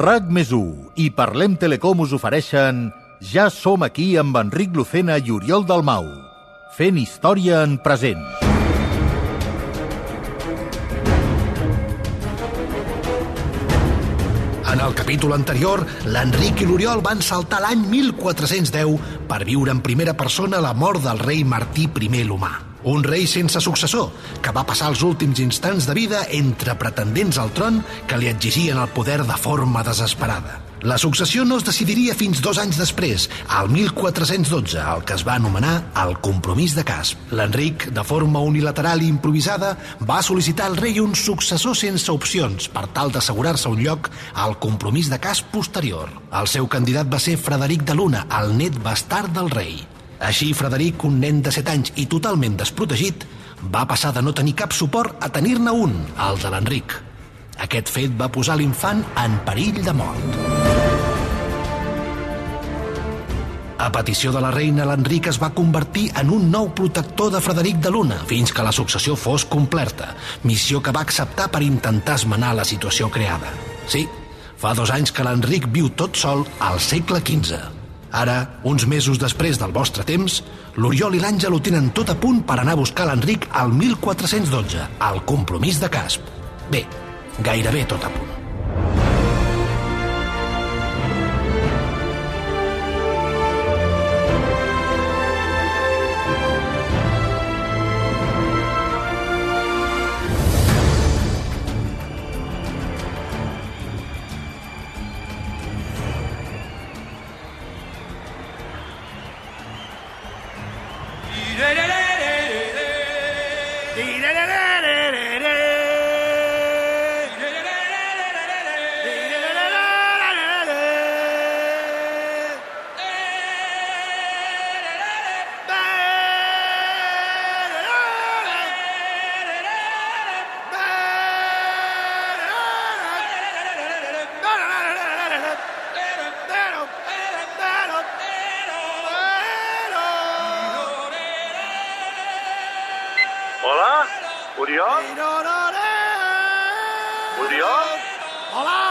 RAC 0.00 0.30
més 0.32 0.48
i 0.96 1.10
Parlem 1.12 1.58
Telecom 1.60 1.98
us 2.00 2.14
ofereixen 2.16 2.86
Ja 3.20 3.50
som 3.52 3.82
aquí 3.84 4.14
amb 4.16 4.38
Enric 4.40 4.72
Lucena 4.72 5.18
i 5.20 5.28
Oriol 5.34 5.66
Dalmau, 5.68 6.06
fent 6.72 6.96
història 6.96 7.58
en 7.66 7.74
present. 7.84 8.22
En 14.72 14.80
el 14.80 14.96
capítol 14.96 15.36
anterior, 15.36 15.84
l'Enric 16.08 16.64
i 16.64 16.70
l'Oriol 16.70 17.04
van 17.04 17.20
saltar 17.20 17.60
l'any 17.66 17.84
1410 17.92 18.96
per 19.28 19.42
viure 19.44 19.76
en 19.76 19.84
primera 19.84 20.16
persona 20.16 20.64
la 20.64 20.72
mort 20.72 21.04
del 21.04 21.20
rei 21.20 21.44
Martí 21.44 21.90
I 21.92 22.24
l'Humà. 22.24 22.69
Un 22.84 23.04
rei 23.04 23.26
sense 23.28 23.60
successor, 23.60 24.08
que 24.40 24.54
va 24.56 24.64
passar 24.64 24.88
els 24.94 25.04
últims 25.04 25.42
instants 25.44 25.86
de 25.88 25.94
vida 25.96 26.24
entre 26.36 26.78
pretendents 26.80 27.38
al 27.38 27.52
tron 27.52 27.82
que 28.08 28.16
li 28.16 28.32
exigien 28.32 28.80
el 28.80 28.88
poder 28.96 29.22
de 29.28 29.36
forma 29.36 29.84
desesperada. 29.84 30.60
La 30.80 30.96
successió 30.96 31.44
no 31.44 31.58
es 31.60 31.64
decidiria 31.66 32.14
fins 32.16 32.38
dos 32.40 32.56
anys 32.56 32.78
després, 32.80 33.26
al 33.52 33.68
1412, 33.68 34.78
el 34.80 35.04
que 35.04 35.12
es 35.18 35.26
va 35.28 35.34
anomenar 35.36 35.74
el 36.00 36.14
Compromís 36.24 36.72
de 36.72 36.86
Casp. 36.88 37.20
L'Enric, 37.36 37.90
de 37.92 38.04
forma 38.08 38.40
unilateral 38.40 39.04
i 39.04 39.10
improvisada, 39.12 39.74
va 40.08 40.22
sol·licitar 40.24 40.70
al 40.70 40.80
rei 40.80 40.96
un 41.04 41.12
successor 41.12 41.76
sense 41.76 42.08
opcions 42.08 42.72
per 42.72 42.86
tal 42.96 43.12
d'assegurar-se 43.12 43.68
un 43.68 43.84
lloc 43.84 44.08
al 44.32 44.56
Compromís 44.56 45.12
de 45.12 45.20
Casp 45.20 45.52
posterior. 45.52 46.08
El 46.32 46.48
seu 46.48 46.64
candidat 46.64 47.12
va 47.12 47.20
ser 47.20 47.36
Frederic 47.36 47.84
de 47.84 48.00
Luna, 48.00 48.24
el 48.40 48.56
net 48.56 48.80
bastard 48.80 49.36
del 49.36 49.52
rei. 49.52 49.82
Així, 50.20 50.50
Frederic, 50.52 51.04
un 51.08 51.16
nen 51.20 51.40
de 51.40 51.52
7 51.54 51.72
anys 51.72 51.92
i 51.96 52.04
totalment 52.10 52.58
desprotegit, 52.60 53.24
va 53.72 53.86
passar 53.88 54.12
de 54.12 54.22
no 54.24 54.34
tenir 54.36 54.54
cap 54.58 54.74
suport 54.76 55.16
a 55.24 55.30
tenir-ne 55.32 55.72
un, 55.72 55.94
el 56.28 56.40
de 56.42 56.52
l'Enric. 56.52 56.96
Aquest 57.60 57.88
fet 57.92 58.12
va 58.20 58.28
posar 58.32 58.58
l'infant 58.60 59.02
en 59.20 59.40
perill 59.46 59.80
de 59.84 59.96
mort. 59.96 60.36
A 63.80 63.88
petició 63.88 64.28
de 64.32 64.42
la 64.44 64.50
reina, 64.52 64.84
l'Enric 64.84 65.30
es 65.30 65.38
va 65.40 65.54
convertir 65.56 66.10
en 66.20 66.28
un 66.36 66.50
nou 66.52 66.68
protector 66.76 67.32
de 67.32 67.40
Frederic 67.40 67.80
de 67.80 67.92
Luna 67.94 68.20
fins 68.28 68.52
que 68.52 68.64
la 68.66 68.76
successió 68.76 69.16
fos 69.16 69.46
completa, 69.48 70.12
missió 70.44 70.82
que 70.84 70.92
va 70.92 71.00
acceptar 71.00 71.48
per 71.48 71.64
intentar 71.64 72.20
esmenar 72.20 72.52
la 72.58 72.68
situació 72.68 73.08
creada. 73.08 73.56
Sí, 73.88 74.04
fa 74.60 74.76
dos 74.76 74.92
anys 74.92 75.16
que 75.16 75.24
l'Enric 75.24 75.72
viu 75.72 75.88
tot 75.96 76.12
sol 76.20 76.44
al 76.60 76.76
segle 76.92 77.24
XV. 77.24 77.79
Ara, 78.12 78.38
uns 78.66 78.86
mesos 78.90 79.20
després 79.22 79.60
del 79.60 79.74
vostre 79.74 80.04
temps, 80.06 80.40
l'Oriol 80.76 81.14
i 81.14 81.22
l'Àngel 81.22 81.54
ho 81.54 81.62
tenen 81.62 81.92
tot 81.94 82.10
a 82.10 82.18
punt 82.18 82.42
per 82.46 82.58
anar 82.58 82.74
a 82.74 82.82
buscar 82.82 83.06
l'Enric 83.10 83.46
al 83.52 83.70
1412, 83.76 84.88
al 84.98 85.22
compromís 85.28 85.80
de 85.82 85.92
Casp. 85.92 86.26
Bé, 86.70 86.84
gairebé 87.46 87.86
tot 87.86 88.04
a 88.04 88.12
punt. 88.18 88.39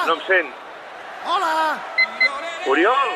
No 0.10 0.16
em 0.18 0.22
sent. 0.26 0.48
Hola! 1.30 1.78
Oriol? 2.66 3.10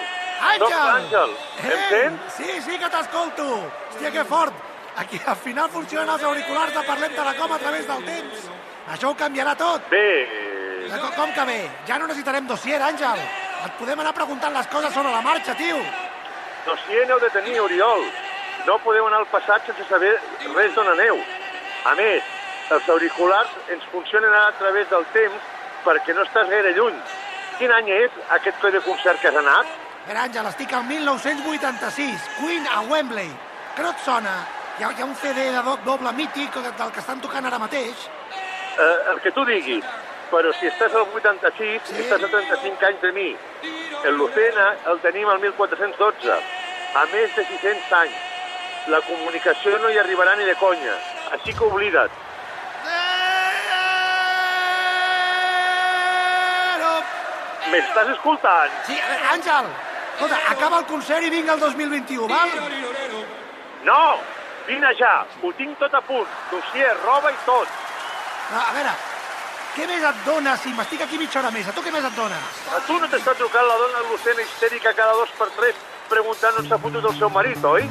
Àngel! 0.46 0.60
Soc 0.62 0.74
l'Àngel. 0.78 1.32
Em 1.66 1.80
sent? 1.90 2.18
Sí, 2.36 2.50
sí 2.68 2.76
que 2.78 2.90
t'escolto. 2.94 3.48
Hòstia, 3.90 4.12
que 4.14 4.24
fort. 4.30 4.54
Aquí 5.02 5.18
al 5.26 5.40
final 5.42 5.72
funcionen 5.74 6.12
els 6.14 6.24
auriculars 6.30 6.76
de 6.76 6.84
Parlem 6.86 7.16
Telecom 7.16 7.56
a 7.56 7.58
través 7.64 7.88
del 7.90 8.04
temps. 8.06 8.44
Això 8.94 9.10
ho 9.10 9.16
canviarà 9.18 9.56
tot. 9.58 9.90
Bé, 9.90 10.06
Eh, 10.84 11.00
Com, 11.00 11.10
com 11.16 11.32
que 11.34 11.44
bé? 11.48 11.58
Ja 11.88 11.98
no 11.98 12.06
necessitarem 12.06 12.46
dossier, 12.46 12.78
Àngel. 12.82 13.22
Et 13.66 13.72
podem 13.80 14.00
anar 14.04 14.12
preguntant 14.14 14.54
les 14.54 14.68
coses 14.68 14.94
sobre 14.94 15.10
la 15.12 15.22
marxa, 15.22 15.56
tio. 15.56 15.80
dossier 16.68 17.06
n'heu 17.08 17.20
de 17.20 17.30
tenir, 17.30 17.60
Oriol. 17.62 18.04
No 18.68 18.78
podeu 18.86 19.08
anar 19.08 19.20
al 19.24 19.28
passat 19.32 19.66
sense 19.66 19.88
saber 19.90 20.12
res 20.54 20.76
d'on 20.76 20.88
aneu. 20.92 21.18
A 21.86 21.96
més, 21.96 22.22
els 22.70 22.90
auriculars 22.90 23.50
ens 23.70 23.84
funcionen 23.92 24.30
ara 24.34 24.48
a 24.50 24.58
través 24.60 24.90
del 24.90 25.06
temps 25.14 25.42
perquè 25.86 26.16
no 26.16 26.24
estàs 26.28 26.50
gaire 26.50 26.74
lluny. 26.78 26.98
Quin 27.60 27.72
any 27.72 27.90
és 27.94 28.12
aquest 28.38 28.60
coi 28.62 28.72
de 28.72 28.82
concert 28.82 29.20
que 29.22 29.28
has 29.30 29.36
anat? 29.40 29.66
Mira, 30.08 30.24
Àngel, 30.28 30.48
estic 30.50 30.74
al 30.74 30.84
1986, 30.84 32.30
Queen 32.40 32.66
a 32.68 32.82
Wembley. 32.90 33.30
Que 33.76 33.82
no 33.86 33.92
et 33.94 34.02
sona? 34.06 34.34
Hi 34.80 34.84
ha, 34.84 34.90
hi 34.92 35.02
ha 35.02 35.06
un 35.06 35.16
CD 35.16 35.50
de 35.54 35.62
doc 35.64 35.84
doble 35.86 36.12
mític 36.18 36.56
del 36.56 36.92
que 36.92 37.00
estan 37.00 37.22
tocant 37.22 37.46
ara 37.46 37.60
mateix. 37.62 38.08
Eh, 38.80 39.12
el 39.14 39.22
que 39.22 39.32
tu 39.32 39.46
diguis. 39.46 39.86
Però 40.34 40.50
si 40.58 40.66
estàs 40.66 40.94
al 40.98 41.06
86, 41.14 41.82
Sí. 41.86 41.94
sí. 41.96 42.02
estàs 42.02 42.24
a 42.24 42.28
35 42.28 42.86
anys 42.90 43.02
de 43.02 43.12
mi. 43.12 43.30
El 44.04 44.16
Lucena 44.18 44.72
el 44.92 45.00
tenim 45.00 45.30
al 45.30 45.40
1412, 45.40 46.34
a 46.96 47.06
més 47.14 47.36
de 47.36 47.46
600 47.46 47.92
anys. 48.02 48.16
La 48.88 49.00
comunicació 49.08 49.78
no 49.80 49.90
hi 49.90 49.98
arribarà 50.02 50.36
ni 50.36 50.44
de 50.46 50.56
conya, 50.60 50.96
així 51.32 51.54
que 51.54 51.64
oblida't. 51.64 52.12
M'estàs 57.74 58.12
escoltant? 58.14 58.74
Sí, 58.86 59.00
a 59.00 59.08
veure, 59.10 59.30
Àngel, 59.34 59.70
escolta, 60.14 60.38
acaba 60.54 60.84
el 60.84 60.86
concert 60.92 61.26
i 61.26 61.32
vinga 61.34 61.56
el 61.58 61.64
2021, 61.64 62.28
val? 62.30 62.54
No! 63.88 64.04
Vine 64.68 64.94
ja, 64.96 65.26
ho 65.44 65.50
tinc 65.58 65.76
tot 65.80 65.94
a 65.98 66.00
punt. 66.08 66.28
Dossier, 66.52 66.94
roba 67.04 67.34
i 67.34 67.40
tot. 67.48 67.68
No, 68.52 68.62
a 68.62 68.76
veure, 68.78 68.94
què 69.74 69.88
més 69.90 70.06
et 70.08 70.22
dona 70.28 70.54
si 70.62 70.72
m'estic 70.78 71.02
aquí 71.04 71.18
mitja 71.20 71.42
hora 71.42 71.52
més? 71.52 71.68
A 71.68 71.74
tu 71.76 71.82
què 71.84 71.92
més 71.92 72.06
et 72.06 72.16
dona? 72.16 72.38
A 72.78 72.80
tu 72.88 73.00
no 73.02 73.10
t'està 73.10 73.34
trucant 73.40 73.66
la 73.68 73.80
dona 73.82 74.06
Lucena 74.12 74.46
histèrica 74.46 74.94
cada 74.94 75.18
dos 75.20 75.34
per 75.40 75.50
tres 75.58 75.82
preguntant 76.14 76.62
on 76.62 76.70
s'ha 76.70 76.80
fotut 76.86 77.10
el 77.10 77.18
seu 77.18 77.34
marit, 77.34 77.66
oi? 77.66 77.90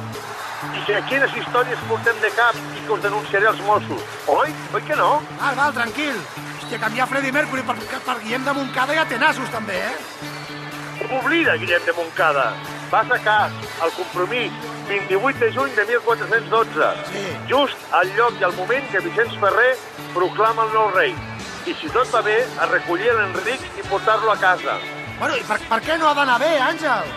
I 0.79 0.85
que 0.87 1.01
quines 1.09 1.35
històries 1.41 1.85
portem 1.89 2.23
de 2.23 2.31
cap 2.37 2.55
i 2.55 2.85
que 2.85 2.95
us 2.95 3.03
denunciaré 3.03 3.51
als 3.51 3.61
Mossos, 3.67 4.07
oi? 4.31 4.55
Oi 4.73 4.83
que 4.87 4.95
no? 4.95 5.11
Val, 5.41 5.59
val, 5.59 5.75
tranquil. 5.75 6.15
Hòstia, 6.63 6.79
canviar 6.79 7.09
Freddie 7.11 7.33
Mercury 7.35 7.61
per, 7.67 7.73
per 7.75 8.13
Guillem 8.23 8.45
de 8.47 8.51
Montcada 8.55 8.93
ja 8.95 9.03
té 9.03 9.17
nassos, 9.19 9.49
també, 9.51 9.75
eh? 9.83 11.09
Oblida, 11.11 11.57
Guillem 11.59 11.83
de 11.83 11.91
Montcada. 11.97 12.53
Vas 12.87 13.11
a 13.11 13.17
cas, 13.19 13.57
al 13.83 13.91
compromís, 13.97 14.53
28 14.87 15.41
de 15.41 15.49
juny 15.57 15.75
de 15.75 15.85
1412. 15.89 16.87
Sí. 17.09 17.25
Just 17.51 17.91
al 17.99 18.07
lloc 18.15 18.39
i 18.39 18.47
al 18.47 18.55
moment 18.55 18.87
que 18.93 19.03
Vicenç 19.03 19.35
Ferrer 19.43 19.73
proclama 20.13 20.63
el 20.69 20.73
nou 20.77 20.87
rei. 20.95 21.11
I 21.67 21.75
si 21.81 21.91
tot 21.91 22.07
va 22.15 22.23
bé, 22.23 22.39
a 22.55 22.71
recollir 22.71 23.11
l'Enric 23.11 23.67
i 23.75 23.83
portar-lo 23.91 24.31
a 24.31 24.39
casa. 24.39 24.79
Bueno, 25.19 25.35
i 25.35 25.43
per, 25.43 25.59
per 25.67 25.83
què 25.83 25.99
no 25.99 26.07
ha 26.07 26.15
d'anar 26.15 26.39
bé, 26.39 26.55
Àngel? 26.63 27.13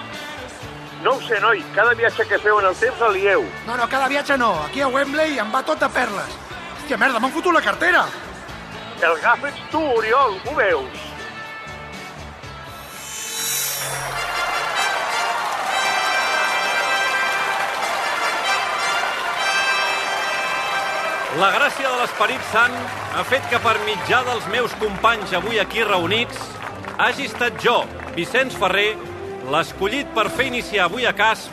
No 1.07 1.15
ho 1.15 1.23
sé, 1.23 1.39
noi, 1.39 1.63
cada 1.77 1.95
viatge 1.95 2.27
que 2.27 2.43
feu 2.43 2.59
en 2.59 2.67
el 2.67 2.83
temps 2.83 3.09
el 3.13 3.21
lieu. 3.21 3.47
No, 3.69 3.79
no, 3.79 3.87
cada 3.87 4.11
viatge 4.11 4.43
no. 4.43 4.57
Aquí 4.67 4.83
a 4.83 4.91
Wembley 4.91 5.39
em 5.39 5.55
va 5.55 5.63
tot 5.63 5.87
a 5.87 5.93
perles. 6.03 6.41
Hòstia, 6.81 6.99
merda, 6.99 7.23
m'han 7.23 7.39
fotut 7.39 7.55
la 7.55 7.63
cartera. 7.63 8.09
El 8.97 9.19
gaf 9.21 9.43
ets 9.45 9.59
tu, 9.69 9.81
Oriol, 9.99 10.39
ho 10.49 10.55
veus? 10.57 11.03
La 21.37 21.51
gràcia 21.53 21.91
de 21.91 21.99
l'Esperit 22.01 22.49
Sant 22.49 22.73
ha 23.13 23.27
fet 23.29 23.45
que 23.53 23.61
per 23.61 23.75
mitjà 23.85 24.23
dels 24.25 24.49
meus 24.49 24.73
companys 24.81 25.37
avui 25.37 25.61
aquí 25.61 25.85
reunits 25.85 26.41
hagi 26.97 27.29
estat 27.29 27.61
jo, 27.61 27.83
Vicenç 28.17 28.57
Ferrer, 28.57 28.95
l'escollit 29.53 30.09
per 30.17 30.31
fer 30.33 30.49
iniciar 30.49 30.89
avui 30.89 31.05
a 31.05 31.13
cas 31.13 31.51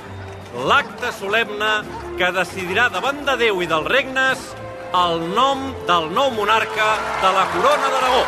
l'acte 0.69 1.11
solemne 1.19 1.75
que 2.15 2.31
decidirà 2.31 2.87
davant 2.93 3.19
de 3.27 3.35
Déu 3.43 3.59
i 3.59 3.67
dels 3.67 3.91
regnes 3.91 4.53
el 4.93 5.23
nom 5.33 5.71
del 5.87 6.11
nou 6.13 6.29
monarca 6.35 6.87
de 7.17 7.29
la 7.33 7.43
corona 7.49 7.87
d'Aragó. 7.89 8.25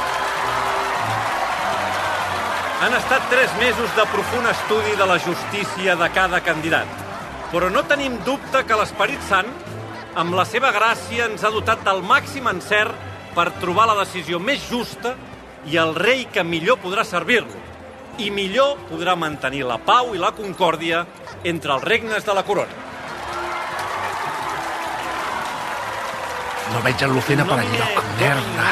Han 2.81 2.95
estat 2.97 3.27
tres 3.29 3.51
mesos 3.59 3.91
de 3.95 4.06
profund 4.09 4.50
estudi 4.50 4.95
de 4.97 5.06
la 5.06 5.19
justícia 5.21 5.95
de 5.95 6.07
cada 6.09 6.41
candidat. 6.41 6.89
Però 7.51 7.69
no 7.69 7.85
tenim 7.85 8.17
dubte 8.25 8.63
que 8.65 8.77
l'Esperit 8.79 9.21
Sant, 9.29 9.51
amb 10.17 10.33
la 10.33 10.45
seva 10.50 10.71
gràcia, 10.73 11.29
ens 11.29 11.45
ha 11.45 11.53
dotat 11.53 11.85
del 11.85 12.01
màxim 12.01 12.50
encert 12.50 12.97
per 13.35 13.51
trobar 13.62 13.85
la 13.91 14.00
decisió 14.01 14.39
més 14.41 14.65
justa 14.65 15.13
i 15.69 15.77
el 15.77 15.94
rei 15.94 16.25
que 16.33 16.44
millor 16.44 16.81
podrà 16.81 17.06
servir-lo. 17.06 17.62
I 18.17 18.31
millor 18.33 18.79
podrà 18.89 19.13
mantenir 19.13 19.67
la 19.69 19.77
pau 19.77 20.15
i 20.15 20.17
la 20.17 20.33
concòrdia 20.33 21.06
entre 21.44 21.77
els 21.77 21.85
regnes 21.85 22.25
de 22.25 22.33
la 22.33 22.44
corona. 22.47 22.85
No 26.73 26.81
veig 26.85 27.01
el 27.06 27.13
Lucena 27.13 27.45
per 27.47 27.59
enlloc. 27.63 28.03
Merda. 28.19 28.67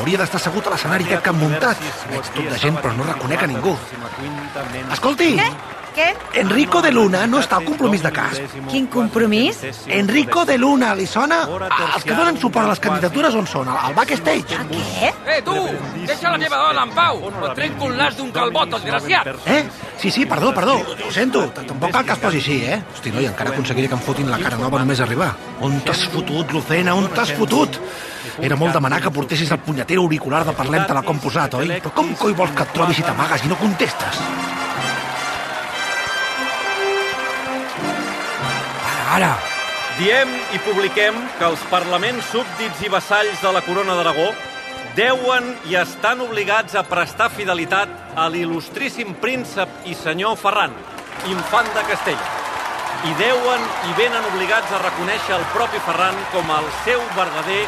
Hauria 0.00 0.20
d'estar 0.22 0.40
assegut 0.40 0.66
a 0.66 0.74
l'escenari 0.74 1.08
aquest 1.08 1.24
que 1.24 1.32
han 1.34 1.40
muntat. 1.40 1.86
Veig 2.10 2.32
tot 2.36 2.52
de 2.54 2.58
gent, 2.66 2.80
però 2.80 2.96
no 2.96 3.08
reconec 3.12 3.44
a 3.44 3.50
ningú. 3.54 3.76
Escolti! 4.96 5.34
Què? 5.40 5.83
Què? 5.94 6.08
Enrico 6.40 6.80
de 6.82 6.90
Luna 6.90 7.20
no 7.30 7.38
està 7.38 7.60
al 7.60 7.64
compromís 7.68 8.02
de 8.02 8.10
cas. 8.10 8.40
Quin 8.70 8.88
compromís? 8.90 9.60
Enrico 9.86 10.42
de 10.44 10.56
Luna, 10.58 10.90
li 10.98 11.06
sona? 11.06 11.44
Ah, 11.68 11.92
Els 11.94 12.02
que 12.04 12.16
donen 12.18 12.38
suport 12.42 12.66
a 12.66 12.72
les 12.72 12.82
candidatures 12.82 13.36
on 13.38 13.46
són? 13.46 13.70
Al 13.70 13.94
backstage? 13.94 14.58
A 14.58 14.64
què? 14.72 15.12
Eh, 15.36 15.38
tu! 15.46 15.54
Deixa 16.08 16.32
la 16.34 16.40
meva 16.42 16.58
dona 16.64 16.82
en 16.88 16.94
pau! 16.96 17.20
O 17.30 17.30
et 17.46 17.54
trenco 17.60 17.90
el 17.92 17.96
nas 18.00 18.16
d'un 18.18 18.32
calbot, 18.34 18.72
desgraciat! 18.74 19.30
Eh? 19.46 19.60
Sí, 20.02 20.10
sí, 20.10 20.26
perdó, 20.26 20.50
perdó. 20.54 20.80
Ho 20.82 21.12
sento. 21.14 21.46
Tampoc 21.54 21.92
cal 21.94 22.04
que 22.08 22.16
es 22.16 22.24
posi 22.24 22.42
així, 22.42 22.58
eh? 22.74 22.80
Hosti, 22.96 23.12
noi, 23.14 23.28
encara 23.30 23.54
aconseguiré 23.54 23.86
que 23.88 23.94
em 23.94 24.02
fotin 24.02 24.30
la 24.32 24.40
cara 24.42 24.58
nova 24.58 24.82
només 24.82 25.00
arribar. 25.04 25.30
On 25.62 25.78
t'has 25.86 26.08
fotut, 26.10 26.50
Lucena? 26.52 26.96
On 26.98 27.06
t'has 27.14 27.30
fotut? 27.38 27.78
Era 28.42 28.58
molt 28.58 28.74
demanar 28.74 28.98
que 29.04 29.12
portessis 29.14 29.52
el 29.54 29.62
punyetero 29.62 30.02
auricular 30.02 30.42
de 30.44 30.56
parlem 30.58 30.88
te 30.88 30.96
la 30.96 31.04
com 31.06 31.22
posat, 31.22 31.54
oi? 31.60 31.70
Però 31.78 31.94
com 31.94 32.10
coi 32.18 32.34
vols 32.34 32.50
que 32.56 32.66
et 32.66 32.74
trobis 32.74 32.98
si 32.98 33.06
t'amagues 33.06 33.46
i 33.46 33.52
no 33.52 33.60
contestes? 33.62 34.43
Ara! 39.14 39.36
Diem 39.94 40.30
i 40.56 40.58
publiquem 40.64 41.14
que 41.38 41.46
els 41.46 41.60
parlaments 41.70 42.32
súbdits 42.32 42.80
i 42.82 42.88
vassalls 42.90 43.38
de 43.44 43.52
la 43.54 43.60
corona 43.62 43.94
d'Aragó 43.94 44.24
deuen 44.98 45.52
i 45.70 45.76
estan 45.78 46.24
obligats 46.24 46.74
a 46.74 46.82
prestar 46.88 47.28
fidelitat 47.30 47.92
a 48.18 48.26
l'il·lustríssim 48.34 49.14
príncep 49.22 49.86
i 49.86 49.94
senyor 49.94 50.34
Ferran, 50.42 50.74
infant 51.30 51.70
de 51.76 51.86
Castella. 51.92 52.26
I 53.06 53.14
deuen 53.20 53.70
i 53.86 53.94
venen 54.00 54.26
obligats 54.32 54.74
a 54.74 54.82
reconèixer 54.82 55.38
el 55.38 55.46
propi 55.54 55.82
Ferran 55.86 56.18
com 56.34 56.50
el 56.58 56.70
seu 56.82 57.06
verdader 57.14 57.62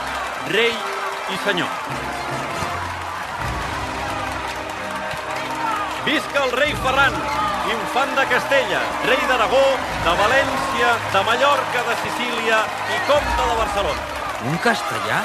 rei 0.51 0.75
i 0.75 1.45
senyor. 1.47 1.71
Visca 6.07 6.45
el 6.45 6.53
rei 6.55 6.71
Ferran, 6.85 7.15
infant 7.67 8.13
de 8.15 8.25
Castella, 8.31 8.79
rei 9.09 9.23
d'Aragó, 9.27 9.63
de 10.05 10.13
València, 10.21 10.93
de 11.11 11.23
Mallorca, 11.27 11.83
de 11.89 11.97
Sicília 12.05 12.61
i 12.95 13.01
comte 13.09 13.49
de 13.49 13.57
Barcelona. 13.59 14.05
Un 14.47 14.61
castellà? 14.63 15.25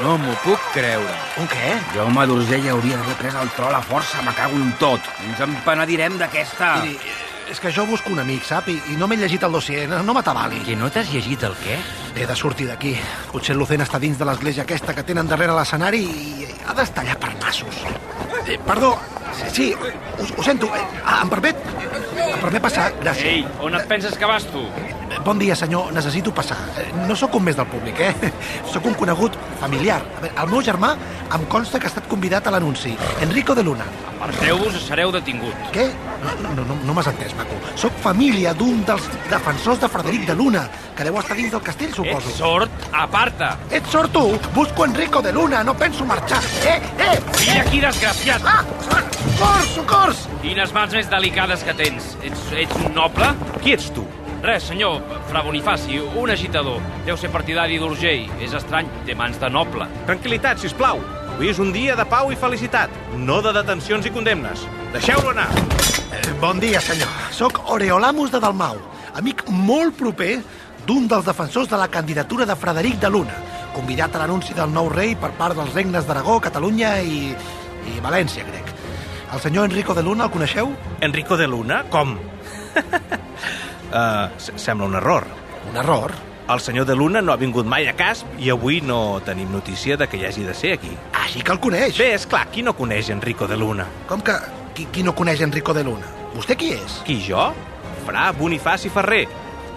No 0.00 0.16
m'ho 0.18 0.34
puc 0.42 0.64
creure. 0.74 1.14
Un 1.38 1.46
què? 1.52 1.70
Jaume 1.94 2.26
d'Urgell 2.26 2.66
hauria 2.72 2.98
d'haver 2.98 3.14
pres 3.20 3.38
el 3.38 3.52
tro 3.54 3.68
a 3.68 3.76
la 3.76 3.80
força, 3.92 4.24
me 4.26 4.34
cago 4.34 4.58
en 4.58 4.72
tot. 4.82 5.06
Ens 5.28 5.44
empenedirem 5.46 6.18
d'aquesta... 6.18 6.72
Miri, 6.82 7.14
és 7.48 7.62
que 7.62 7.70
jo 7.72 7.86
busco 7.88 8.10
un 8.12 8.18
amic, 8.20 8.42
sap? 8.44 8.66
I, 8.68 8.74
i 8.92 8.96
no 8.98 9.06
m'he 9.08 9.16
llegit 9.16 9.46
el 9.46 9.54
dossier, 9.54 9.86
no, 9.88 10.02
no 10.04 10.16
m'atabali. 10.18 10.58
Que 10.66 10.74
no 10.76 10.90
t'has 10.92 11.12
llegit 11.14 11.46
el 11.46 11.54
què? 11.62 11.78
He 12.18 12.26
de 12.26 12.36
sortir 12.36 12.66
d'aquí. 12.68 12.96
Potser 13.30 13.54
el 13.54 13.62
Lucena 13.62 13.86
està 13.86 14.02
dins 14.02 14.18
de 14.18 14.26
l'església 14.26 14.66
aquesta 14.66 14.98
que 14.98 15.06
tenen 15.06 15.30
darrere 15.30 15.54
l'escenari 15.56 16.02
i 16.04 16.50
ha 16.66 16.74
d'estar 16.74 17.06
allà 17.06 17.16
per 17.22 17.32
nassos. 17.38 17.86
Eh, 18.48 18.58
perdó, 18.66 18.96
sí, 19.52 19.72
ho, 19.74 20.26
ho 20.38 20.42
sento. 20.42 20.66
Eh, 20.74 20.84
ah, 21.04 21.20
em 21.22 21.28
permet? 21.32 21.56
Em 22.18 22.40
permet 22.42 22.62
passar? 22.62 22.90
Gràcies. 23.02 23.24
Ei, 23.26 23.46
on 23.64 23.74
et 23.78 23.86
penses 23.90 24.16
que 24.18 24.26
vas 24.28 24.46
tu? 24.52 24.64
Bon 25.24 25.38
dia, 25.40 25.56
senyor. 25.56 25.92
Necessito 25.92 26.32
passar. 26.34 26.58
Eh, 26.78 26.86
No 27.08 27.16
sóc 27.16 27.34
un 27.38 27.44
més 27.46 27.56
del 27.56 27.66
públic, 27.66 28.00
eh? 28.00 28.32
Sóc 28.72 28.84
un 28.86 28.94
conegut 28.98 29.36
familiar. 29.60 30.00
A 30.18 30.20
veure, 30.20 30.34
el 30.42 30.50
meu 30.52 30.62
germà 30.62 30.92
em 31.34 31.44
consta 31.52 31.78
que 31.80 31.88
ha 31.88 31.92
estat 31.92 32.08
convidat 32.10 32.46
a 32.46 32.52
l'anunci. 32.54 32.94
Enrico 33.24 33.54
de 33.54 33.64
Luna. 33.64 33.86
Aparteu-vos 34.18 34.74
o 34.74 34.80
sereu 34.82 35.12
detinguts. 35.14 35.70
Què? 35.72 35.86
No, 36.42 36.52
no, 36.56 36.64
no, 36.66 36.76
no 36.84 36.94
m'has 36.94 37.06
entès, 37.10 37.34
maco. 37.38 37.56
Sóc 37.78 37.94
família 38.02 38.52
d'un 38.58 38.82
dels 38.86 39.04
defensors 39.30 39.80
de 39.80 39.88
Frederic 39.88 40.26
de 40.26 40.34
Luna, 40.34 40.64
que 40.96 41.06
deu 41.06 41.18
estar 41.20 41.36
dins 41.38 41.52
del 41.54 41.62
castell, 41.62 41.94
suposo. 41.94 42.32
Ets 42.32 42.40
sort, 42.42 42.88
aparta! 42.92 43.52
Ets 43.70 43.94
sort 43.94 44.12
tu! 44.12 44.24
Busco 44.56 44.84
Enrico 44.88 45.22
de 45.22 45.32
Luna, 45.32 45.62
no 45.64 45.76
penso 45.78 46.04
marxar. 46.04 46.42
Eh, 46.66 46.80
eh! 46.98 47.14
Mira 47.38 47.62
aquí, 47.62 47.80
desgraciat! 47.80 48.42
Ah! 48.44 48.64
ah! 48.90 49.07
Socors, 49.18 49.68
socors! 49.74 50.18
Quines 50.44 50.72
mans 50.74 50.92
més 50.94 51.08
delicades 51.10 51.64
que 51.66 51.74
tens. 51.74 52.12
Ets, 52.22 52.42
ets 52.54 52.76
un 52.78 52.92
noble? 52.94 53.32
Qui 53.62 53.74
ets 53.74 53.88
tu? 53.94 54.04
Res, 54.44 54.68
senyor, 54.70 55.00
fra 55.26 55.42
Bonifaci, 55.42 55.98
un 55.98 56.30
agitador. 56.30 56.78
Deu 57.06 57.18
ser 57.18 57.30
partidari 57.34 57.80
d'Urgell. 57.82 58.28
És 58.44 58.54
estrany, 58.54 58.86
té 59.08 59.16
mans 59.18 59.40
de 59.42 59.50
noble. 59.50 59.88
Tranquilitat, 60.06 60.62
si 60.62 60.70
us 60.70 60.76
plau. 60.78 61.02
Avui 61.32 61.50
és 61.50 61.58
un 61.62 61.72
dia 61.74 61.96
de 61.98 62.06
pau 62.06 62.30
i 62.34 62.38
felicitat, 62.38 62.94
no 63.14 63.40
de 63.42 63.52
detencions 63.54 64.06
i 64.06 64.14
condemnes. 64.14 64.64
Deixeu-lo 64.94 65.34
anar. 65.34 65.48
Eh, 66.14 66.22
bon 66.42 66.62
dia, 66.62 66.80
senyor. 66.82 67.10
Soc 67.34 67.60
Oreolamus 67.74 68.32
de 68.34 68.40
Dalmau, 68.42 68.80
amic 69.18 69.44
molt 69.50 69.98
proper 69.98 70.40
d'un 70.86 71.06
dels 71.10 71.26
defensors 71.26 71.70
de 71.70 71.78
la 71.78 71.90
candidatura 71.94 72.46
de 72.46 72.56
Frederic 72.58 72.98
de 73.02 73.10
Luna, 73.10 73.38
convidat 73.74 74.16
a 74.16 74.24
l'anunci 74.24 74.56
del 74.56 74.70
nou 74.74 74.90
rei 74.90 75.14
per 75.14 75.30
part 75.38 75.58
dels 75.58 75.74
regnes 75.78 76.06
d'Aragó, 76.06 76.40
Catalunya 76.42 76.96
i... 77.02 77.20
i 77.86 78.02
València, 78.02 78.46
crec. 78.50 78.67
El 79.32 79.40
senyor 79.40 79.66
Enrico 79.66 79.94
de 79.94 80.02
Luna 80.02 80.24
el 80.24 80.30
coneixeu? 80.30 80.70
Enrico 81.00 81.36
de 81.36 81.46
Luna? 81.46 81.82
Com? 81.90 82.16
uh, 83.92 84.28
sembla 84.56 84.86
un 84.86 84.94
error. 84.96 85.26
Un 85.70 85.76
error. 85.76 86.12
El 86.48 86.60
senyor 86.64 86.86
de 86.88 86.96
Luna 86.96 87.20
no 87.20 87.32
ha 87.32 87.36
vingut 87.36 87.66
mai 87.68 87.84
a 87.90 87.92
cas 87.92 88.24
i 88.40 88.48
avui 88.48 88.80
no 88.80 89.20
tenim 89.26 89.50
notícia 89.52 89.98
de 90.00 90.06
que 90.08 90.16
hi 90.16 90.24
hagi 90.24 90.46
de 90.46 90.54
ser 90.56 90.72
aquí. 90.78 90.94
Així 91.12 91.42
que 91.44 91.52
el 91.52 91.60
coneix. 91.60 91.98
Bé, 92.00 92.14
és 92.16 92.24
clar, 92.26 92.46
qui 92.54 92.64
no 92.64 92.72
coneix 92.78 93.10
Enrico 93.12 93.46
de 93.46 93.58
Luna? 93.60 93.84
Com 94.08 94.24
que... 94.24 94.38
Qui, 94.78 94.86
qui 94.94 95.02
no 95.04 95.12
coneix 95.12 95.42
Enrico 95.44 95.74
de 95.76 95.82
Luna? 95.84 96.08
Vostè 96.32 96.56
qui 96.56 96.72
és? 96.72 97.02
Qui, 97.04 97.18
jo? 97.26 97.50
Fra 98.06 98.30
Bonifaci 98.32 98.88
Ferrer. 98.94 99.26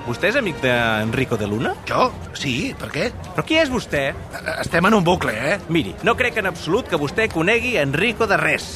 Vostè 0.06 0.32
és 0.32 0.38
amic 0.40 0.62
d'Enrico 0.64 1.36
de 1.38 1.50
Luna? 1.50 1.74
Jo? 1.90 2.08
Sí, 2.38 2.72
per 2.80 2.88
què? 2.94 3.10
Però 3.36 3.44
qui 3.46 3.60
és 3.60 3.70
vostè? 3.70 4.06
Eh, 4.16 4.56
Estem 4.62 4.88
en 4.88 4.96
un 4.98 5.04
bucle, 5.04 5.36
eh? 5.36 5.60
Miri, 5.70 5.92
no 6.08 6.16
crec 6.16 6.40
en 6.40 6.48
absolut 6.50 6.88
que 6.88 6.98
vostè 7.02 7.28
conegui 7.34 7.76
Enrico 7.82 8.26
de 8.32 8.40
res. 8.40 8.72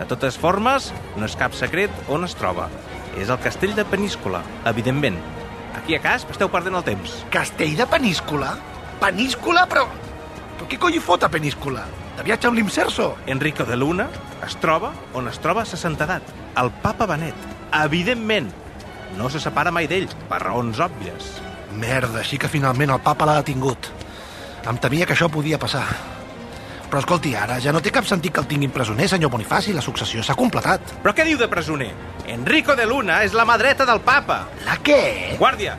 De 0.00 0.06
totes 0.08 0.38
formes, 0.40 0.88
no 1.20 1.26
és 1.28 1.36
cap 1.36 1.52
secret 1.52 1.92
on 2.08 2.24
es 2.24 2.32
troba. 2.38 2.70
És 3.20 3.28
el 3.28 3.40
castell 3.44 3.74
de 3.76 3.84
Peníscola, 3.84 4.40
evidentment. 4.70 5.18
Aquí 5.76 5.92
a 5.94 6.00
Casp 6.00 6.30
esteu 6.32 6.48
perdent 6.48 6.78
el 6.78 6.86
temps. 6.86 7.18
Castell 7.34 7.74
de 7.76 7.86
Peníscola? 7.86 8.54
Peníscola? 9.02 9.66
Però... 9.68 9.84
Però 10.56 10.68
què 10.68 10.78
coi 10.80 10.96
fot 11.04 11.24
a 11.24 11.28
Peníscola? 11.32 11.84
De 12.16 12.24
viatge 12.24 12.48
amb 12.48 12.56
l'Imserso? 12.56 13.10
Enrico 13.32 13.66
de 13.68 13.76
Luna 13.76 14.08
es 14.46 14.56
troba 14.60 14.90
on 15.16 15.28
es 15.28 15.40
troba 15.40 15.66
sa 15.68 15.76
santedat, 15.80 16.24
el 16.60 16.72
papa 16.82 17.06
Benet. 17.08 17.48
Evidentment, 17.82 18.48
no 19.16 19.28
se 19.28 19.40
separa 19.40 19.72
mai 19.72 19.88
d'ell, 19.88 20.08
per 20.28 20.40
raons 20.42 20.80
òbvies. 20.80 21.28
Merda, 21.76 22.22
així 22.24 22.40
que 22.40 22.48
finalment 22.48 22.92
el 22.96 23.04
papa 23.04 23.28
l'ha 23.28 23.36
detingut. 23.42 23.92
Em 24.68 24.80
temia 24.80 25.08
que 25.08 25.16
això 25.16 25.28
podia 25.32 25.60
passar. 25.60 25.86
Però 26.90 26.98
escolti, 26.98 27.36
ara 27.38 27.60
ja 27.62 27.70
no 27.70 27.78
té 27.78 27.92
cap 27.94 28.06
sentit 28.08 28.34
que 28.34 28.42
el 28.42 28.48
tinguin 28.50 28.72
presoner, 28.74 29.06
senyor 29.08 29.30
Bonifaci. 29.30 29.70
La 29.76 29.84
successió 29.84 30.24
s'ha 30.26 30.34
completat. 30.34 30.96
Però 31.04 31.14
què 31.14 31.22
diu 31.28 31.38
de 31.38 31.46
presoner? 31.48 31.92
Enrico 32.26 32.74
de 32.74 32.86
Luna 32.90 33.20
és 33.22 33.34
la 33.36 33.44
mà 33.46 33.54
dreta 33.60 33.86
del 33.86 34.02
papa. 34.02 34.40
La 34.66 34.74
què? 34.82 35.36
Guàrdia, 35.38 35.76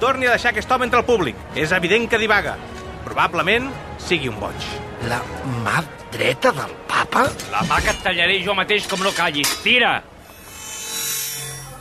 torni 0.00 0.24
a 0.24 0.32
deixar 0.32 0.54
aquest 0.54 0.72
home 0.72 0.88
entre 0.88 1.02
el 1.02 1.08
públic. 1.08 1.36
És 1.54 1.74
evident 1.76 2.08
que 2.08 2.20
divaga. 2.22 2.56
Probablement 3.04 3.68
sigui 4.00 4.32
un 4.32 4.40
boig. 4.40 4.70
La 5.10 5.20
mà 5.60 5.82
dreta 6.14 6.54
del 6.56 6.72
papa? 6.88 7.26
La 7.52 7.60
mà 7.68 7.82
que 7.84 7.92
et 7.92 8.00
tallaré 8.06 8.38
jo 8.46 8.56
mateix 8.56 8.88
com 8.88 9.04
no 9.04 9.12
callis. 9.12 9.52
Tira! 9.60 9.98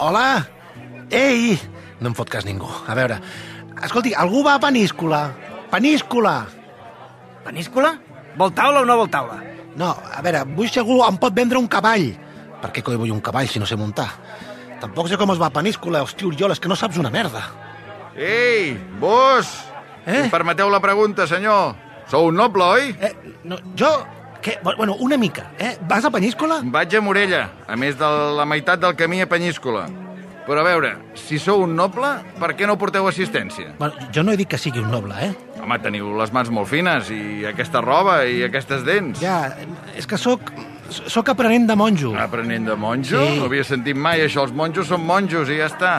Hola? 0.04 0.44
Ei! 1.16 1.56
No 2.02 2.12
em 2.12 2.18
fot 2.18 2.28
cas 2.28 2.44
ningú. 2.44 2.68
A 2.92 2.98
veure, 3.00 3.22
escolti, 3.88 4.12
algú 4.12 4.44
va 4.44 4.58
a 4.60 4.64
Peníscola? 4.68 5.30
Peníscola! 5.72 6.42
Peníscola? 7.46 7.94
Vol 8.36 8.52
taula 8.56 8.82
o 8.84 8.88
no 8.88 8.98
vol 9.00 9.12
taula? 9.12 9.40
No, 9.80 9.92
a 9.92 10.22
veure, 10.24 10.44
vull 10.56 10.72
si 10.72 10.80
algú 10.80 11.02
em 11.06 11.20
pot 11.20 11.36
vendre 11.36 11.60
un 11.60 11.68
cavall. 11.72 12.10
Per 12.62 12.72
què 12.76 12.84
coi 12.84 12.98
vull 13.00 13.14
un 13.16 13.22
cavall 13.24 13.48
si 13.52 13.60
no 13.60 13.68
sé 13.68 13.78
muntar? 13.80 14.10
Tampoc 14.82 15.10
sé 15.10 15.20
com 15.20 15.32
es 15.32 15.40
va 15.42 15.50
a 15.52 15.56
Peníscola. 15.56 16.04
Hosti, 16.04 16.28
Oriol, 16.28 16.54
és 16.56 16.60
que 16.60 16.72
no 16.72 16.78
saps 16.80 17.00
una 17.02 17.12
merda. 17.12 17.44
Ei, 18.16 18.76
vos! 19.00 19.50
Eh? 20.06 20.26
Em 20.26 20.30
permeteu 20.32 20.70
la 20.72 20.80
pregunta, 20.84 21.28
senyor? 21.28 21.76
Sou 22.12 22.30
un 22.30 22.38
noble, 22.38 22.64
oi? 22.64 22.94
Eh, 23.02 23.14
no, 23.44 23.60
jo... 23.80 23.92
Què? 24.46 24.60
Bueno, 24.62 24.94
una 25.02 25.18
mica, 25.18 25.48
eh? 25.58 25.72
Vas 25.90 26.06
a 26.06 26.12
Peníscola? 26.14 26.60
Vaig 26.70 26.94
a 26.94 27.00
Morella, 27.02 27.48
a 27.66 27.76
més 27.82 27.96
de 27.98 28.10
la 28.38 28.46
meitat 28.46 28.84
del 28.84 28.94
camí 28.94 29.24
a 29.24 29.26
Penyíscola. 29.26 29.88
Però 30.46 30.62
a 30.62 30.66
veure, 30.68 30.92
si 31.18 31.40
sou 31.42 31.64
un 31.66 31.74
noble, 31.78 32.12
per 32.38 32.52
què 32.54 32.68
no 32.70 32.78
porteu 32.78 33.08
assistència? 33.10 33.72
Bueno, 33.80 34.10
jo 34.14 34.22
no 34.22 34.34
he 34.34 34.38
dit 34.38 34.50
que 34.50 34.60
sigui 34.62 34.84
un 34.84 34.92
noble, 34.94 35.18
eh? 35.26 35.32
Home, 35.58 35.80
teniu 35.82 36.12
les 36.20 36.34
mans 36.36 36.52
molt 36.54 36.70
fines, 36.70 37.10
i 37.10 37.48
aquesta 37.50 37.82
roba, 37.82 38.20
i 38.30 38.44
aquestes 38.46 38.86
dents. 38.86 39.22
Ja, 39.24 39.56
és 39.98 40.08
que 40.08 40.22
sóc... 40.22 40.54
Sóc 40.86 41.32
aprenent 41.32 41.64
de 41.66 41.74
monjo. 41.74 42.12
Aprenent 42.22 42.68
de 42.70 42.76
monjo? 42.78 43.18
Sí. 43.18 43.40
No 43.40 43.48
havia 43.48 43.64
sentit 43.66 43.98
mai 43.98 44.22
això. 44.22 44.44
Els 44.46 44.54
monjos 44.54 44.86
són 44.86 45.02
monjos 45.02 45.50
i 45.50 45.58
ja 45.58 45.66
està. 45.66 45.94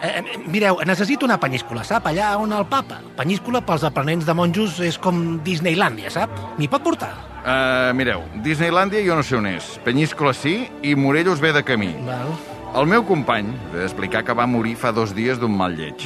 Eh, 0.00 0.14
eh, 0.16 0.38
mireu, 0.48 0.78
necessito 0.88 1.28
una 1.28 1.36
penyíscola, 1.36 1.84
sap? 1.84 2.08
Allà 2.08 2.30
on 2.40 2.54
el 2.56 2.64
papa. 2.72 3.02
Penyíscola 3.18 3.60
pels 3.68 3.84
aprenents 3.84 4.24
de 4.24 4.32
monjos 4.32 4.78
és 4.80 4.96
com 4.96 5.42
Disneylàndia, 5.44 6.08
sap? 6.14 6.32
M'hi 6.56 6.70
pot 6.72 6.86
portar? 6.86 7.12
Uh, 7.40 7.92
mireu, 7.96 8.24
Disneylàndia 8.40 9.04
jo 9.04 9.20
no 9.20 9.26
sé 9.28 9.36
on 9.36 9.50
és. 9.52 9.74
Penyíscola 9.84 10.32
sí 10.32 10.62
i 10.80 10.96
Morell 10.96 11.28
us 11.34 11.44
ve 11.44 11.52
de 11.52 11.62
camí. 11.68 11.92
Val. 12.08 12.32
El 12.70 12.86
meu 12.86 13.02
company 13.02 13.48
ve 13.72 13.80
d'explicar 13.80 14.20
que 14.22 14.34
va 14.38 14.44
morir 14.46 14.76
fa 14.78 14.92
dos 14.94 15.10
dies 15.16 15.40
d'un 15.42 15.50
mal 15.58 15.74
lleig. 15.74 16.04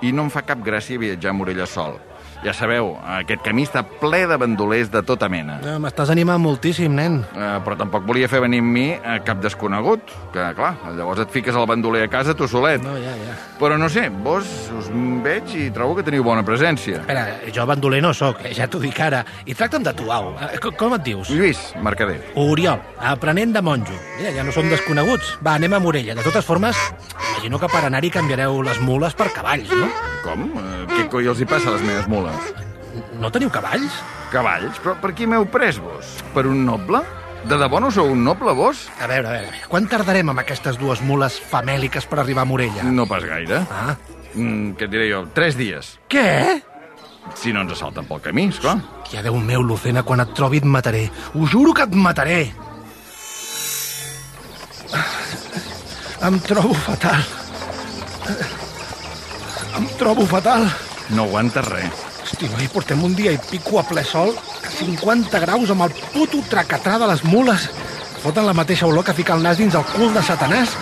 I 0.00 0.12
no 0.16 0.24
em 0.24 0.30
fa 0.32 0.40
cap 0.50 0.62
gràcia 0.64 0.96
viatjar 1.02 1.34
a 1.34 1.36
Morella 1.36 1.66
sol. 1.68 1.98
Ja 2.38 2.52
sabeu, 2.54 2.92
aquest 3.02 3.42
camí 3.42 3.64
està 3.66 3.80
ple 3.98 4.20
de 4.30 4.36
bandolers 4.38 4.92
de 4.92 5.00
tota 5.02 5.26
mena. 5.28 5.56
Eh, 5.58 5.72
M'estàs 5.82 6.12
animant 6.14 6.38
moltíssim, 6.38 6.92
nen. 6.94 7.16
Uh, 7.34 7.56
però 7.66 7.74
tampoc 7.80 8.04
volia 8.06 8.28
fer 8.30 8.38
venir 8.44 8.60
amb 8.62 8.70
mi 8.76 8.84
uh, 8.94 9.16
cap 9.26 9.40
desconegut, 9.42 10.12
que, 10.32 10.44
clar, 10.54 10.70
llavors 10.94 11.24
et 11.24 11.32
fiques 11.34 11.56
el 11.58 11.66
bandoler 11.66 12.04
a 12.06 12.10
casa 12.12 12.36
tu 12.38 12.46
solet. 12.46 12.78
No, 12.84 12.94
ja, 13.02 13.16
ja. 13.18 13.34
Però 13.58 13.74
no 13.80 13.88
sé, 13.90 14.06
vos 14.22 14.46
us 14.78 14.86
veig 15.24 15.50
i 15.58 15.64
trobo 15.74 15.96
que 15.98 16.04
teniu 16.06 16.22
bona 16.22 16.44
presència. 16.46 17.00
Espera, 17.02 17.24
jo 17.54 17.66
bandoler 17.66 17.98
no 18.06 18.14
sóc, 18.14 18.38
eh, 18.46 18.54
ja 18.54 18.68
t'ho 18.70 18.78
dic 18.86 19.00
ara. 19.02 19.24
I 19.50 19.58
tracta'm 19.58 19.82
de 19.82 19.96
tu, 19.98 20.06
au. 20.14 20.30
Eh, 20.38 20.60
co- 20.62 20.70
Com 20.78 20.94
et 20.94 21.02
dius? 21.10 21.32
Lluís, 21.34 21.58
mercader. 21.82 22.20
Oriol, 22.38 22.78
aprenent 23.02 23.50
de 23.58 23.64
monjo. 23.66 23.98
Ja, 24.22 24.30
ja 24.30 24.46
no 24.46 24.54
som 24.54 24.70
desconeguts. 24.70 25.34
Va, 25.42 25.56
anem 25.58 25.74
a 25.74 25.82
Morella. 25.82 26.14
De 26.14 26.22
totes 26.22 26.46
formes, 26.46 26.78
imagino 27.32 27.58
que 27.58 27.66
per 27.66 27.82
anar-hi 27.90 28.14
canviareu 28.14 28.62
les 28.62 28.78
mules 28.80 29.18
per 29.18 29.32
cavalls, 29.34 29.74
no? 29.74 29.90
Com? 30.22 30.46
Què 30.88 31.04
coi 31.10 31.26
els 31.30 31.40
hi 31.42 31.46
passa 31.46 31.70
a 31.70 31.76
les 31.76 31.82
meves 31.86 32.06
mules? 32.10 32.27
No 33.20 33.30
teniu 33.34 33.50
cavalls? 33.52 33.94
Cavalls? 34.32 34.78
Però 34.82 34.96
per 35.00 35.12
qui 35.16 35.26
m'heu 35.26 35.46
pres, 35.50 35.78
vos? 35.82 36.18
Per 36.34 36.46
un 36.46 36.64
noble? 36.66 37.02
De 37.48 37.56
debò 37.56 37.78
no 37.80 37.90
sou 37.94 38.10
un 38.12 38.24
noble, 38.26 38.52
vos? 38.58 38.86
A 39.00 39.06
veure, 39.06 39.28
a 39.28 39.36
veure, 39.38 39.60
quan 39.70 39.86
tardarem 39.88 40.32
amb 40.32 40.42
aquestes 40.42 40.76
dues 40.80 41.00
mules 41.06 41.38
famèliques 41.38 42.08
per 42.10 42.18
arribar 42.20 42.42
a 42.42 42.50
Morella? 42.50 42.82
No 42.90 43.06
pas 43.06 43.24
gaire. 43.24 43.62
Ah. 43.70 43.94
Mm, 44.34 44.74
què 44.76 44.88
et 44.88 44.92
diré 44.92 45.06
jo? 45.12 45.22
Tres 45.34 45.56
dies. 45.56 45.94
Què? 46.10 46.58
Si 47.38 47.52
no 47.52 47.62
ens 47.62 47.76
assalten 47.76 48.08
pel 48.08 48.20
camí, 48.24 48.48
esclar. 48.52 48.78
Ja, 49.12 49.22
Déu 49.22 49.36
meu, 49.38 49.62
Lucena, 49.62 50.02
quan 50.02 50.20
et 50.24 50.34
trobi 50.36 50.58
et 50.62 50.66
mataré. 50.66 51.06
Ho 51.34 51.46
juro 51.46 51.72
que 51.76 51.86
et 51.86 51.94
mataré. 51.94 52.40
Em 56.26 56.38
trobo 56.42 56.74
fatal. 56.74 57.22
Em 59.78 59.86
trobo 60.00 60.26
fatal. 60.26 60.66
No 61.14 61.28
aguantes 61.28 61.68
res. 61.70 62.07
Hosti, 62.38 62.54
noi, 62.54 62.68
portem 62.70 63.00
un 63.02 63.14
dia 63.18 63.32
i 63.34 63.38
pico 63.50 63.80
a 63.80 63.82
ple 63.82 64.04
sol, 64.06 64.28
a 64.30 64.68
50 64.70 65.40
graus, 65.42 65.72
amb 65.74 65.82
el 65.88 65.94
puto 66.12 66.38
tracatrà 66.46 66.94
de 67.02 67.08
les 67.10 67.24
mules. 67.26 67.64
Foten 68.22 68.46
la 68.46 68.54
mateixa 68.54 68.86
olor 68.86 69.02
que 69.02 69.14
ficar 69.16 69.34
el 69.34 69.42
nas 69.42 69.58
dins 69.58 69.74
el 69.74 69.82
cul 69.90 70.14
de 70.14 70.22
Satanàs. 70.22 70.76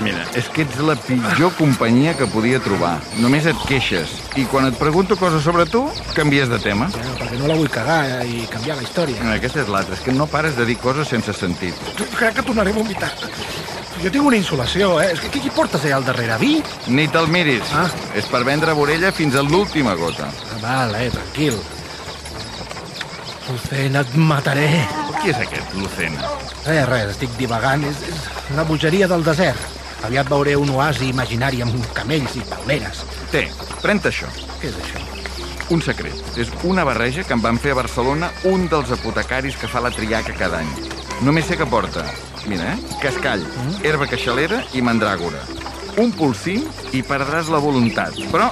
Mira, 0.00 0.22
és 0.32 0.48
que 0.48 0.64
ets 0.64 0.80
la 0.80 0.96
pitjor 0.96 1.52
companyia 1.58 2.14
que 2.16 2.24
podia 2.24 2.62
trobar. 2.64 2.94
Només 3.20 3.44
et 3.52 3.60
queixes. 3.68 4.16
I 4.40 4.46
quan 4.48 4.70
et 4.70 4.80
pregunto 4.80 5.18
coses 5.20 5.44
sobre 5.44 5.68
tu, 5.68 5.84
canvies 6.16 6.48
de 6.48 6.56
tema. 6.64 6.88
Ja, 6.96 7.04
perquè 7.20 7.36
no 7.42 7.52
la 7.52 7.58
vull 7.60 7.68
cagar 7.68 8.00
eh, 8.08 8.24
i 8.32 8.48
canviar 8.48 8.80
la 8.80 8.88
història. 8.88 9.28
Aquesta 9.36 9.66
és 9.66 9.68
l'altra, 9.76 10.00
és 10.00 10.06
que 10.08 10.16
no 10.16 10.24
pares 10.24 10.56
de 10.56 10.64
dir 10.72 10.80
coses 10.80 11.12
sense 11.12 11.36
sentit. 11.36 11.76
Crec 12.16 12.40
que 12.40 12.48
tornaré 12.48 12.72
a 12.72 12.80
vomitar. 12.80 13.12
Jo 14.02 14.10
tinc 14.10 14.26
una 14.26 14.38
insolació, 14.38 14.96
eh? 14.98 15.12
Què, 15.14 15.38
què 15.44 15.50
portes 15.54 15.84
allà 15.86 16.00
al 16.00 16.06
darrere? 16.06 16.34
Vi? 16.40 16.56
Ni 16.90 17.04
te'l 17.12 17.28
miris. 17.30 17.68
Ah. 17.78 17.86
És 18.18 18.26
per 18.26 18.40
vendre 18.48 18.74
vorella 18.74 19.12
fins 19.14 19.36
a 19.38 19.44
l'última 19.46 19.94
gota. 19.94 20.26
Ah, 20.26 20.58
val, 20.62 20.96
eh, 20.98 21.06
tranquil. 21.12 21.60
Lucena, 23.46 24.02
et 24.02 24.16
mataré. 24.18 24.66
Qui 25.20 25.30
és 25.30 25.38
aquest, 25.38 25.76
Lucena? 25.78 26.32
Res, 26.64 26.88
res, 26.88 27.12
estic 27.14 27.36
divagant. 27.38 27.86
És, 27.86 28.02
és 28.10 28.50
una 28.56 28.66
bogeria 28.66 29.06
del 29.10 29.22
desert. 29.26 29.78
Aviat 30.02 30.26
veuré 30.26 30.56
un 30.58 30.72
oasi 30.74 31.12
imaginari 31.12 31.62
amb 31.62 31.86
camells 31.94 32.34
i 32.40 32.42
palmeres. 32.50 33.04
Té, 33.30 33.44
pren 33.84 34.02
això. 34.02 34.30
Què 34.58 34.72
és 34.72 34.80
això? 34.82 35.04
Un 35.70 35.80
secret. 35.80 36.18
És 36.42 36.50
una 36.66 36.82
barreja 36.82 37.22
que 37.22 37.38
em 37.38 37.44
van 37.44 37.62
fer 37.62 37.70
a 37.76 37.78
Barcelona 37.78 38.32
un 38.50 38.66
dels 38.68 38.90
apotecaris 38.98 39.56
que 39.56 39.70
fa 39.70 39.80
la 39.80 39.94
triaca 39.94 40.34
cada 40.34 40.58
any. 40.58 41.01
Només 41.22 41.46
sé 41.46 41.54
que 41.54 41.66
porta, 41.70 42.02
mira, 42.50 42.72
eh? 42.72 42.96
Cascall, 42.98 43.44
herba 43.86 44.08
queixalera 44.10 44.58
i 44.74 44.82
mandràgora. 44.82 45.38
Un 46.02 46.10
polsí 46.18 46.56
i 46.98 47.02
perdràs 47.06 47.50
la 47.52 47.60
voluntat. 47.62 48.18
Però, 48.32 48.48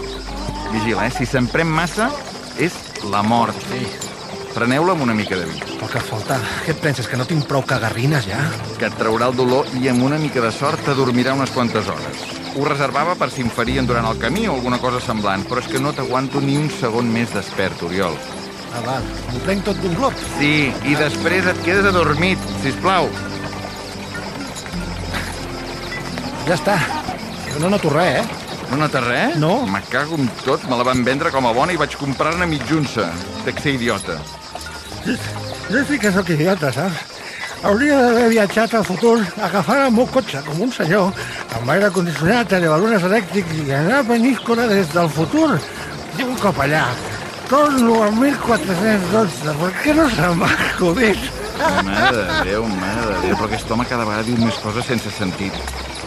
vigila, 0.71 1.09
eh? 1.09 1.11
Si 1.17 1.27
se'n 1.27 1.49
pren 1.51 1.67
massa, 1.67 2.07
és 2.63 2.77
la 3.11 3.25
mort. 3.27 3.59
Sí. 3.73 3.83
Preneu-la 4.55 4.95
amb 4.95 5.03
una 5.03 5.19
mica 5.19 5.39
de 5.39 5.51
vi, 5.51 5.59
que 5.91 6.03
falta. 6.07 6.39
Què 6.63 6.75
et 6.77 6.83
penses, 6.83 7.11
que 7.11 7.19
no 7.19 7.27
tinc 7.27 7.49
prou 7.51 7.65
cagarrines, 7.67 8.29
ja? 8.31 8.39
que 8.79 8.87
et 8.87 8.99
traurà 8.99 9.33
el 9.33 9.39
dolor 9.39 9.67
i 9.81 9.91
amb 9.91 10.07
una 10.07 10.19
mica 10.23 10.43
de 10.45 10.53
sort 10.55 10.87
t'adormirà 10.87 11.35
unes 11.35 11.51
quantes 11.55 11.91
hores. 11.91 12.27
Ho 12.55 12.67
reservava 12.67 13.17
per 13.19 13.33
si 13.35 13.43
em 13.43 13.51
farien 13.51 13.87
durant 13.87 14.07
el 14.07 14.19
camí 14.23 14.47
o 14.47 14.55
alguna 14.55 14.79
cosa 14.83 15.03
semblant, 15.03 15.43
però 15.51 15.63
és 15.63 15.71
que 15.71 15.83
no 15.83 15.95
t'aguanto 15.95 16.43
ni 16.43 16.59
un 16.59 16.71
segon 16.79 17.11
més 17.11 17.35
despert, 17.35 17.83
Oriol. 17.87 18.19
Ah, 18.71 18.83
val. 18.87 19.07
M'ho 19.33 19.41
prenc 19.45 19.65
tot 19.67 19.79
d'un 19.83 19.95
glop. 19.99 20.17
Sí, 20.39 20.71
i 20.87 20.97
després 20.99 21.47
et 21.51 21.63
quedes 21.67 21.89
adormit, 21.91 22.39
si 22.63 22.73
plau. 22.83 23.11
Ja 26.47 26.57
està. 26.57 26.77
Jo 27.51 27.65
no 27.65 27.73
noto 27.75 27.91
res, 27.93 28.21
eh? 28.23 28.51
No 28.71 28.79
nota 28.79 29.01
res? 29.03 29.37
No. 29.43 29.67
Me 29.67 29.83
cago 29.91 30.15
en 30.19 30.29
tot, 30.45 30.63
me 30.71 30.79
la 30.79 30.87
van 30.87 31.03
vendre 31.07 31.33
com 31.35 31.47
a 31.47 31.55
bona 31.55 31.75
i 31.75 31.79
vaig 31.81 31.97
comprar-ne 31.99 32.47
mitjunça. 32.47 33.09
Dec 33.47 33.59
ser 33.63 33.75
idiota. 33.75 34.21
Jo 35.71 35.83
sí 35.89 35.99
que 35.99 36.13
sóc 36.15 36.31
idiota, 36.31 36.71
saps? 36.75 37.19
Hauria 37.67 37.99
d'haver 38.01 38.29
viatjat 38.33 38.73
al 38.79 38.87
futur, 38.89 39.19
agafar 39.43 39.83
el 39.85 39.91
meu 39.93 40.07
cotxe 40.09 40.41
com 40.47 40.63
un 40.65 40.71
senyor, 40.73 41.11
amb 41.59 41.73
aire 41.75 41.91
condicionat, 41.93 42.55
elevadores 42.57 43.05
elèctrics 43.05 43.59
i 43.67 43.75
anar 43.77 43.99
a 43.99 44.07
Peníscola 44.09 44.65
des 44.71 44.89
del 44.95 45.11
futur. 45.13 45.59
I 46.17 46.25
un 46.25 46.39
cop 46.41 46.57
allà, 46.65 46.87
torno 47.51 48.03
al 48.05 48.13
1412, 48.15 49.55
per 49.59 49.71
què 49.83 49.93
no 49.99 50.05
se 50.15 50.29
m'ha 50.39 50.49
acudit? 50.69 51.23
Mare 51.85 52.11
de 52.15 52.37
Déu, 52.47 52.67
mare 52.79 53.07
de 53.09 53.17
Déu, 53.25 53.35
però 53.35 53.49
aquest 53.49 53.73
home 53.75 53.87
cada 53.91 54.05
vegada 54.07 54.23
diu 54.29 54.39
més 54.39 54.61
coses 54.63 54.87
sense 54.87 55.11
sentit. 55.17 55.57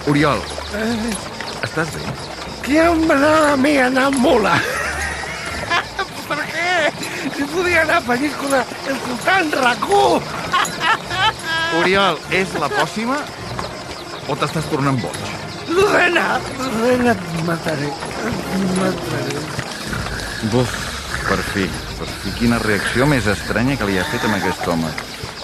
Oriol, 0.08 0.40
estàs 1.68 1.92
bé? 1.98 2.14
Qui 2.64 2.80
em 2.80 3.04
manava 3.10 3.50
a 3.52 3.58
mi 3.60 3.74
anar 3.84 4.06
amb 4.14 4.24
mula? 4.24 4.54
per 6.30 6.40
què? 6.54 6.72
Si 7.36 7.50
podia 7.52 7.84
anar 7.84 8.00
a 8.00 8.06
Peníscola 8.08 8.64
escoltant 8.96 9.54
RAC1! 9.66 10.32
Oriol, 11.82 12.24
és 12.40 12.56
la 12.64 12.72
pòssima 12.72 13.20
o 14.32 14.40
t'estàs 14.40 14.72
tornant 14.72 15.04
boig? 15.04 15.20
Lorena! 15.76 16.40
Lorena, 16.64 17.20
et 17.20 17.46
mataré. 17.52 17.92
Et 18.32 18.74
mataré. 18.80 19.46
Buf, 20.52 20.93
per 21.34 21.42
fi, 21.50 21.64
per 21.98 22.06
fi, 22.06 22.32
quina 22.38 22.60
reacció 22.62 23.08
més 23.10 23.26
estranya 23.32 23.74
que 23.80 23.88
li 23.90 23.96
ha 23.98 24.06
fet 24.06 24.22
amb 24.28 24.36
aquest 24.38 24.68
home. 24.70 24.92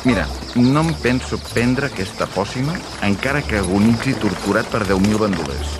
Mira, 0.05 0.27
no 0.53 0.84
em 0.86 0.91
penso 1.01 1.39
prendre 1.50 1.89
aquesta 1.89 2.27
pòssima 2.29 2.75
encara 3.08 3.41
que 3.41 3.58
agonitzi 3.58 4.13
torturat 4.22 4.69
per 4.69 4.84
10.000 4.86 5.17
bandolers. 5.24 5.74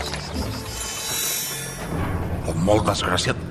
El 2.50 2.58
molt 2.66 2.90
desgraciat... 2.90 3.48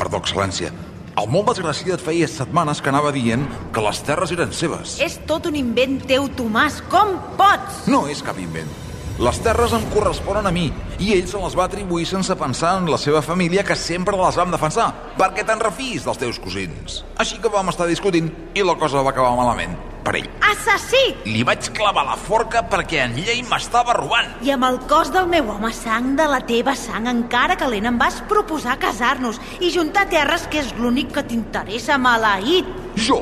Perdó, 0.00 0.22
excel·lència. 0.22 0.72
El 1.20 1.28
molt 1.28 1.50
desgraciat 1.52 2.00
feia 2.00 2.28
setmanes 2.32 2.80
que 2.80 2.88
anava 2.88 3.12
dient 3.12 3.44
que 3.74 3.84
les 3.84 4.00
terres 4.06 4.32
eren 4.32 4.56
seves. 4.56 4.96
És 5.04 5.20
tot 5.28 5.50
un 5.52 5.58
invent 5.60 6.00
teu, 6.08 6.30
Tomàs. 6.38 6.80
Com 6.88 7.18
pots? 7.36 7.84
No 7.92 8.06
és 8.08 8.24
cap 8.24 8.40
invent. 8.40 8.72
Les 9.20 9.36
terres 9.44 9.74
em 9.76 9.82
corresponen 9.92 10.46
a 10.48 10.50
mi, 10.54 10.70
i 10.96 11.10
ell 11.12 11.26
se 11.28 11.36
les 11.42 11.52
va 11.52 11.66
atribuir 11.68 12.06
sense 12.08 12.32
pensar 12.40 12.70
en 12.80 12.86
la 12.88 12.96
seva 12.96 13.20
família, 13.20 13.60
que 13.68 13.74
sempre 13.76 14.16
les 14.16 14.36
vam 14.40 14.48
defensar, 14.48 14.86
perquè 15.18 15.42
te'n 15.44 15.60
refis 15.60 16.06
dels 16.06 16.16
teus 16.22 16.38
cosins. 16.40 17.02
Així 17.20 17.36
que 17.36 17.50
vam 17.52 17.68
estar 17.68 17.84
discutint, 17.90 18.30
i 18.56 18.64
la 18.64 18.78
cosa 18.80 19.02
va 19.04 19.12
acabar 19.12 19.34
malament, 19.36 19.74
per 20.06 20.14
ell. 20.22 20.28
Assassí! 20.48 21.02
Li 21.26 21.44
vaig 21.44 21.68
clavar 21.76 22.06
la 22.08 22.16
forca 22.16 22.62
perquè 22.72 23.02
en 23.04 23.18
llei 23.18 23.42
m'estava 23.50 23.92
robant. 23.98 24.30
I 24.40 24.54
amb 24.54 24.64
el 24.70 24.80
cos 24.88 25.12
del 25.12 25.28
meu 25.28 25.52
home, 25.52 25.68
sang 25.76 26.14
de 26.16 26.24
la 26.32 26.40
teva 26.48 26.72
sang, 26.72 27.10
encara 27.12 27.58
calent, 27.60 27.90
em 27.92 28.00
vas 28.00 28.22
proposar 28.30 28.78
casar-nos 28.80 29.36
i 29.60 29.68
juntar 29.74 30.06
terres, 30.08 30.48
que 30.48 30.64
és 30.64 30.72
l'únic 30.80 31.12
que 31.18 31.26
t'interessa, 31.28 32.00
maleït. 32.00 32.72
Jo? 32.96 33.20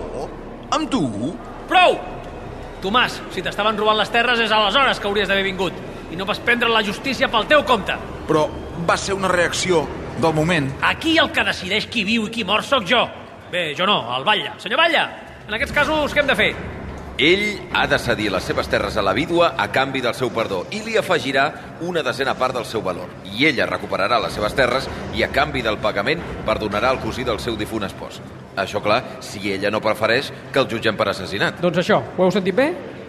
Amb 0.71 0.95
tu? 0.95 1.03
Prou! 1.67 1.99
Tomàs, 2.79 3.19
si 3.35 3.43
t'estaven 3.43 3.75
robant 3.75 3.99
les 3.99 4.15
terres 4.15 4.39
és 4.39 4.53
aleshores 4.55 5.03
que 5.03 5.11
hauries 5.11 5.27
d'haver 5.27 5.43
vingut. 5.43 5.88
I 6.11 6.17
no 6.17 6.27
vas 6.29 6.41
prendre 6.41 6.71
la 6.73 6.83
justícia 6.85 7.29
pel 7.29 7.47
teu 7.51 7.65
compte. 7.69 7.97
Però 8.29 8.47
va 8.89 8.97
ser 8.97 9.15
una 9.15 9.29
reacció 9.29 9.87
del 10.21 10.35
moment. 10.35 10.71
Aquí 10.83 11.19
el 11.19 11.31
que 11.33 11.45
decideix 11.45 11.89
qui 11.91 12.05
viu 12.05 12.27
i 12.27 12.33
qui 12.35 12.45
mor 12.45 12.65
sóc 12.65 12.87
jo. 12.89 13.05
Bé, 13.53 13.73
jo 13.77 13.87
no, 13.89 14.01
el 14.17 14.25
Batlle. 14.25 14.57
Senyor 14.61 14.81
Batlle, 14.81 15.05
en 15.47 15.57
aquests 15.57 15.75
casos 15.75 16.15
què 16.15 16.23
hem 16.23 16.29
de 16.29 16.37
fer? 16.39 16.51
Ell 17.19 17.73
ha 17.75 17.89
de 17.91 17.99
cedir 17.99 18.29
les 18.31 18.45
seves 18.47 18.69
terres 18.71 18.95
a 18.97 19.03
la 19.03 19.13
vídua 19.13 19.49
a 19.59 19.65
canvi 19.75 19.99
del 20.05 20.15
seu 20.15 20.31
perdó 20.31 20.61
i 20.71 20.85
li 20.85 20.95
afegirà 21.01 21.49
una 21.83 22.05
desena 22.07 22.37
part 22.39 22.55
del 22.55 22.67
seu 22.69 22.83
valor. 22.85 23.11
I 23.27 23.49
ella 23.49 23.67
recuperarà 23.67 24.21
les 24.23 24.37
seves 24.39 24.55
terres 24.55 24.87
i 25.19 25.25
a 25.27 25.31
canvi 25.35 25.65
del 25.67 25.81
pagament 25.83 26.23
perdonarà 26.47 26.93
el 26.95 27.01
cosí 27.03 27.27
del 27.27 27.41
seu 27.43 27.59
difunt 27.59 27.89
espòs. 27.89 28.21
Això, 28.55 28.79
clar, 28.83 29.01
si 29.19 29.51
ella 29.51 29.73
no 29.75 29.83
prefereix 29.83 30.31
que 30.53 30.63
el 30.63 30.71
jutgem 30.71 30.95
per 30.99 31.09
assassinat. 31.11 31.59
Doncs 31.63 31.83
això, 31.83 31.99
ho 32.17 32.29
heu 32.29 32.31
sentit 32.35 32.55
bé? 32.55 32.69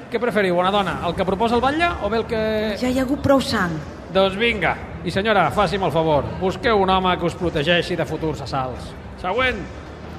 Què 0.09 0.17
preferiu, 0.17 0.55
bona 0.57 0.71
dona? 0.73 0.95
El 1.05 1.13
que 1.13 1.25
proposa 1.25 1.53
el 1.53 1.61
batlle 1.61 1.87
o 2.01 2.09
bé 2.09 2.17
el 2.17 2.25
que... 2.25 2.39
Ja 2.81 2.89
hi 2.89 2.97
ha 2.97 3.03
hagut 3.05 3.21
prou 3.21 3.41
sang. 3.45 3.75
Doncs 4.13 4.37
vinga. 4.41 4.71
I 5.05 5.13
senyora, 5.13 5.43
faci'm 5.53 5.85
el 5.85 5.93
favor. 5.93 6.25
Busqueu 6.39 6.81
un 6.81 6.89
home 6.89 7.11
que 7.21 7.27
us 7.29 7.35
protegeixi 7.37 7.97
de 7.99 8.07
futurs 8.09 8.41
assalts. 8.41 8.89
Següent. 9.21 9.61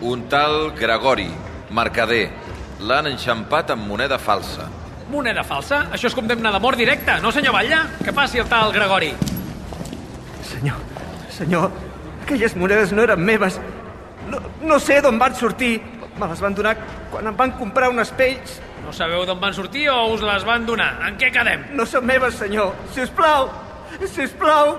Un 0.06 0.22
tal 0.30 0.70
Gregori, 0.78 1.26
mercader. 1.74 2.28
L'han 2.86 3.10
enxampat 3.10 3.74
amb 3.74 3.90
moneda 3.90 4.20
falsa. 4.22 4.68
Moneda 5.10 5.42
falsa? 5.42 5.82
Això 5.90 6.06
és 6.06 6.14
condemna 6.14 6.54
de 6.54 6.62
mort 6.62 6.78
directa, 6.78 7.18
no, 7.20 7.34
senyor 7.34 7.58
Batlle? 7.58 7.82
Que 8.06 8.14
faci 8.14 8.38
el 8.38 8.46
tal 8.48 8.70
Gregori. 8.72 9.10
Senyor, 10.46 10.78
senyor, 11.34 11.66
aquelles 12.22 12.54
monedes 12.54 12.94
no 12.94 13.02
eren 13.02 13.26
meves. 13.26 13.58
No, 14.30 14.38
no 14.62 14.78
sé 14.78 15.02
d'on 15.02 15.18
van 15.18 15.34
sortir. 15.34 15.80
Me 16.14 16.28
les 16.30 16.40
van 16.40 16.54
donar 16.54 16.78
quan 17.10 17.26
em 17.26 17.36
van 17.36 17.58
comprar 17.58 17.90
unes 17.90 18.14
pells. 18.14 18.60
No 18.84 18.92
sabeu 18.96 19.26
d'on 19.28 19.40
van 19.40 19.54
sortir 19.54 19.88
o 19.92 19.98
us 20.14 20.22
les 20.24 20.44
van 20.46 20.64
donar? 20.66 20.92
En 21.06 21.18
què 21.20 21.30
quedem? 21.34 21.68
No 21.76 21.86
són 21.86 22.06
meves, 22.08 22.38
senyor. 22.40 22.72
Si 22.94 23.02
us 23.04 23.12
plau, 23.14 23.50
si 24.06 24.24
us 24.24 24.32
plau. 24.38 24.76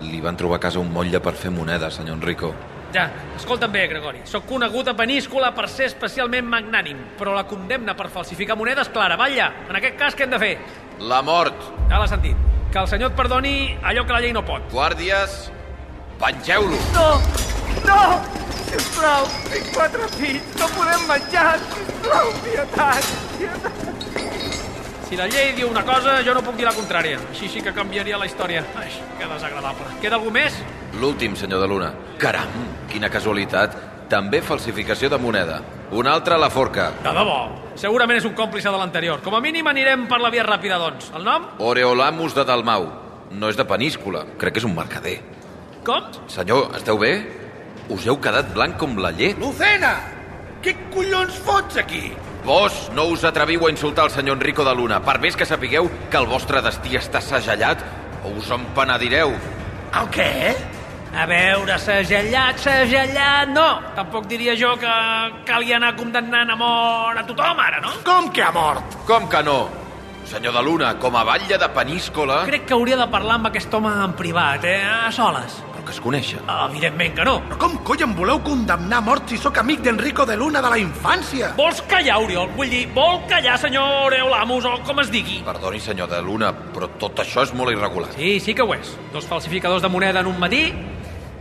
Li 0.00 0.20
van 0.24 0.36
trobar 0.36 0.58
a 0.58 0.64
casa 0.66 0.80
un 0.80 0.90
motlle 0.92 1.20
per 1.20 1.34
fer 1.38 1.52
moneda, 1.52 1.90
senyor 1.92 2.18
Enrico. 2.18 2.52
Ja, 2.90 3.04
escolta'm 3.36 3.70
bé, 3.70 3.84
Gregori. 3.86 4.24
Soc 4.26 4.48
conegut 4.50 4.88
a 4.90 4.96
Peníscola 4.98 5.52
per 5.54 5.68
ser 5.70 5.86
especialment 5.92 6.48
magnànim, 6.50 6.98
però 7.18 7.36
la 7.36 7.44
condemna 7.46 7.94
per 7.94 8.08
falsificar 8.10 8.56
monedes 8.58 8.90
clara. 8.90 9.18
Batlle, 9.20 9.46
en 9.68 9.78
aquest 9.78 9.98
cas 10.00 10.16
què 10.18 10.26
hem 10.26 10.34
de 10.34 10.40
fer? 10.42 10.54
La 10.98 11.20
mort. 11.22 11.54
Ja 11.88 12.00
l'ha 12.02 12.08
sentit. 12.10 12.36
Que 12.72 12.82
el 12.82 12.90
senyor 12.90 13.12
et 13.12 13.16
perdoni 13.18 13.54
allò 13.82 14.04
que 14.06 14.14
la 14.16 14.20
llei 14.24 14.34
no 14.34 14.42
pot. 14.46 14.66
Guàrdies, 14.74 15.50
pengeu-lo. 16.20 16.76
No, 16.94 17.08
no, 17.86 18.02
sisplau, 18.68 19.28
tinc 19.50 19.72
quatre 19.74 20.08
fills, 20.18 20.50
no 20.60 20.68
podem 20.76 21.06
menjar, 21.08 21.54
sisplau, 21.72 22.34
pietat, 22.44 23.14
pietat. 23.38 23.86
Si 25.10 25.18
la 25.18 25.26
llei 25.26 25.56
diu 25.56 25.66
una 25.66 25.82
cosa, 25.82 26.20
jo 26.22 26.36
no 26.36 26.42
puc 26.46 26.54
dir 26.54 26.68
la 26.68 26.74
contrària. 26.76 27.18
Així 27.32 27.48
sí 27.50 27.64
que 27.66 27.72
canviaria 27.74 28.18
la 28.20 28.28
història. 28.28 28.60
Ai, 28.78 28.92
que 29.18 29.26
desagradable. 29.26 29.88
Queda 29.98 30.20
algú 30.20 30.30
més? 30.30 30.54
L'últim, 31.02 31.34
senyor 31.34 31.64
de 31.64 31.66
Luna. 31.66 31.88
Caram, 32.22 32.52
quina 32.92 33.10
casualitat. 33.10 33.74
També 34.10 34.38
falsificació 34.42 35.10
de 35.10 35.18
moneda. 35.22 35.60
Un 35.94 36.06
altre 36.06 36.34
a 36.34 36.38
la 36.38 36.50
forca. 36.50 36.92
De 37.02 37.10
debò. 37.14 37.40
Segurament 37.78 38.18
és 38.20 38.26
un 38.26 38.36
còmplice 38.38 38.70
de 38.70 38.78
l'anterior. 38.78 39.18
Com 39.22 39.34
a 39.34 39.42
mínim 39.42 39.66
anirem 39.66 40.06
per 40.10 40.20
la 40.22 40.30
via 40.30 40.46
ràpida, 40.46 40.78
doncs. 40.78 41.10
El 41.14 41.26
nom? 41.26 41.50
Oreolamus 41.58 42.34
de 42.38 42.46
Dalmau. 42.46 42.86
No 43.34 43.50
és 43.50 43.58
de 43.58 43.66
Peníscola, 43.66 44.24
crec 44.38 44.54
que 44.54 44.62
és 44.62 44.66
un 44.66 44.74
mercader. 44.78 45.18
Com? 45.84 46.08
Senyor, 46.28 46.74
esteu 46.76 46.98
bé? 47.00 47.12
Us 47.90 48.06
heu 48.06 48.18
quedat 48.22 48.50
blanc 48.54 48.76
com 48.78 48.98
la 49.00 49.10
llet. 49.16 49.38
Lucena! 49.40 49.94
Què 50.60 50.74
collons 50.92 51.38
fots 51.40 51.78
aquí? 51.80 52.10
Vos 52.44 52.76
no 52.96 53.06
us 53.12 53.24
atreviu 53.24 53.64
a 53.66 53.70
insultar 53.72 54.04
el 54.08 54.12
senyor 54.12 54.36
Enrico 54.36 54.64
de 54.64 54.74
Luna, 54.76 55.00
per 55.04 55.18
més 55.20 55.36
que 55.36 55.48
sapigueu 55.48 55.88
que 56.12 56.20
el 56.20 56.28
vostre 56.28 56.60
destí 56.64 56.96
està 57.00 57.20
segellat, 57.24 57.80
o 58.24 58.34
us 58.36 58.52
en 58.52 58.66
penedireu. 58.76 59.32
El 59.96 60.12
què? 60.12 60.30
A 61.10 61.24
veure, 61.26 61.74
segellat, 61.82 62.60
segellat, 62.62 63.50
no. 63.50 63.66
Tampoc 63.96 64.28
diria 64.30 64.54
jo 64.56 64.76
que 64.78 64.92
calgui 65.48 65.74
anar 65.74 65.96
condemnant 65.98 66.52
a 66.52 66.56
mort 66.60 67.18
a 67.18 67.26
tothom, 67.26 67.64
ara, 67.64 67.80
no? 67.82 67.96
Com 68.06 68.28
que 68.30 68.44
ha 68.44 68.52
mort? 68.54 69.00
Com 69.08 69.26
que 69.32 69.42
no? 69.42 69.58
Senyor 70.30 70.54
de 70.54 70.62
Luna, 70.62 70.92
com 71.02 71.16
a 71.18 71.24
batlle 71.26 71.56
de 71.58 71.68
Peníscola... 71.74 72.44
Crec 72.46 72.68
que 72.68 72.76
hauria 72.76 73.00
de 73.00 73.08
parlar 73.10 73.40
amb 73.40 73.48
aquest 73.48 73.72
home 73.74 73.90
en 74.04 74.12
privat, 74.14 74.62
eh? 74.68 74.78
A 74.86 75.10
soles. 75.10 75.56
Que 75.90 75.96
es 75.96 76.00
coneixen. 76.04 76.38
Evidentment 76.46 77.16
que 77.18 77.24
no. 77.26 77.32
Però 77.48 77.56
com 77.58 77.72
coi 77.82 78.04
em 78.04 78.12
voleu 78.14 78.38
condemnar 78.46 79.00
a 79.00 79.02
mort 79.02 79.26
si 79.26 79.38
sóc 79.42 79.56
amic 79.58 79.80
d'Enrico 79.82 80.22
de 80.28 80.36
Luna 80.38 80.60
de 80.62 80.68
la 80.70 80.76
infància? 80.78 81.48
Vols 81.56 81.80
callar, 81.90 82.20
Oriol? 82.22 82.52
Vull 82.54 82.70
dir, 82.70 82.84
vol 82.94 83.24
callar, 83.26 83.56
senyor 83.58 84.14
Eulamus, 84.14 84.68
o 84.70 84.76
com 84.86 85.00
es 85.02 85.10
digui? 85.10 85.40
Perdoni, 85.42 85.80
senyor 85.82 86.06
de 86.12 86.20
Luna, 86.22 86.52
però 86.54 86.86
tot 87.00 87.18
això 87.24 87.42
és 87.42 87.50
molt 87.58 87.74
irregular. 87.74 88.12
Sí, 88.14 88.36
sí 88.38 88.54
que 88.54 88.62
ho 88.62 88.70
és. 88.76 88.92
Dos 89.10 89.26
falsificadors 89.26 89.82
de 89.82 89.90
moneda 89.90 90.22
en 90.22 90.30
un 90.30 90.38
matí. 90.38 90.68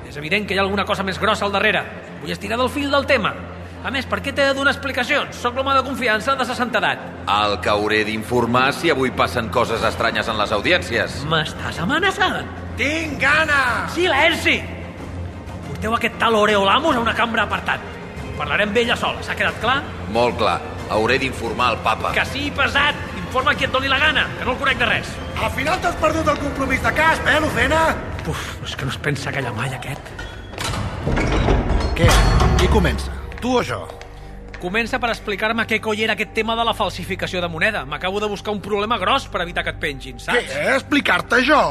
És 0.10 0.18
evident 0.18 0.48
que 0.50 0.56
hi 0.56 0.58
ha 0.58 0.64
alguna 0.66 0.88
cosa 0.90 1.06
més 1.06 1.20
grossa 1.22 1.46
al 1.46 1.54
darrere. 1.54 1.84
Vull 2.24 2.34
estirar 2.34 2.58
del 2.58 2.72
fil 2.74 2.90
del 2.90 3.06
tema. 3.06 3.36
A 3.86 3.92
més, 3.94 4.08
per 4.10 4.18
què 4.26 4.34
t'he 4.34 4.48
de 4.48 4.56
donar 4.58 4.74
explicacions? 4.74 5.38
Sóc 5.38 5.54
l'home 5.56 5.76
de 5.78 5.84
confiança 5.86 6.34
de 6.36 6.48
60 6.50 6.82
edat. 6.82 7.06
El 7.36 7.60
que 7.62 7.70
hauré 7.70 8.02
d'informar 8.08 8.72
si 8.74 8.90
avui 8.90 9.14
passen 9.14 9.54
coses 9.54 9.86
estranyes 9.86 10.28
en 10.28 10.42
les 10.42 10.52
audiències. 10.58 11.22
M'estàs 11.30 11.78
amenaçant? 11.86 12.50
Tinc 12.80 13.18
gana! 13.20 13.90
Silenci! 13.92 14.56
Porteu 15.68 15.96
aquest 15.98 16.14
tal 16.22 16.38
Oreolamus 16.40 16.96
a 16.96 17.02
una 17.04 17.12
cambra 17.16 17.44
apartat. 17.44 17.84
Parlarem 18.38 18.70
amb 18.72 18.80
ella 18.80 18.96
sola, 18.96 19.20
s'ha 19.20 19.36
quedat 19.36 19.58
clar? 19.60 19.82
Molt 20.16 20.38
clar. 20.40 20.62
Hauré 20.96 21.18
d'informar 21.20 21.74
el 21.74 21.82
papa. 21.84 22.14
Que 22.16 22.24
sí, 22.32 22.46
pesat! 22.56 22.96
Informa 23.20 23.52
qui 23.60 23.68
et 23.68 23.76
doni 23.76 23.92
la 23.92 24.00
gana, 24.00 24.24
que 24.38 24.48
no 24.48 24.56
el 24.56 24.62
conec 24.64 24.80
de 24.80 24.88
res. 24.88 25.12
Al 25.44 25.52
final 25.58 25.84
t'has 25.84 26.00
perdut 26.00 26.32
el 26.32 26.40
compromís 26.40 26.80
de 26.88 26.96
casp, 26.96 27.28
eh, 27.28 27.36
Lucena? 27.44 27.84
Uf, 28.32 28.48
és 28.64 28.78
que 28.80 28.88
no 28.88 28.96
es 28.96 29.02
pensa 29.10 29.36
callar 29.36 29.52
mai, 29.60 29.76
aquest. 29.76 30.16
Què? 32.00 32.10
Qui 32.64 32.72
comença? 32.72 33.12
Tu 33.44 33.60
o 33.60 33.62
jo? 33.62 33.84
Comença 34.64 35.04
per 35.04 35.12
explicar-me 35.12 35.68
què 35.68 35.84
coi 35.84 36.08
era 36.08 36.16
aquest 36.16 36.32
tema 36.32 36.56
de 36.56 36.64
la 36.64 36.74
falsificació 36.74 37.44
de 37.44 37.52
moneda. 37.52 37.84
M'acabo 37.84 38.24
de 38.24 38.32
buscar 38.32 38.56
un 38.56 38.64
problema 38.64 38.98
gros 38.98 39.28
per 39.28 39.44
evitar 39.44 39.68
que 39.68 39.76
et 39.76 39.84
pengin, 39.84 40.20
saps? 40.20 40.48
Què? 40.48 40.76
Explicar-te 40.80 41.44
jo? 41.44 41.64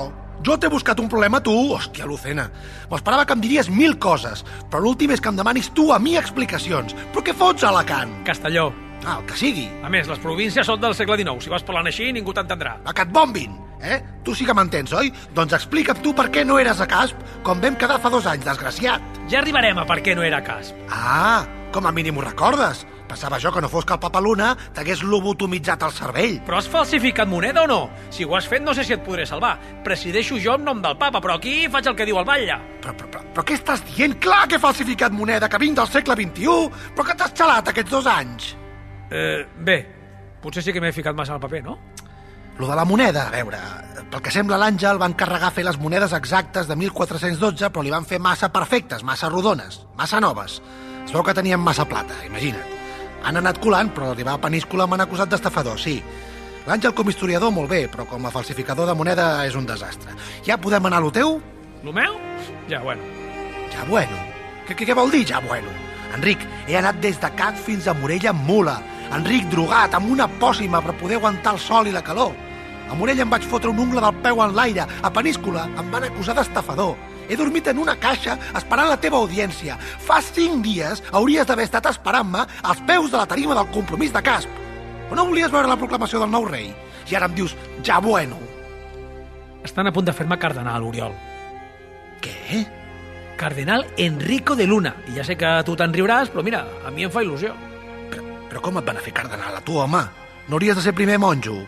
Jo 0.44 0.56
t'he 0.56 0.70
buscat 0.70 1.00
un 1.02 1.08
problema 1.10 1.40
a 1.40 1.44
tu? 1.44 1.54
Hòstia, 1.74 2.06
Lucena. 2.06 2.48
M'esperava 2.90 3.24
que 3.26 3.34
em 3.34 3.40
diries 3.42 3.68
mil 3.70 3.96
coses, 3.98 4.44
però 4.70 4.80
l'últim 4.84 5.10
és 5.14 5.20
que 5.20 5.28
em 5.32 5.38
demanis 5.38 5.70
tu 5.74 5.90
a 5.92 5.98
mi 5.98 6.16
explicacions. 6.16 6.94
Però 7.12 7.24
què 7.24 7.34
fots 7.36 7.64
a 7.66 7.72
Alacant? 7.72 8.12
Castelló. 8.26 8.70
Ah, 9.04 9.18
el 9.20 9.26
que 9.28 9.36
sigui. 9.38 9.68
A 9.86 9.90
més, 9.90 10.08
les 10.10 10.18
províncies 10.22 10.66
són 10.66 10.80
del 10.82 10.94
segle 10.94 11.18
XIX. 11.18 11.42
Si 11.44 11.50
vas 11.52 11.62
parlant 11.66 11.86
així, 11.90 12.10
ningú 12.14 12.34
t'entendrà. 12.34 12.76
A 12.84 12.94
que 12.94 13.04
et 13.06 13.12
bombin, 13.14 13.54
eh? 13.82 14.00
Tu 14.26 14.34
sí 14.34 14.46
que 14.46 14.54
m'entens, 14.54 14.92
oi? 14.92 15.12
Doncs 15.34 15.54
explica'm 15.58 16.02
tu 16.02 16.14
per 16.14 16.28
què 16.34 16.44
no 16.46 16.58
eres 16.58 16.80
a 16.82 16.86
Casp, 16.90 17.18
com 17.46 17.62
vam 17.62 17.78
quedar 17.78 18.00
fa 18.02 18.10
dos 18.10 18.26
anys, 18.26 18.46
desgraciat. 18.46 19.02
Ja 19.30 19.38
arribarem 19.42 19.78
a 19.78 19.86
per 19.86 20.00
què 20.02 20.16
no 20.18 20.26
era 20.26 20.42
cas. 20.44 20.74
Ah, 20.90 21.46
com 21.72 21.86
a 21.86 21.92
mínim 21.94 22.18
ho 22.18 22.26
recordes. 22.26 22.84
Pensava 23.08 23.38
jo 23.40 23.50
que 23.50 23.62
no 23.64 23.70
fos 23.72 23.86
que 23.88 23.94
el 23.96 24.00
Papa 24.02 24.20
Luna 24.20 24.50
t'hagués 24.76 25.02
lobotomitzat 25.02 25.82
el 25.86 25.94
cervell. 25.96 26.36
Però 26.44 26.58
has 26.60 26.68
falsificat 26.68 27.28
moneda 27.28 27.64
o 27.64 27.70
no? 27.70 27.80
Si 28.12 28.26
ho 28.26 28.36
has 28.36 28.48
fet, 28.48 28.62
no 28.62 28.74
sé 28.76 28.84
si 28.84 28.92
et 28.92 29.04
podré 29.04 29.24
salvar. 29.26 29.54
Presideixo 29.84 30.36
jo 30.44 30.58
en 30.58 30.66
nom 30.68 30.82
del 30.84 30.98
papa, 31.00 31.22
però 31.24 31.38
aquí 31.38 31.66
faig 31.72 31.88
el 31.88 31.96
que 31.96 32.06
diu 32.08 32.20
el 32.20 32.28
batlle. 32.28 32.58
Però, 32.84 32.92
però, 32.92 33.10
però, 33.14 33.24
però 33.34 33.46
què 33.48 33.56
estàs 33.56 33.84
dient? 33.88 34.18
Clar 34.20 34.44
que 34.48 34.58
he 34.58 34.62
falsificat 34.62 35.16
moneda, 35.16 35.48
que 35.48 35.60
vinc 35.62 35.78
del 35.80 35.88
segle 35.88 36.18
XXI, 36.20 36.92
però 36.94 37.08
que 37.08 37.16
t'has 37.16 37.34
xalat 37.40 37.72
aquests 37.72 37.94
dos 37.96 38.10
anys. 38.12 38.52
Eh, 39.10 39.46
bé, 39.64 39.78
potser 40.42 40.62
sí 40.62 40.76
que 40.76 40.84
m'he 40.84 40.92
ficat 40.92 41.16
massa 41.16 41.38
al 41.38 41.40
paper, 41.40 41.64
no? 41.64 41.78
Lo 42.58 42.68
de 42.68 42.76
la 42.76 42.84
moneda, 42.84 43.28
a 43.28 43.30
veure, 43.30 43.58
pel 44.10 44.22
que 44.24 44.32
sembla 44.34 44.58
l'Àngel 44.60 44.98
va 45.00 45.08
encarregar 45.08 45.52
fer 45.54 45.64
les 45.64 45.78
monedes 45.78 46.12
exactes 46.16 46.68
de 46.68 46.76
1412, 46.76 47.70
però 47.70 47.84
li 47.86 47.94
van 47.94 48.08
fer 48.08 48.18
massa 48.20 48.50
perfectes, 48.52 49.04
massa 49.06 49.30
rodones, 49.32 49.84
massa 49.96 50.20
noves. 50.20 50.58
Es 51.04 51.14
veu 51.14 51.22
que 51.24 51.36
tenien 51.38 51.62
massa 51.62 51.86
plata, 51.88 52.18
imagina't. 52.26 52.77
Han 53.24 53.40
anat 53.40 53.60
colant, 53.62 53.90
però 53.94 54.12
arribar 54.12 54.36
a 54.36 54.42
Peníscola 54.42 54.86
m'han 54.86 55.04
acusat 55.04 55.30
d'estafador, 55.32 55.78
sí. 55.80 55.98
L'Àngel 56.68 56.92
com 56.92 57.08
a 57.08 57.12
historiador 57.14 57.52
molt 57.54 57.70
bé, 57.70 57.86
però 57.88 58.04
com 58.06 58.26
a 58.26 58.32
falsificador 58.32 58.86
de 58.88 58.94
moneda 58.94 59.28
és 59.48 59.56
un 59.56 59.66
desastre. 59.66 60.12
Ja 60.44 60.58
podem 60.60 60.86
anar 60.86 61.00
a 61.00 61.04
lo 61.06 61.12
teu? 61.14 61.38
Lo 61.84 61.92
meu? 61.92 62.18
Ja, 62.68 62.82
bueno. 62.84 63.02
Ja 63.72 63.84
bueno. 63.88 64.18
Què, 64.66 64.76
què, 64.76 64.84
què 64.84 64.96
vol 64.96 65.10
dir, 65.10 65.24
ja 65.30 65.40
bueno? 65.40 65.72
Enric, 66.16 66.44
he 66.68 66.76
anat 66.76 67.00
des 67.00 67.18
de 67.20 67.30
Cat 67.36 67.56
fins 67.56 67.88
a 67.88 67.94
Morella 67.96 68.34
amb 68.34 68.44
mula. 68.48 68.78
Enric, 69.16 69.48
drogat, 69.52 69.96
amb 69.96 70.12
una 70.12 70.28
pòssima 70.40 70.82
per 70.84 70.96
poder 71.00 71.16
aguantar 71.16 71.56
el 71.56 71.62
sol 71.62 71.88
i 71.88 71.94
la 71.94 72.04
calor. 72.04 72.34
A 72.88 72.96
Morella 72.96 73.24
em 73.24 73.32
vaig 73.32 73.44
fotre 73.44 73.72
un 73.72 73.80
ungla 73.80 74.04
del 74.04 74.20
peu 74.24 74.40
en 74.44 74.54
l'aire. 74.56 74.86
A 75.02 75.10
Peníscola 75.12 75.66
em 75.80 75.90
van 75.92 76.04
acusar 76.08 76.36
d'estafador. 76.36 76.96
He 77.28 77.36
dormit 77.36 77.68
en 77.68 77.78
una 77.78 77.96
caixa 78.00 78.38
esperant 78.56 78.88
la 78.88 78.98
teva 79.00 79.20
audiència. 79.20 79.76
Fa 79.78 80.20
cinc 80.24 80.64
dies 80.64 81.02
hauries 81.12 81.46
d'haver 81.46 81.68
estat 81.68 81.86
esperant-me 81.90 82.46
als 82.62 82.82
peus 82.88 83.12
de 83.12 83.20
la 83.20 83.28
tarima 83.28 83.56
del 83.58 83.70
compromís 83.74 84.12
de 84.12 84.22
casp. 84.24 84.48
O 85.10 85.16
no 85.16 85.26
volies 85.28 85.52
veure 85.52 85.68
la 85.68 85.78
proclamació 85.80 86.20
del 86.22 86.32
nou 86.32 86.48
rei? 86.48 86.72
I 87.08 87.16
ara 87.16 87.28
em 87.28 87.36
dius, 87.36 87.54
ja 87.84 88.00
bueno. 88.04 88.36
Estan 89.64 89.88
a 89.88 89.92
punt 89.92 90.08
de 90.08 90.16
fer-me 90.16 90.38
cardenal, 90.40 90.84
Oriol. 90.84 91.14
Què? 92.24 92.64
Cardenal 93.38 93.86
Enrico 93.96 94.56
de 94.56 94.66
Luna. 94.66 94.94
I 95.08 95.16
ja 95.20 95.24
sé 95.24 95.36
que 95.38 95.48
tu 95.64 95.76
te'n 95.78 95.94
riuràs, 95.94 96.32
però 96.32 96.44
mira, 96.44 96.64
a 96.84 96.90
mi 96.90 97.06
em 97.06 97.12
fa 97.14 97.22
il·lusió. 97.24 97.54
Però, 98.10 98.24
però 98.50 98.64
com 98.64 98.80
et 98.80 98.88
van 98.88 98.98
a 98.98 99.04
fer 99.04 99.14
cardenal 99.16 99.60
a 99.60 99.64
tu, 99.64 99.78
home? 99.78 100.02
No 100.48 100.56
hauries 100.56 100.76
de 100.76 100.84
ser 100.84 100.96
primer 100.96 101.20
monjo? 101.22 101.60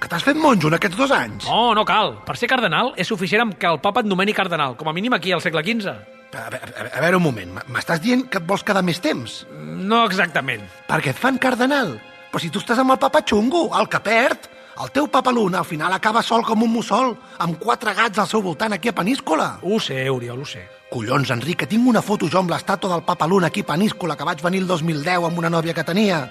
Que 0.00 0.08
t'has 0.08 0.24
fet 0.24 0.38
monjo 0.40 0.70
en 0.70 0.78
aquests 0.78 0.96
dos 0.96 1.10
anys? 1.12 1.44
No, 1.44 1.74
no 1.76 1.84
cal. 1.84 2.14
Per 2.24 2.36
ser 2.40 2.48
cardenal 2.48 2.94
és 2.96 3.10
suficient 3.10 3.44
amb 3.44 3.58
que 3.60 3.68
el 3.68 3.82
papa 3.84 4.00
et 4.00 4.08
nomeni 4.08 4.32
cardenal, 4.36 4.78
com 4.80 4.88
a 4.88 4.94
mínim 4.96 5.12
aquí 5.12 5.34
al 5.36 5.42
segle 5.44 5.60
XV. 5.66 5.92
A, 6.30 6.46
a, 6.46 6.60
a, 6.86 7.00
veure 7.02 7.18
un 7.18 7.26
moment, 7.26 7.58
m'estàs 7.74 8.00
dient 8.00 8.22
que 8.30 8.40
et 8.40 8.46
vols 8.46 8.64
quedar 8.64 8.84
més 8.86 9.02
temps? 9.04 9.42
No 9.52 10.04
exactament. 10.06 10.64
Perquè 10.88 11.12
et 11.12 11.20
fan 11.20 11.36
cardenal? 11.42 11.98
Però 12.30 12.40
si 12.40 12.48
tu 12.54 12.62
estàs 12.62 12.80
amb 12.80 12.94
el 12.94 13.02
papa 13.02 13.20
xungo, 13.26 13.68
el 13.76 13.90
que 13.90 14.00
perd, 14.06 14.48
El 14.80 14.88
teu 14.94 15.08
papaluna 15.12 15.58
al 15.58 15.66
final 15.68 15.92
acaba 15.92 16.22
sol 16.24 16.40
com 16.46 16.62
un 16.64 16.70
mussol, 16.72 17.10
amb 17.44 17.58
quatre 17.60 17.92
gats 17.92 18.20
al 18.22 18.28
seu 18.30 18.40
voltant 18.40 18.72
aquí 18.72 18.88
a 18.88 18.94
Peníscola. 18.96 19.58
Ho 19.60 19.80
sé, 19.82 19.98
Oriol, 20.08 20.40
ho 20.40 20.46
sé. 20.48 20.62
Collons, 20.88 21.32
Enric, 21.34 21.58
que 21.60 21.68
tinc 21.68 21.88
una 21.90 22.00
foto 22.00 22.30
jo 22.32 22.38
amb 22.40 22.54
l'estàtua 22.54 22.94
del 22.94 23.04
papa 23.04 23.28
Luna 23.28 23.50
aquí 23.50 23.60
a 23.60 23.68
Peníscola 23.74 24.16
que 24.16 24.24
vaig 24.24 24.40
venir 24.40 24.62
el 24.62 24.70
2010 24.70 25.26
amb 25.28 25.42
una 25.42 25.50
nòvia 25.52 25.74
que 25.76 25.84
tenia. 25.84 26.22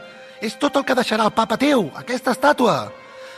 És 0.41 0.57
tot 0.57 0.79
el 0.79 0.87
que 0.87 0.97
deixarà 0.97 1.27
el 1.29 1.35
papa 1.37 1.59
teu, 1.61 1.91
aquesta 1.99 2.33
estàtua. 2.33 2.79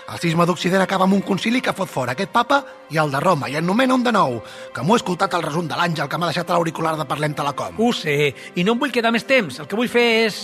El 0.10 0.20
cisma 0.20 0.46
d'Occident 0.50 0.82
acaba 0.82 1.06
amb 1.06 1.16
un 1.16 1.22
concili 1.22 1.62
que 1.62 1.74
fot 1.78 1.90
fora 1.90 2.16
aquest 2.16 2.32
papa 2.34 2.62
i 2.92 2.98
el 2.98 3.12
de 3.14 3.20
Roma, 3.22 3.50
i 3.50 3.56
en 3.60 3.66
nomena 3.66 3.96
un 3.96 4.04
de 4.04 4.12
nou, 4.12 4.40
que 4.74 4.84
m'ho 4.84 4.98
he 4.98 5.00
escoltat 5.00 5.34
al 5.38 5.46
resum 5.46 5.68
de 5.70 5.78
l'Àngel 5.78 6.10
que 6.10 6.18
m'ha 6.20 6.32
deixat 6.32 6.50
a 6.50 6.58
l'auricular 6.58 6.96
de 7.00 7.06
Parlem 7.08 7.36
Telecom. 7.38 7.78
Ho 7.80 7.92
sé, 7.96 8.34
i 8.56 8.66
no 8.66 8.76
em 8.76 8.82
vull 8.82 8.92
quedar 8.92 9.14
més 9.14 9.28
temps. 9.30 9.62
El 9.62 9.70
que 9.70 9.80
vull 9.80 9.92
fer 9.92 10.08
és... 10.26 10.40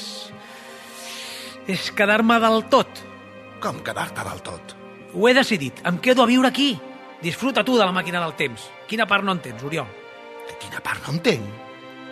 és 1.68 1.90
quedar-me 1.98 2.40
del 2.44 2.64
tot. 2.72 3.04
Com 3.64 3.82
quedar-te 3.84 4.24
del 4.30 4.44
tot? 4.46 4.76
Ho 5.18 5.28
he 5.28 5.34
decidit. 5.34 5.82
Em 5.90 5.98
quedo 5.98 6.24
a 6.24 6.30
viure 6.30 6.52
aquí. 6.52 6.76
Disfruta 7.22 7.66
tu 7.66 7.76
de 7.80 7.86
la 7.86 7.96
màquina 7.96 8.22
del 8.22 8.36
temps. 8.38 8.70
Quina 8.88 9.08
part 9.10 9.26
no 9.26 9.34
entens, 9.34 9.64
Oriol? 9.66 9.90
Quina 10.62 10.80
part 10.86 11.02
no 11.08 11.18
entenc? 11.18 11.44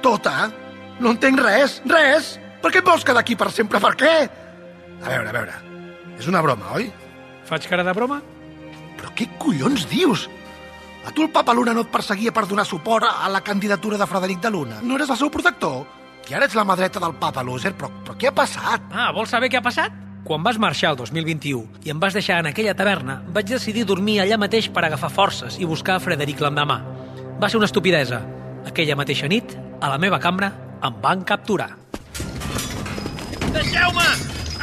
Tota? 0.04 0.50
No 1.00 1.14
entenc 1.14 1.40
res, 1.44 1.80
res! 1.86 2.36
Per 2.62 2.72
què 2.74 2.82
et 2.82 2.88
vols 2.88 3.06
quedar 3.06 3.22
aquí 3.22 3.38
per 3.38 3.52
sempre? 3.54 3.80
Per 3.80 3.94
què? 4.00 4.14
A 5.04 5.08
veure, 5.08 5.30
a 5.30 5.36
veure. 5.36 5.58
És 6.18 6.28
una 6.32 6.42
broma, 6.42 6.74
oi? 6.80 6.90
Faig 7.46 7.68
cara 7.70 7.84
de 7.86 7.94
broma? 7.94 8.22
Però 8.98 9.12
què 9.18 9.28
collons 9.42 9.86
dius? 9.92 10.30
A 11.06 11.12
tu 11.14 11.22
el 11.22 11.30
papa 11.30 11.54
Luna 11.54 11.76
no 11.78 11.84
et 11.86 11.92
perseguia 11.94 12.34
per 12.34 12.48
donar 12.50 12.66
suport 12.66 13.06
a 13.06 13.30
la 13.30 13.44
candidatura 13.46 14.00
de 14.02 14.08
Frederic 14.10 14.42
de 14.42 14.50
Luna? 14.50 14.80
No 14.82 14.98
eres 14.98 15.12
el 15.14 15.20
seu 15.20 15.30
protector? 15.30 15.84
I 16.26 16.34
ara 16.34 16.48
ets 16.50 16.56
la 16.58 16.66
mà 16.66 16.74
dreta 16.74 17.02
del 17.04 17.14
papa 17.22 17.44
Loser, 17.46 17.76
però, 17.78 17.92
però 18.02 18.16
què 18.18 18.32
ha 18.32 18.34
passat? 18.34 18.90
Ah, 18.90 19.12
vols 19.14 19.30
saber 19.30 19.52
què 19.54 19.60
ha 19.60 19.66
passat? 19.66 19.94
Quan 20.26 20.42
vas 20.42 20.58
marxar 20.58 20.96
el 20.96 20.98
2021 20.98 21.86
i 21.86 21.92
em 21.94 22.00
vas 22.02 22.16
deixar 22.18 22.40
en 22.42 22.50
aquella 22.50 22.74
taverna, 22.74 23.20
vaig 23.30 23.46
decidir 23.52 23.84
dormir 23.86 24.18
allà 24.24 24.40
mateix 24.42 24.72
per 24.74 24.88
agafar 24.88 25.12
forces 25.14 25.60
i 25.62 25.70
buscar 25.70 26.00
Frederic 26.02 26.42
l'endemà. 26.42 26.80
Va 27.38 27.50
ser 27.50 27.60
una 27.62 27.70
estupidesa. 27.70 28.24
Aquella 28.66 28.98
mateixa 28.98 29.30
nit, 29.30 29.54
a 29.78 29.92
la 29.92 30.00
meva 30.02 30.18
cambra, 30.18 30.50
em 30.82 30.98
van 31.04 31.22
capturar. 31.30 31.76
Deixeu-me! 33.54 34.08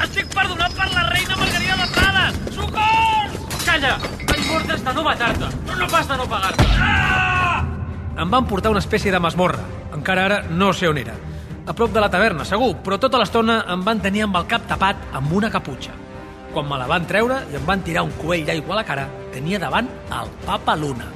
Estic 0.03 0.35
perdonat 0.35 0.75
per 0.75 0.89
la 0.91 1.07
reina 1.13 1.39
Margarida 1.39 1.79
de 1.79 1.87
Prades! 1.95 2.43
Socors! 2.57 3.39
Calla! 3.73 3.97
Vaig 4.29 4.41
mortes 4.51 4.83
de 4.85 4.93
no 4.93 5.03
matar-te, 5.07 5.47
però 5.65 5.77
no 5.81 5.87
pas 5.89 6.09
de 6.09 6.17
no 6.21 6.27
pagar-te. 6.29 6.65
Ah! 6.77 7.63
Em 8.21 8.29
van 8.35 8.45
portar 8.45 8.69
una 8.75 8.83
espècie 8.83 9.09
de 9.15 9.21
masmorra. 9.25 9.63
Encara 9.97 10.27
ara 10.27 10.41
no 10.51 10.75
sé 10.77 10.91
on 10.91 11.01
era. 11.01 11.15
A 11.65 11.73
prop 11.73 11.95
de 11.95 12.03
la 12.05 12.11
taverna, 12.13 12.45
segur, 12.45 12.75
però 12.85 12.99
tota 13.01 13.23
l'estona 13.23 13.63
em 13.73 13.81
van 13.87 14.05
tenir 14.05 14.27
amb 14.27 14.37
el 14.37 14.45
cap 14.51 14.69
tapat 14.69 15.01
amb 15.17 15.33
una 15.41 15.49
caputxa. 15.49 15.97
Quan 16.53 16.69
me 16.69 16.77
la 16.77 16.91
van 16.91 17.09
treure 17.09 17.41
i 17.49 17.57
em 17.57 17.65
van 17.65 17.81
tirar 17.81 18.05
un 18.05 18.13
coell 18.21 18.45
d'aigua 18.45 18.77
a 18.77 18.81
la 18.83 18.87
cara, 18.93 19.09
tenia 19.33 19.63
davant 19.63 19.89
el 20.21 20.33
Papa 20.45 20.77
Luna. 20.77 21.09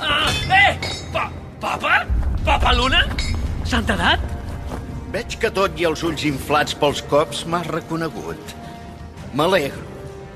Ah, 0.00 0.32
eh! 0.56 0.72
Pa 1.12 1.28
papa? 1.60 1.98
Papa 2.48 2.72
Luna? 2.80 3.04
Santedat? 3.68 4.24
Veig 5.12 5.36
que 5.36 5.52
tot 5.52 5.76
i 5.76 5.84
els 5.84 6.00
ulls 6.00 6.24
inflats 6.24 6.72
pels 6.72 7.04
cops 7.12 7.44
m'has 7.44 7.68
reconegut. 7.76 8.56
M'alegro. 9.36 9.93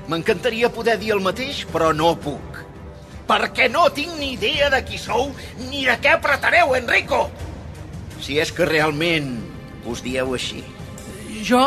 M'encantaria 0.09 0.71
poder 0.73 0.95
dir 0.97 1.11
el 1.13 1.21
mateix, 1.21 1.65
però 1.69 1.91
no 1.93 2.15
puc. 2.17 2.63
Perquè 3.29 3.67
no 3.69 3.83
tinc 3.93 4.15
ni 4.17 4.31
idea 4.33 4.71
de 4.73 4.79
qui 4.81 4.97
sou 4.97 5.27
ni 5.67 5.83
de 5.85 5.93
què 6.01 6.15
apretareu, 6.15 6.73
Enrico! 6.73 7.27
Si 8.17 8.39
és 8.41 8.49
que 8.51 8.65
realment 8.65 9.35
us 9.85 10.01
dieu 10.01 10.33
així. 10.33 10.63
Jo? 11.45 11.61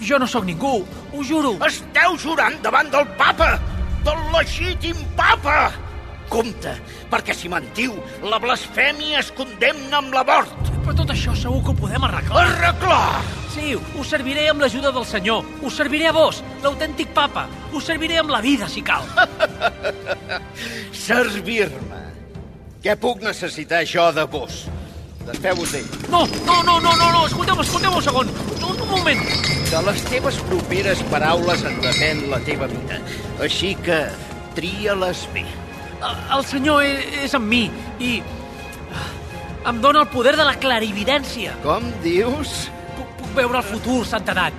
Jo 0.00 0.20
no 0.20 0.28
sóc 0.28 0.46
ningú, 0.48 0.78
ho 1.12 1.24
juro. 1.24 1.52
Esteu 1.68 2.16
jurant 2.20 2.56
davant 2.64 2.88
del 2.94 3.04
papa! 3.20 3.58
Del 4.06 4.22
legítim 4.32 5.04
papa! 5.18 5.74
Compte, 6.32 6.72
perquè 7.12 7.36
si 7.36 7.52
mentiu, 7.52 8.00
la 8.24 8.40
blasfèmia 8.42 9.20
es 9.20 9.28
condemna 9.36 10.00
amb 10.00 10.16
la 10.16 10.24
mort. 10.24 10.75
Però 10.86 10.94
tot 11.00 11.10
això 11.10 11.32
segur 11.34 11.58
que 11.66 11.72
ho 11.72 11.78
podem 11.80 12.04
arreglar. 12.06 12.44
Arreglar! 12.46 13.22
Sí, 13.50 13.72
us 13.74 14.10
serviré 14.12 14.44
amb 14.52 14.62
l'ajuda 14.62 14.92
del 14.94 15.06
senyor. 15.08 15.42
Us 15.66 15.74
serviré 15.80 16.06
a 16.06 16.12
vos, 16.14 16.38
l'autèntic 16.62 17.10
papa. 17.16 17.48
Us 17.74 17.88
serviré 17.90 18.20
amb 18.20 18.30
la 18.30 18.38
vida, 18.44 18.68
si 18.70 18.84
cal. 18.86 19.02
Servir-me. 21.08 22.04
Què 22.84 22.94
puc 23.02 23.24
necessitar 23.26 23.82
jo 23.90 24.06
de 24.14 24.28
vos? 24.30 24.60
Despeu-vos 25.26 25.74
d'ell. 25.74 25.90
No, 26.06 26.22
no, 26.46 26.60
no, 26.62 26.78
no, 26.78 26.94
no, 26.94 27.10
no, 27.16 27.26
escolteu, 27.26 27.58
escolteu 27.66 27.98
un 27.98 28.06
segon. 28.06 28.30
Un, 28.60 28.78
un 28.78 28.88
moment. 28.92 29.26
De 29.72 29.82
les 29.88 30.06
teves 30.06 30.38
properes 30.46 31.02
paraules 31.10 31.66
en 31.66 31.82
depèn 31.82 32.28
la 32.30 32.38
teva 32.46 32.70
vida. 32.70 33.02
Així 33.42 33.74
que 33.82 34.04
tria-les 34.54 35.26
bé. 35.34 35.42
El, 35.96 36.26
el 36.38 36.46
senyor 36.46 36.86
és, 36.86 37.22
és 37.26 37.34
amb 37.34 37.50
mi 37.50 37.64
i 37.98 38.20
em 39.66 39.80
dóna 39.82 40.04
el 40.04 40.08
poder 40.08 40.36
de 40.38 40.44
la 40.46 40.54
clarividència. 40.62 41.56
Com 41.64 41.88
dius? 42.04 42.66
Puc, 42.94 43.08
puc 43.18 43.32
veure 43.40 43.58
el 43.60 43.66
futur, 43.66 44.00
santedat. 44.06 44.54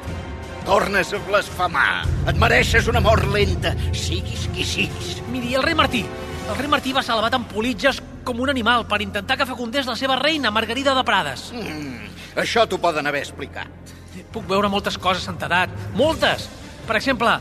Tornes 0.68 1.14
a 1.16 1.20
blasfemar. 1.24 2.04
Et 2.28 2.40
mereixes 2.42 2.90
una 2.92 3.00
mort 3.04 3.24
lenta, 3.32 3.72
siguis 3.96 4.50
qui 4.52 4.68
siguis. 4.68 5.22
Miri, 5.32 5.56
el 5.56 5.64
rei 5.64 5.78
Martí. 5.80 6.04
El 6.48 6.60
rei 6.60 6.68
Martí 6.72 6.92
va 6.96 7.04
salvat 7.04 7.38
amb 7.38 7.48
politges 7.52 8.02
com 8.28 8.42
un 8.44 8.52
animal 8.52 8.84
per 8.88 9.00
intentar 9.04 9.38
que 9.40 9.48
fecundés 9.48 9.88
la 9.88 9.96
seva 9.96 10.18
reina, 10.20 10.52
Margarida 10.52 10.96
de 10.96 11.04
Prades. 11.08 11.50
Mm, 11.56 12.12
això 12.44 12.68
t'ho 12.68 12.80
poden 12.84 13.08
haver 13.08 13.24
explicat. 13.24 13.96
Puc 14.34 14.44
veure 14.50 14.68
moltes 14.68 14.98
coses, 15.00 15.24
santedat. 15.24 15.72
Moltes! 15.96 16.50
Per 16.88 16.96
exemple, 17.00 17.32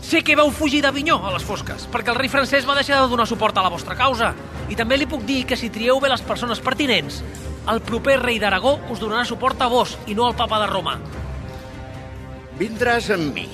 sé 0.00 0.22
que 0.24 0.36
vau 0.38 0.50
fugir 0.50 0.80
d'Avinyó 0.84 1.18
a 1.26 1.32
les 1.34 1.44
fosques, 1.44 1.86
perquè 1.92 2.12
el 2.12 2.18
rei 2.18 2.30
francès 2.32 2.66
va 2.68 2.76
deixar 2.78 3.02
de 3.02 3.10
donar 3.10 3.26
suport 3.26 3.56
a 3.58 3.64
la 3.64 3.72
vostra 3.72 3.96
causa. 3.98 4.32
I 4.68 4.76
també 4.76 4.98
li 4.98 5.08
puc 5.08 5.24
dir 5.28 5.44
que 5.46 5.56
si 5.56 5.70
trieu 5.70 6.00
bé 6.00 6.10
les 6.12 6.24
persones 6.24 6.60
pertinents, 6.60 7.22
el 7.68 7.82
proper 7.84 8.18
rei 8.22 8.38
d'Aragó 8.40 8.78
us 8.92 9.00
donarà 9.00 9.24
suport 9.28 9.60
a 9.62 9.68
vos 9.68 9.96
i 10.06 10.14
no 10.16 10.26
al 10.26 10.36
papa 10.36 10.60
de 10.62 10.70
Roma. 10.70 10.98
Vindràs 12.58 13.10
amb 13.14 13.34
mi. 13.36 13.48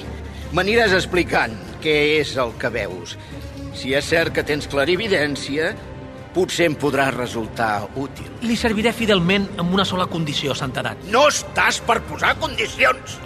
M'aniràs 0.55 0.95
explicant 0.95 1.57
què 1.83 1.97
és 2.21 2.37
el 2.41 2.55
que 2.61 2.71
veus. 2.73 3.19
Si 3.75 3.93
és 3.93 4.07
cert 4.07 4.33
que 4.35 4.45
tens 4.47 4.69
clarividència, 4.71 5.75
potser 6.35 6.69
em 6.71 6.77
podrà 6.79 7.09
resultar 7.15 7.89
útil. 8.01 8.31
Li 8.47 8.57
serviré 8.59 8.95
fidelment 8.95 9.47
amb 9.59 9.75
una 9.75 9.87
sola 9.87 10.07
condició, 10.11 10.55
santedat. 10.55 11.07
No 11.11 11.27
estàs 11.31 11.81
per 11.85 12.01
posar 12.09 12.35
condicions! 12.43 13.19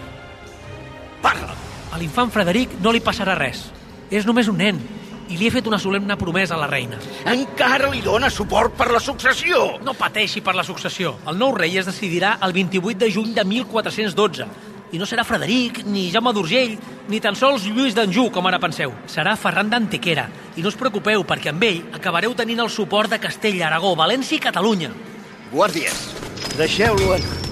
A 1.92 1.98
l'infant 2.00 2.30
Frederic 2.32 2.78
no 2.84 2.92
li 2.92 3.00
passarà 3.04 3.36
res. 3.38 3.68
És 4.10 4.26
només 4.28 4.48
un 4.48 4.58
nen, 4.60 4.80
i 5.28 5.36
li 5.36 5.48
he 5.48 5.52
fet 5.52 5.66
una 5.68 5.78
solemne 5.80 6.16
promesa 6.16 6.56
a 6.56 6.60
la 6.60 6.68
reina. 6.70 6.98
Encara 7.28 7.90
li 7.92 8.00
dóna 8.04 8.30
suport 8.32 8.76
per 8.76 8.90
la 8.92 9.00
successió! 9.00 9.78
No 9.84 9.94
pateixi 9.96 10.40
per 10.44 10.54
la 10.56 10.64
successió. 10.64 11.16
El 11.28 11.38
nou 11.40 11.54
rei 11.56 11.76
es 11.78 11.88
decidirà 11.88 12.38
el 12.44 12.56
28 12.56 13.04
de 13.04 13.10
juny 13.12 13.34
de 13.36 13.44
1412, 13.44 14.48
i 14.92 15.00
no 15.00 15.04
serà 15.04 15.24
Frederic, 15.28 15.82
ni 15.84 16.06
Jaume 16.12 16.32
d'Urgell, 16.32 16.78
ni 17.12 17.20
tan 17.20 17.36
sols 17.36 17.66
Lluís 17.68 17.96
d'Anjou, 17.96 18.30
com 18.32 18.46
ara 18.48 18.60
penseu. 18.62 18.94
Serà 19.08 19.34
Ferran 19.36 19.68
d'Antequera. 19.72 20.28
I 20.56 20.64
no 20.64 20.72
us 20.72 20.78
preocupeu, 20.80 21.26
perquè 21.28 21.52
amb 21.52 21.66
ell 21.68 21.82
acabareu 21.98 22.32
tenint 22.38 22.64
el 22.64 22.72
suport 22.72 23.12
de 23.12 23.20
Castella, 23.20 23.66
Aragó, 23.68 23.92
València 23.98 24.38
i 24.38 24.46
Catalunya. 24.48 24.94
Guàrdies, 25.52 26.08
deixeu-lo 26.56 27.12
anar. 27.18 27.47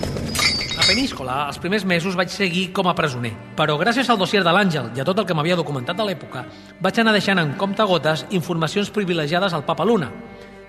Peníscola, 0.87 1.49
els 1.51 1.57
primers 1.59 1.83
mesos 1.83 2.15
vaig 2.15 2.31
seguir 2.31 2.69
com 2.71 2.87
a 2.87 2.93
presoner, 2.95 3.33
però 3.59 3.75
gràcies 3.81 4.07
al 4.07 4.21
dossier 4.21 4.45
de 4.47 4.53
l'Àngel 4.55 4.93
i 4.95 5.01
a 5.03 5.05
tot 5.09 5.19
el 5.19 5.25
que 5.27 5.35
m'havia 5.35 5.57
documentat 5.59 5.99
a 5.99 6.05
l'època, 6.07 6.45
vaig 6.79 7.01
anar 7.03 7.15
deixant 7.17 7.41
en 7.43 7.57
compte 7.59 7.83
gotes 7.91 8.23
informacions 8.31 8.93
privilegiades 8.95 9.57
al 9.57 9.65
Papa 9.67 9.83
Luna. 9.83 10.13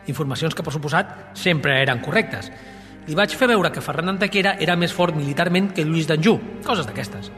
Informacions 0.09 0.57
que, 0.57 0.65
per 0.65 0.73
suposat, 0.73 1.11
sempre 1.37 1.75
eren 1.83 2.01
correctes, 2.01 2.49
li 3.05 3.13
vaig 3.19 3.35
fer 3.37 3.51
veure 3.51 3.69
que 3.69 3.83
Ferran 3.85 4.09
Antequera 4.15 4.55
era 4.57 4.75
més 4.75 4.95
fort 4.95 5.13
militarment 5.13 5.69
que 5.69 5.85
Lluís 5.85 6.09
d'Anjou, 6.09 6.41
coses 6.65 6.89
d'aquestes. 6.89 7.29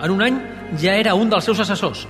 En 0.00 0.16
un 0.16 0.24
any 0.24 0.40
ja 0.80 0.96
era 0.96 1.12
un 1.20 1.28
dels 1.28 1.44
seus 1.44 1.60
assessors. 1.60 2.06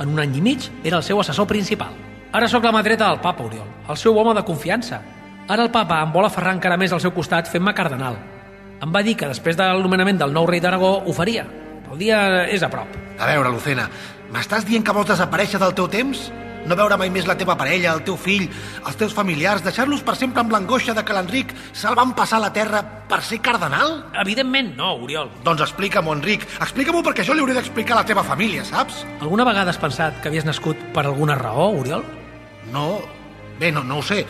En 0.00 0.16
un 0.16 0.24
any 0.24 0.40
i 0.40 0.46
mig 0.48 0.70
era 0.80 1.02
el 1.02 1.04
seu 1.04 1.20
assessor 1.20 1.44
principal. 1.44 1.92
Ara 2.32 2.48
sóc 2.48 2.64
la 2.64 2.72
mà 2.72 2.80
dreta 2.80 3.12
del 3.12 3.20
papa, 3.20 3.44
Oriol, 3.44 3.68
el 3.84 4.00
seu 4.00 4.16
home 4.16 4.32
de 4.32 4.48
confiança. 4.48 5.02
Ara 5.44 5.68
el 5.68 5.74
papa 5.76 6.00
em 6.00 6.16
vol 6.16 6.24
aferrar 6.24 6.56
encara 6.56 6.80
més 6.80 6.96
al 6.96 7.04
seu 7.04 7.12
costat 7.12 7.52
fent-me 7.52 7.76
cardenal. 7.76 8.16
Em 8.78 8.92
va 8.94 9.02
dir 9.02 9.16
que 9.18 9.26
després 9.26 9.56
del 9.58 9.82
nomenament 9.82 10.20
del 10.20 10.34
nou 10.34 10.46
rei 10.46 10.60
d'Aragó 10.62 10.98
ho 11.02 11.14
faria. 11.14 11.46
El 11.90 11.98
dia 11.98 12.18
és 12.46 12.62
a 12.62 12.68
prop. 12.70 12.92
A 13.18 13.26
veure, 13.26 13.50
Lucena, 13.50 13.88
m'estàs 14.30 14.66
dient 14.68 14.84
que 14.86 14.94
vols 14.94 15.08
desaparèixer 15.10 15.58
del 15.58 15.74
teu 15.74 15.88
temps? 15.90 16.28
No 16.68 16.76
veure 16.76 16.98
mai 17.00 17.08
més 17.10 17.26
la 17.26 17.36
teva 17.38 17.56
parella, 17.56 17.94
el 17.96 18.02
teu 18.04 18.18
fill, 18.20 18.44
els 18.86 18.98
teus 19.00 19.14
familiars, 19.16 19.62
deixar-los 19.64 20.02
per 20.04 20.14
sempre 20.20 20.42
amb 20.42 20.52
l'angoixa 20.52 20.92
de 20.94 21.02
que 21.06 21.14
l'Enric 21.16 21.54
se'l 21.72 21.96
van 21.98 22.12
passar 22.18 22.38
a 22.38 22.44
la 22.44 22.52
terra 22.52 22.82
per 23.08 23.22
ser 23.24 23.40
cardenal? 23.42 23.94
Evidentment 24.20 24.74
no, 24.76 24.92
Oriol. 25.06 25.32
Doncs 25.46 25.64
explica'm-ho, 25.64 26.14
Enric. 26.18 26.44
Explica-m'ho 26.60 27.02
perquè 27.06 27.24
jo 27.26 27.34
li 27.34 27.42
hauré 27.42 27.56
d'explicar 27.56 27.96
a 27.96 28.02
la 28.02 28.08
teva 28.10 28.26
família, 28.26 28.66
saps? 28.68 29.00
Alguna 29.22 29.48
vegada 29.48 29.72
has 29.72 29.80
pensat 29.80 30.20
que 30.20 30.30
havies 30.30 30.46
nascut 30.46 30.82
per 30.94 31.06
alguna 31.06 31.38
raó, 31.40 31.72
Oriol? 31.80 32.04
No. 32.74 33.00
Bé, 33.58 33.72
no, 33.72 33.82
no 33.82 33.98
ho 33.98 34.04
sé. 34.06 34.26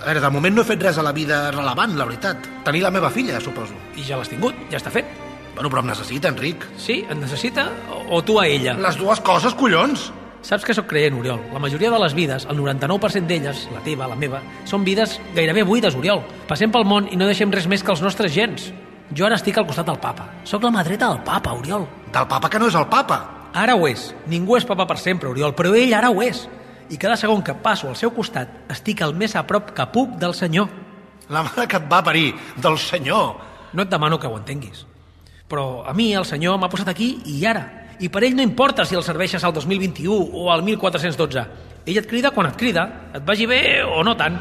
A 0.00 0.06
veure, 0.06 0.20
de 0.24 0.30
moment 0.32 0.54
no 0.56 0.62
he 0.62 0.68
fet 0.68 0.80
res 0.80 0.96
a 0.96 1.02
la 1.04 1.12
vida 1.12 1.50
rellevant, 1.52 1.92
la 1.98 2.06
veritat. 2.08 2.46
Tenir 2.64 2.80
la 2.86 2.90
meva 2.94 3.10
filla, 3.12 3.40
suposo. 3.40 3.76
I 4.00 4.04
ja 4.06 4.16
l'has 4.16 4.30
tingut, 4.32 4.56
ja 4.72 4.78
està 4.80 4.92
fet. 4.94 5.08
Bueno, 5.54 5.68
però 5.68 5.82
em 5.82 5.90
necessita, 5.90 6.30
Enric. 6.32 6.64
Sí? 6.80 7.02
Et 7.04 7.18
necessita? 7.18 7.66
O, 7.92 8.00
o 8.16 8.22
tu 8.24 8.38
a 8.40 8.46
ella? 8.48 8.78
Les 8.80 8.96
dues 8.96 9.20
coses, 9.20 9.52
collons! 9.58 10.06
Saps 10.40 10.64
que 10.64 10.72
sóc 10.72 10.86
creient, 10.88 11.18
Oriol. 11.20 11.42
La 11.52 11.60
majoria 11.60 11.90
de 11.92 11.98
les 12.00 12.14
vides, 12.16 12.46
el 12.48 12.56
99% 12.56 13.28
d'elles, 13.28 13.66
la 13.74 13.82
teva, 13.84 14.08
la 14.08 14.16
meva, 14.16 14.40
són 14.64 14.86
vides 14.86 15.18
gairebé 15.36 15.66
buides, 15.68 15.98
Oriol. 15.98 16.22
Passem 16.48 16.72
pel 16.72 16.86
món 16.88 17.10
i 17.12 17.18
no 17.20 17.28
deixem 17.28 17.52
res 17.52 17.68
més 17.68 17.84
que 17.84 17.92
els 17.92 18.00
nostres 18.00 18.32
gens. 18.32 18.70
Jo 19.12 19.26
ara 19.26 19.36
estic 19.36 19.58
al 19.60 19.66
costat 19.68 19.90
del 19.90 20.00
papa. 20.00 20.30
Sóc 20.48 20.64
la 20.64 20.72
mà 20.72 20.86
dreta 20.86 21.10
del 21.10 21.20
papa, 21.26 21.52
Oriol. 21.58 21.84
Del 22.14 22.30
papa 22.30 22.48
que 22.48 22.62
no 22.62 22.70
és 22.72 22.78
el 22.78 22.88
papa. 22.88 23.20
Ara 23.52 23.76
ho 23.76 23.84
és. 23.90 24.14
Ningú 24.32 24.56
és 24.56 24.64
papa 24.64 24.86
per 24.88 24.96
sempre, 25.02 25.28
Oriol, 25.28 25.52
però 25.58 25.74
ell 25.76 25.92
ara 25.98 26.08
ho 26.08 26.24
és. 26.24 26.46
I 26.90 26.98
cada 26.98 27.16
segon 27.16 27.42
que 27.46 27.54
passo 27.54 27.88
al 27.88 27.94
seu 27.94 28.10
costat 28.10 28.70
estic 28.74 29.00
el 29.06 29.14
més 29.14 29.36
a 29.38 29.44
prop 29.46 29.70
que 29.76 29.86
puc 29.94 30.16
del 30.18 30.34
senyor. 30.34 30.66
La 31.30 31.44
mare 31.46 31.68
que 31.70 31.78
et 31.78 31.86
va 31.90 32.02
parir, 32.02 32.32
del 32.58 32.78
senyor. 32.82 33.36
No 33.72 33.84
et 33.84 33.90
demano 33.90 34.18
que 34.18 34.26
ho 34.26 34.34
entenguis. 34.34 34.82
Però 35.46 35.84
a 35.86 35.94
mi 35.94 36.10
el 36.18 36.26
senyor 36.26 36.58
m'ha 36.58 36.70
posat 36.70 36.90
aquí 36.90 37.12
i 37.30 37.44
ara. 37.46 37.62
I 38.02 38.08
per 38.10 38.24
ell 38.26 38.34
no 38.34 38.42
importa 38.42 38.84
si 38.84 38.98
el 38.98 39.06
serveixes 39.06 39.44
al 39.44 39.54
2021 39.54 40.10
o 40.34 40.50
al 40.50 40.64
1412. 40.66 41.46
Ell 41.86 42.02
et 42.02 42.10
crida 42.10 42.34
quan 42.34 42.50
et 42.50 42.58
crida, 42.58 42.88
et 43.14 43.22
vagi 43.22 43.46
bé 43.46 43.60
o 43.86 44.02
no 44.02 44.16
tant. 44.18 44.40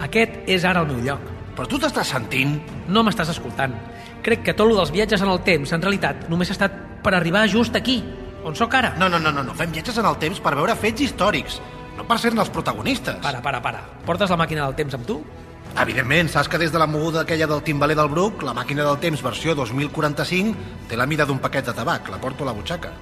Aquest 0.00 0.48
és 0.48 0.64
ara 0.64 0.80
el 0.80 0.88
meu 0.88 1.04
lloc. 1.04 1.30
Però 1.54 1.68
tu 1.68 1.78
t'estàs 1.78 2.16
sentint? 2.16 2.56
No 2.88 3.04
m'estàs 3.04 3.30
escoltant. 3.30 3.76
Crec 4.24 4.42
que 4.42 4.56
tot 4.56 4.70
lo 4.70 4.80
dels 4.80 4.90
viatges 4.94 5.20
en 5.22 5.30
el 5.30 5.44
temps, 5.44 5.72
en 5.76 5.84
realitat, 5.84 6.30
només 6.32 6.48
ha 6.48 6.56
estat 6.56 6.80
per 7.04 7.12
arribar 7.14 7.44
just 7.50 7.76
aquí, 7.76 8.00
on 8.44 8.56
sóc 8.56 8.74
ara. 8.74 8.94
No, 8.98 9.08
no, 9.08 9.20
no, 9.20 9.32
no, 9.32 9.42
no. 9.42 9.54
fem 9.54 9.72
viatges 9.72 9.98
en 10.00 10.08
el 10.08 10.16
temps 10.20 10.40
per 10.40 10.54
veure 10.56 10.76
fets 10.76 11.04
històrics, 11.04 11.60
no 11.96 12.06
per 12.08 12.18
ser-ne 12.18 12.42
els 12.42 12.50
protagonistes. 12.50 13.20
Para, 13.22 13.40
para, 13.42 13.62
para. 13.62 13.82
Portes 14.06 14.30
la 14.30 14.38
màquina 14.40 14.66
del 14.66 14.76
temps 14.78 14.96
amb 14.98 15.06
tu? 15.08 15.20
Evidentment, 15.80 16.28
saps 16.30 16.48
que 16.48 16.58
des 16.60 16.70
de 16.70 16.78
la 16.78 16.86
moguda 16.86 17.24
aquella 17.24 17.48
del 17.50 17.62
timbaler 17.66 17.96
del 17.98 18.10
Bruc, 18.12 18.44
la 18.46 18.54
màquina 18.54 18.84
del 18.86 19.00
temps 19.02 19.22
versió 19.24 19.56
2045 19.58 20.86
té 20.90 20.96
la 20.96 21.06
mida 21.06 21.26
d'un 21.26 21.40
paquet 21.42 21.66
de 21.66 21.74
tabac, 21.74 22.10
la 22.12 22.20
porto 22.22 22.44
a 22.44 22.50
la 22.50 22.54
butxaca. 22.54 22.92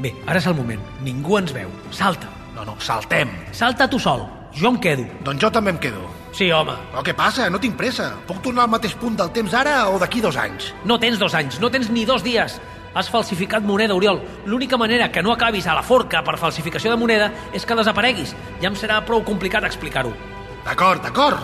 Bé, 0.00 0.12
ara 0.26 0.40
és 0.40 0.46
el 0.48 0.56
moment. 0.56 0.82
Ningú 1.04 1.38
ens 1.38 1.52
veu. 1.56 1.72
Salta. 1.92 2.28
No, 2.54 2.64
no, 2.64 2.76
saltem. 2.80 3.30
Salta 3.56 3.88
tu 3.88 3.98
sol. 3.98 4.26
Jo 4.52 4.72
em 4.74 4.80
quedo. 4.82 5.06
Doncs 5.24 5.40
jo 5.40 5.50
també 5.54 5.70
em 5.72 5.78
quedo. 5.80 6.02
Sí, 6.36 6.50
home. 6.52 6.74
Però 6.92 7.02
què 7.06 7.14
passa? 7.16 7.48
No 7.50 7.60
tinc 7.62 7.76
pressa. 7.78 8.10
Puc 8.26 8.42
tornar 8.44 8.66
al 8.66 8.72
mateix 8.72 8.94
punt 8.98 9.16
del 9.18 9.30
temps 9.34 9.54
ara 9.54 9.88
o 9.90 9.98
d'aquí 9.98 10.20
dos 10.20 10.36
anys? 10.36 10.70
No 10.84 10.98
tens 11.00 11.18
dos 11.18 11.34
anys, 11.34 11.60
no 11.62 11.70
tens 11.70 11.90
ni 11.90 12.04
dos 12.08 12.24
dies. 12.26 12.58
Has 12.94 13.08
falsificat 13.08 13.62
moneda, 13.62 13.94
Oriol. 13.94 14.20
L'única 14.46 14.76
manera 14.76 15.10
que 15.12 15.22
no 15.22 15.32
acabis 15.32 15.66
a 15.66 15.74
la 15.74 15.82
forca 15.86 16.24
per 16.26 16.38
falsificació 16.38 16.90
de 16.90 16.98
moneda 16.98 17.30
és 17.54 17.66
que 17.66 17.76
desapareguis. 17.78 18.34
Ja 18.60 18.70
em 18.70 18.78
serà 18.78 18.98
prou 19.06 19.22
complicat 19.24 19.64
explicar-ho. 19.68 20.12
D'acord, 20.64 21.02
d'acord. 21.02 21.38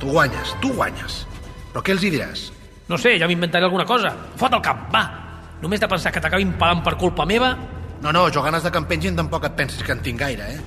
Tu 0.00 0.08
guanyes, 0.08 0.54
tu 0.60 0.72
guanyes. 0.76 1.24
Però 1.72 1.84
què 1.84 1.92
els 1.92 2.04
hi 2.04 2.12
diràs? 2.14 2.46
No 2.88 2.96
sé, 3.00 3.16
ja 3.20 3.28
m'inventaré 3.28 3.68
alguna 3.68 3.84
cosa. 3.84 4.14
Fot 4.40 4.54
el 4.56 4.62
cap, 4.64 4.86
va. 4.92 5.04
Només 5.60 5.80
de 5.80 5.88
pensar 5.88 6.12
que 6.12 6.22
t'acabin 6.22 6.54
palant 6.60 6.82
per 6.84 6.96
culpa 7.00 7.26
meva... 7.28 7.54
No, 8.02 8.12
no, 8.12 8.26
jo 8.28 8.42
ganes 8.44 8.62
de 8.62 8.70
que 8.70 8.78
em 8.78 8.86
pengin 8.88 9.16
tampoc 9.16 9.46
et 9.48 9.54
pensis 9.56 9.82
que 9.82 9.94
en 9.94 10.02
tinc 10.04 10.20
gaire, 10.20 10.48
eh? 10.52 10.60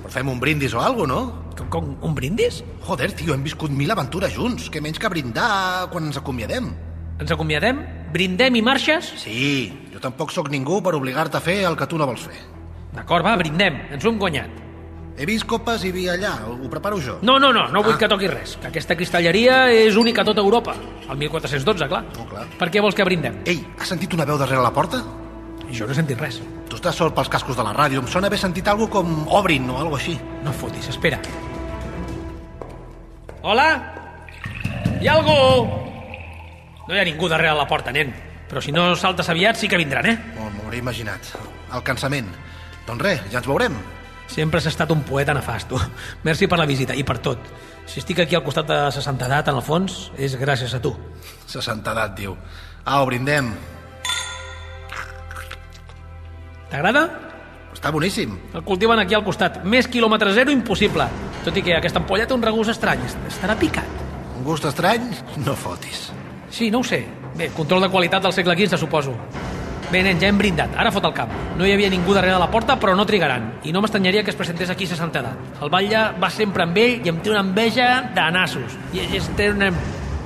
Però 0.00 0.12
fem 0.12 0.28
un 0.30 0.38
brindis 0.40 0.74
o 0.76 0.80
alguna 0.80 1.14
no? 1.14 1.20
Com, 1.58 1.68
com 1.70 1.90
un 2.06 2.14
brindis? 2.14 2.62
Joder, 2.86 3.10
tio, 3.18 3.34
hem 3.34 3.42
viscut 3.46 3.74
mil 3.74 3.90
aventures 3.90 4.34
junts. 4.34 4.68
Què 4.70 4.82
menys 4.82 5.00
que 5.02 5.10
brindar 5.10 5.88
quan 5.92 6.10
ens 6.10 6.18
acomiadem. 6.20 6.70
Ens 7.20 7.30
acomiadem? 7.30 7.78
Brindem 8.14 8.58
i 8.58 8.62
marxes? 8.62 9.12
Sí, 9.22 9.70
jo 9.92 10.02
tampoc 10.02 10.32
sóc 10.34 10.50
ningú 10.50 10.80
per 10.82 10.94
obligar-te 10.98 11.38
a 11.38 11.42
fer 11.42 11.62
el 11.68 11.78
que 11.78 11.86
tu 11.90 11.98
no 11.98 12.06
vols 12.10 12.26
fer. 12.26 12.38
D'acord, 12.94 13.26
va, 13.26 13.34
brindem. 13.38 13.78
Ens 13.94 14.04
ho 14.04 14.10
hem 14.10 14.18
guanyat. 14.18 14.62
He 15.14 15.26
vist 15.30 15.46
copes 15.46 15.84
i 15.86 15.92
vi 15.94 16.08
allà, 16.10 16.32
ho 16.50 16.68
preparo 16.70 16.98
jo. 16.98 17.20
No, 17.22 17.36
no, 17.38 17.52
no, 17.54 17.68
no 17.70 17.82
vull 17.86 17.94
ah. 17.94 17.98
que 18.00 18.08
toquis 18.10 18.32
res. 18.32 18.56
Que 18.58 18.72
aquesta 18.72 18.96
cristalleria 18.98 19.68
és 19.70 19.94
única 19.98 20.24
a 20.24 20.26
tota 20.26 20.42
Europa. 20.42 20.74
El 21.06 21.20
1412, 21.20 21.86
clar. 21.90 22.02
Oh, 22.18 22.26
clar. 22.32 22.48
Per 22.58 22.70
què 22.74 22.82
vols 22.82 22.98
que 22.98 23.06
brindem? 23.06 23.38
Ei, 23.46 23.62
has 23.78 23.94
sentit 23.94 24.14
una 24.18 24.26
veu 24.26 24.40
darrere 24.40 24.64
la 24.64 24.74
porta? 24.74 25.04
Jo 25.70 25.86
no 25.86 25.94
he 25.94 25.98
sentit 25.98 26.18
res. 26.18 26.40
Tu 26.70 26.78
estàs 26.80 26.98
sol 26.98 27.14
pels 27.14 27.30
cascos 27.30 27.58
de 27.58 27.66
la 27.66 27.76
ràdio. 27.76 28.02
Em 28.02 28.10
sona 28.10 28.26
haver 28.26 28.42
sentit 28.42 28.66
alguna 28.70 28.90
com 28.90 29.14
obrin 29.38 29.70
o 29.70 29.78
alguna 29.78 30.02
així. 30.02 30.18
No 30.42 30.54
fotis, 30.54 30.90
espera. 30.90 31.22
Hola? 33.46 33.70
Hi 34.98 35.06
ha 35.06 35.18
algú? 35.20 35.93
No 36.88 36.94
hi 36.94 37.00
ha 37.00 37.04
ningú 37.08 37.28
darrere 37.32 37.54
la 37.56 37.66
porta, 37.68 37.92
nen. 37.92 38.12
Però 38.48 38.60
si 38.60 38.72
no 38.72 38.90
saltes 38.96 39.28
aviat 39.32 39.56
sí 39.56 39.68
que 39.68 39.78
vindran, 39.80 40.06
eh? 40.06 40.16
Oh, 40.38 40.50
M'ho 40.52 40.66
hauria 40.66 40.82
imaginat. 40.82 41.30
El 41.72 41.82
cansament. 41.82 42.28
Doncs 42.86 43.02
res, 43.02 43.22
ja 43.32 43.40
ens 43.40 43.48
veurem. 43.48 43.76
Sempre 44.28 44.60
has 44.60 44.66
estat 44.68 44.90
un 44.92 45.02
poeta 45.04 45.34
nefast, 45.36 45.68
tu. 45.68 45.80
Merci 46.28 46.46
per 46.48 46.58
la 46.60 46.66
visita 46.68 46.94
i 46.96 47.04
per 47.04 47.18
tot. 47.24 47.40
Si 47.88 48.00
estic 48.00 48.20
aquí 48.24 48.36
al 48.36 48.44
costat 48.44 48.68
de 48.68 48.78
sa 48.92 49.02
santedat, 49.04 49.48
en 49.48 49.60
el 49.60 49.64
fons, 49.64 50.10
és 50.16 50.36
gràcies 50.40 50.72
a 50.76 50.80
tu. 50.80 50.94
Sa 51.46 51.60
santedat, 51.64 52.14
diu. 52.16 52.36
Au, 52.84 53.04
brindem. 53.08 53.52
T'agrada? 56.72 57.04
Està 57.74 57.92
boníssim. 57.92 58.36
El 58.56 58.64
cultiven 58.64 59.00
aquí 59.00 59.16
al 59.16 59.24
costat. 59.24 59.60
Més 59.64 59.88
quilòmetre 59.88 60.32
zero 60.36 60.52
impossible. 60.52 61.08
Tot 61.44 61.56
i 61.60 61.64
que 61.64 61.76
aquesta 61.76 62.00
ampolla 62.00 62.26
té 62.28 62.36
un 62.36 62.44
regust 62.44 62.72
estrany. 62.72 63.04
Estarà 63.28 63.56
picat. 63.60 64.04
Un 64.38 64.44
gust 64.44 64.64
estrany? 64.68 65.10
No 65.44 65.56
fotis. 65.56 66.08
Sí, 66.54 66.70
no 66.70 66.78
ho 66.78 66.84
sé. 66.84 67.04
Bé, 67.34 67.48
control 67.50 67.82
de 67.82 67.88
qualitat 67.90 68.22
del 68.22 68.32
segle 68.32 68.54
XV, 68.54 68.78
suposo. 68.78 69.12
Bé, 69.90 70.04
nen, 70.06 70.20
ja 70.22 70.28
hem 70.30 70.36
brindat. 70.38 70.76
Ara 70.78 70.92
fot 70.94 71.02
el 71.08 71.12
camp. 71.16 71.32
No 71.58 71.66
hi 71.66 71.72
havia 71.74 71.88
ningú 71.90 72.14
darrere 72.14 72.38
la 72.38 72.46
porta, 72.50 72.76
però 72.78 72.94
no 72.94 73.02
trigaran. 73.06 73.48
I 73.66 73.72
no 73.74 73.82
m'estranyaria 73.82 74.22
que 74.22 74.30
es 74.30 74.38
presentés 74.38 74.70
aquí 74.70 74.86
a 74.86 74.94
Santa 74.94 75.18
Edat. 75.24 75.58
El 75.66 75.72
batlle 75.74 76.04
va 76.22 76.30
sempre 76.30 76.62
amb 76.62 76.78
ell 76.78 77.02
i 77.02 77.10
em 77.10 77.18
té 77.18 77.32
una 77.34 77.42
enveja 77.42 77.88
de 78.14 78.28
nassos. 78.38 78.78
I 78.94 79.02
es 79.18 79.26
té 79.34 79.50
una... 79.50 79.72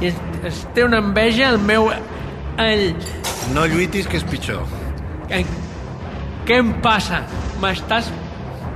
Es, 0.04 0.20
es 0.44 0.60
té 0.76 0.84
una 0.84 1.00
enveja 1.00 1.48
el 1.48 1.58
meu... 1.64 1.88
El... 2.60 2.92
No 3.56 3.64
lluitis, 3.64 4.06
que 4.06 4.20
és 4.20 4.28
pitjor. 4.28 4.68
Què, 5.32 5.40
què 6.44 6.60
em 6.60 6.76
passa? 6.84 7.22
M'estàs 7.64 8.12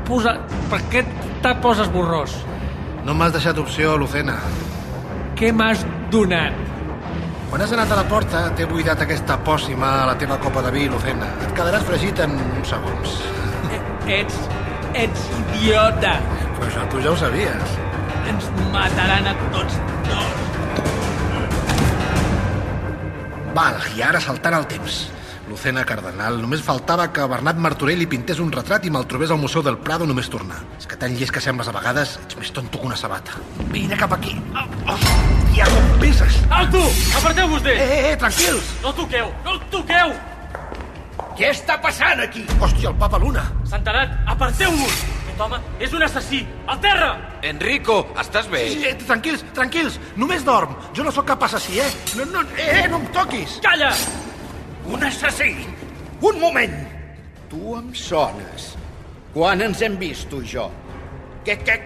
posant... 0.09 0.41
Per 0.73 0.81
què 0.89 1.05
te 1.45 1.57
poses 1.61 1.93
borrós? 1.93 2.41
No 3.05 3.13
m'has 3.13 3.37
deixat 3.37 3.61
opció, 3.61 3.99
Lucena. 4.01 4.41
Què 5.37 5.53
m'has 5.53 5.85
donat? 6.13 6.62
Quan 7.53 7.61
has 7.61 7.73
anat 7.77 7.91
a 7.93 7.97
la 7.99 8.05
porta, 8.09 8.39
t'he 8.57 8.65
buidat 8.65 9.03
aquesta 9.05 9.35
pòssima 9.45 9.89
a 10.01 10.05
la 10.09 10.15
teva 10.17 10.39
copa 10.41 10.63
de 10.65 10.71
vi, 10.73 10.87
Lucena. 10.89 11.27
Et 11.45 11.51
quedaràs 11.53 11.83
fregit 11.85 12.23
en 12.25 12.33
uns 12.41 12.71
segons. 12.73 13.17
Ets... 14.09 14.39
ets 14.97 15.27
idiota. 15.37 16.15
Però 16.55 16.71
això 16.71 16.87
tu 16.89 17.03
ja 17.05 17.11
ho 17.11 17.19
sabies. 17.21 17.75
Ens 18.33 18.47
mataran 18.73 19.29
a 19.29 19.35
tots 19.53 19.77
dos. 20.07 20.33
Val, 23.53 23.77
i 23.99 24.01
ara 24.09 24.25
saltant 24.25 24.57
el 24.57 24.65
temps. 24.73 25.03
Lucena 25.53 25.85
Cardenal, 25.85 26.41
només 26.41 26.65
faltava 26.65 27.11
que 27.13 27.29
Bernat 27.29 27.61
Martorell 27.61 28.01
li 28.01 28.09
pintés 28.09 28.41
un 28.41 28.49
retrat 28.57 28.89
i 28.89 28.95
me'l 28.95 29.05
trobés 29.05 29.29
al 29.29 29.43
Museu 29.45 29.61
del 29.61 29.77
Prado 29.77 30.09
només 30.09 30.33
tornar. 30.33 30.63
És 30.81 30.89
que 30.89 30.97
tan 30.97 31.21
llest 31.21 31.37
que 31.37 31.45
sembles 31.45 31.69
a 31.69 31.77
vegades, 31.77 32.17
ets 32.25 32.41
més 32.41 32.57
tonto 32.57 32.81
que 32.81 32.89
una 32.89 32.97
sabata. 32.97 33.37
Vine 33.77 34.01
cap 34.01 34.17
aquí. 34.17 34.39
Oh, 34.57 34.97
hòstia, 35.53 35.65
com 35.69 36.01
peses! 36.01 36.35
Alto! 36.51 36.81
Aparteu-vos 37.19 37.63
d'ell! 37.63 37.77
Eh, 37.77 37.83
eh, 37.83 38.13
eh, 38.13 38.17
tranquils! 38.17 38.69
No 38.83 38.89
el 38.89 38.95
toqueu! 38.95 39.33
No 39.45 39.55
el 39.55 39.61
toqueu! 39.71 40.13
Què 41.37 41.51
està 41.53 41.79
passant 41.81 42.21
aquí? 42.21 42.45
Hòstia, 42.59 42.91
el 42.91 42.97
papa 42.97 43.19
Luna! 43.21 43.45
Santarat, 43.69 44.15
aparteu-vos! 44.33 45.03
Aquest 45.23 45.41
home 45.45 45.61
és 45.81 45.93
un 45.93 46.05
assassí! 46.07 46.43
Al 46.67 46.81
terra! 46.81 47.13
Enrico, 47.43 48.01
estàs 48.21 48.49
bé? 48.53 48.65
Sí, 48.71 48.87
eh, 48.89 48.95
tranquils, 49.05 49.45
tranquils, 49.57 49.99
només 50.17 50.45
dorm. 50.45 50.75
Jo 50.97 51.05
no 51.05 51.13
sóc 51.13 51.29
cap 51.29 51.45
assassí, 51.45 51.81
eh? 51.81 51.91
No, 52.17 52.29
no, 52.33 52.45
eh, 52.57 52.87
no 52.89 53.03
em 53.03 53.09
toquis! 53.13 53.59
Calla! 53.65 53.93
Un 54.89 55.05
assassí! 55.09 55.53
Un 56.23 56.41
moment! 56.41 56.79
Tu 57.53 57.77
em 57.77 57.93
sones. 57.93 58.73
Quan 59.33 59.61
ens 59.65 59.81
hem 59.85 59.99
vist, 60.01 60.29
tu 60.33 60.41
i 60.45 60.49
jo? 60.49 60.71
Què, 61.47 61.57
què, 61.67 61.77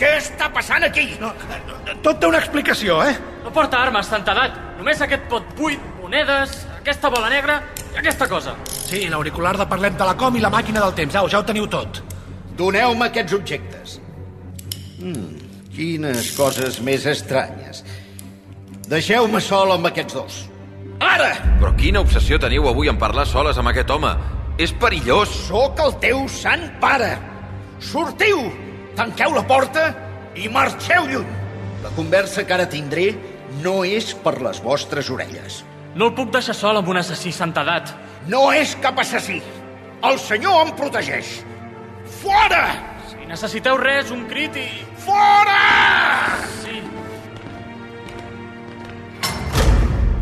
què 0.00 0.10
està 0.18 0.48
passant 0.54 0.82
aquí? 0.86 1.06
No, 1.20 1.30
tot 2.02 2.18
té 2.20 2.26
una 2.26 2.40
explicació, 2.42 2.98
eh? 3.06 3.14
No 3.44 3.52
porta 3.54 3.82
armes, 3.84 4.08
Santadat. 4.10 4.56
Només 4.78 5.02
aquest 5.04 5.28
pot 5.30 5.46
buit, 5.58 5.82
monedes, 6.00 6.64
aquesta 6.80 7.10
bola 7.12 7.30
negra 7.30 7.60
i 7.94 8.00
aquesta 8.02 8.26
cosa. 8.28 8.56
Sí, 8.74 9.04
l'auricular 9.10 9.54
de 9.60 9.68
Parlem 9.70 9.94
Telecom 10.00 10.36
i 10.36 10.42
la 10.42 10.50
màquina 10.52 10.82
del 10.82 10.96
temps. 10.98 11.14
Au, 11.20 11.30
ja 11.30 11.40
ho 11.40 11.46
teniu 11.46 11.68
tot. 11.70 12.02
Doneu-me 12.58 13.06
aquests 13.06 13.36
objectes. 13.38 13.98
Mm, 14.98 15.38
quines 15.74 16.32
coses 16.36 16.80
més 16.82 17.06
estranyes. 17.10 17.84
Deixeu-me 18.90 19.40
sol 19.40 19.72
amb 19.76 19.88
aquests 19.88 20.18
dos. 20.18 20.42
Ara! 21.04 21.30
Però 21.60 21.72
quina 21.78 22.02
obsessió 22.04 22.38
teniu 22.42 22.66
avui 22.70 22.90
en 22.90 22.98
parlar 23.00 23.24
soles 23.30 23.58
amb 23.58 23.70
aquest 23.70 23.90
home? 23.94 24.12
És 24.58 24.74
perillós. 24.78 25.32
Sóc 25.48 25.80
el 25.82 25.96
teu 26.02 26.26
sant 26.30 26.68
pare. 26.82 27.14
Sortiu! 27.82 28.63
Tanqueu 28.94 29.34
la 29.34 29.42
porta 29.46 29.88
i 30.38 30.48
marxeu 30.48 31.08
lluny. 31.10 31.30
La 31.82 31.90
conversa 31.96 32.44
que 32.46 32.54
ara 32.54 32.68
tindré 32.70 33.10
no 33.62 33.82
és 33.84 34.12
per 34.24 34.36
les 34.42 34.60
vostres 34.62 35.10
orelles. 35.10 35.62
No 35.94 36.08
el 36.10 36.14
puc 36.14 36.30
deixar 36.34 36.54
sol 36.54 36.78
amb 36.78 36.88
un 36.90 36.98
assassí 37.00 37.32
santedat. 37.34 37.90
No 38.30 38.46
és 38.54 38.74
cap 38.82 38.98
assassí. 39.02 39.40
El 40.04 40.18
senyor 40.22 40.62
em 40.64 40.72
protegeix. 40.78 41.40
Fora! 42.20 42.64
Si 43.10 43.26
necessiteu 43.28 43.78
res, 43.80 44.10
un 44.14 44.24
crit 44.30 44.56
i... 44.62 44.68
Fora! 45.04 45.60
Sí. 46.62 46.80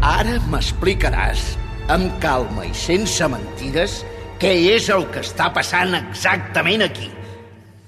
Ara 0.03 0.39
m'explicaràs 0.51 1.53
amb 1.93 2.13
calma 2.23 2.67
i 2.67 2.73
sense 2.77 3.27
mentides, 3.31 4.01
què 4.43 4.55
és 4.75 4.89
el 4.91 5.05
que 5.15 5.23
està 5.23 5.51
passant 5.55 5.95
exactament 5.99 6.85
aquí. 6.89 7.11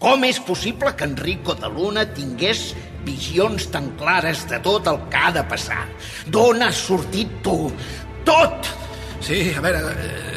Com 0.04 0.20
és 0.28 0.36
possible 0.44 0.90
que 0.92 1.06
Enrico 1.08 1.54
de 1.56 1.68
Luna 1.72 2.02
tingués 2.12 2.74
visions 3.06 3.70
tan 3.72 3.86
clares 3.96 4.42
de 4.50 4.58
tot 4.60 4.84
el 4.90 4.98
que 5.08 5.16
ha 5.16 5.30
de 5.32 5.40
passar? 5.48 5.86
D'on 6.28 6.60
has 6.66 6.76
sortit 6.90 7.30
tu? 7.46 7.72
Tot! 8.28 8.68
Sí, 9.24 9.38
a 9.56 9.62
veure, 9.64 9.80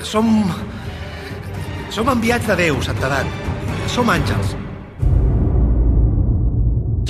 som... 0.08 0.30
Som 1.92 2.08
enviats 2.14 2.48
de 2.48 2.56
Déu, 2.62 2.80
Santedat. 2.84 3.28
Som 3.92 4.08
àngels. 4.14 4.56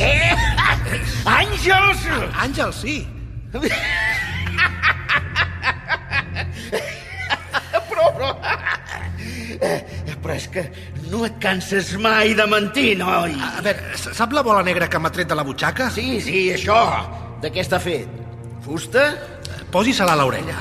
Què? 0.01 0.17
Àngels? 1.37 2.09
Àngels, 2.41 2.81
sí. 2.81 2.97
però, 7.93 8.09
però... 8.17 8.33
Però 10.17 10.33
és 10.33 10.49
que 10.51 10.65
no 11.11 11.23
et 11.27 11.37
canses 11.43 11.93
mai 12.01 12.33
de 12.37 12.45
mentir, 12.49 12.97
noi. 12.99 13.35
A 13.35 13.61
veure, 13.65 13.95
sap 13.97 14.33
la 14.35 14.43
bola 14.45 14.63
negra 14.65 14.89
que 14.91 14.99
m'ha 15.01 15.11
tret 15.13 15.29
de 15.29 15.37
la 15.37 15.45
butxaca? 15.47 15.89
Sí, 15.93 16.19
sí, 16.23 16.47
això. 16.53 16.77
De 17.43 17.51
què 17.53 17.63
està 17.63 17.79
fet? 17.81 18.11
Fusta? 18.65 19.09
Posi-se-la 19.71 20.15
a 20.15 20.19
l'orella. 20.19 20.59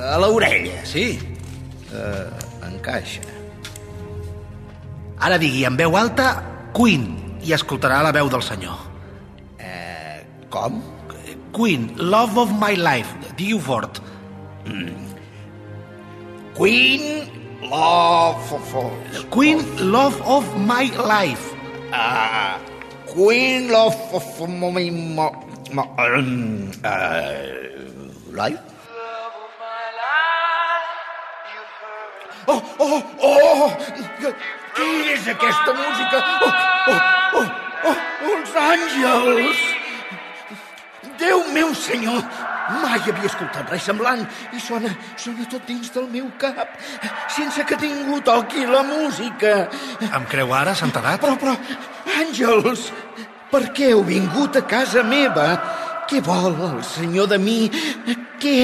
A 0.00 0.16
l'orella? 0.20 0.84
Sí. 0.88 1.12
Uh, 1.90 2.28
encaixa. 2.70 3.24
Ara 5.20 5.36
digui 5.40 5.66
en 5.68 5.76
veu 5.76 5.96
alta 6.00 6.30
Queen 6.76 7.10
i 7.44 7.52
escoltarà 7.56 8.00
la 8.04 8.12
veu 8.16 8.30
del 8.32 8.44
senyor. 8.44 8.78
Eh, 9.60 10.22
com? 10.52 10.80
Queen, 11.56 11.90
Love 11.98 12.44
of 12.44 12.54
My 12.60 12.76
Life. 12.78 13.34
Digui-ho 13.36 13.60
fort. 13.60 14.00
Mm. 14.64 15.10
Queen, 16.56 17.39
Love 17.62 18.52
of... 18.52 19.30
Queen, 19.30 19.60
Love 19.92 20.20
of 20.22 20.44
My 20.60 20.84
Life. 20.96 21.54
Ah, 21.92 22.58
Queen, 23.06 23.68
Love 23.68 23.96
of 24.14 24.48
My... 24.48 24.88
my, 24.90 25.30
my 25.72 25.84
um, 26.16 26.70
uh, 26.82 27.42
life? 28.32 28.58
Oh, 32.48 32.62
oh, 32.80 33.02
oh! 33.22 33.70
Què 34.74 34.86
és 35.12 35.26
aquesta 35.28 35.74
música? 35.76 36.22
Oh, 36.40 36.54
oh, 36.88 37.00
oh, 37.36 37.48
oh, 37.90 37.98
els 38.30 38.56
àngels! 38.56 39.60
Déu 41.20 41.44
meu 41.52 41.74
senyor! 41.76 42.24
Mai 42.70 43.00
havia 43.00 43.26
escoltat 43.26 43.70
res 43.72 43.86
semblant 43.88 44.22
i 44.54 44.60
sona, 44.62 44.92
sona 45.18 45.46
tot 45.50 45.66
dins 45.66 45.90
del 45.94 46.06
meu 46.12 46.28
cap, 46.38 46.76
sense 47.34 47.64
que 47.66 47.78
ningú 47.82 48.20
toqui 48.26 48.66
la 48.68 48.84
música. 48.86 49.68
Em 50.06 50.26
creu 50.30 50.54
ara, 50.54 50.74
Santedat? 50.78 51.20
Però, 51.24 51.36
però, 51.40 51.56
àngels, 52.20 52.90
per 53.50 53.64
què 53.74 53.90
heu 53.94 54.04
vingut 54.06 54.60
a 54.60 54.66
casa 54.70 55.02
meva? 55.02 55.50
Què 56.10 56.22
vol 56.26 56.54
el 56.70 56.82
senyor 56.86 57.30
de 57.30 57.38
mi? 57.38 57.60
Què? 58.42 58.60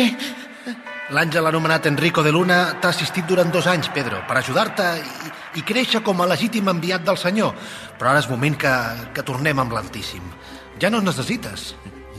L'àngel 1.15 1.47
anomenat 1.47 1.85
Enrico 1.87 2.23
de 2.27 2.33
Luna 2.35 2.57
t'ha 2.83 2.91
assistit 2.91 3.27
durant 3.31 3.53
dos 3.55 3.69
anys, 3.71 3.87
Pedro, 3.95 4.25
per 4.27 4.41
ajudar-te 4.41 4.87
i, 4.99 5.31
i 5.61 5.63
créixer 5.63 6.01
com 6.03 6.19
a 6.19 6.27
legítim 6.27 6.67
enviat 6.73 7.05
del 7.07 7.19
senyor. 7.21 7.55
Però 7.95 8.11
ara 8.11 8.23
és 8.25 8.27
moment 8.31 8.59
que, 8.59 8.73
que 9.15 9.23
tornem 9.27 9.63
amb 9.63 9.77
l'Altíssim. 9.77 10.25
Ja 10.83 10.91
no 10.91 10.99
ens 10.99 11.13
necessites. 11.13 11.69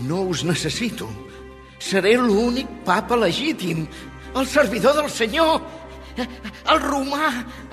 No 0.07 0.23
us 0.31 0.45
necessito. 0.47 1.09
Seré 1.79 2.15
l'únic 2.17 2.67
papa 2.85 3.15
legítim, 3.15 3.85
el 4.35 4.47
servidor 4.47 4.95
del 4.97 5.09
senyor. 5.09 5.61
El 6.17 6.79
romà 6.81 7.27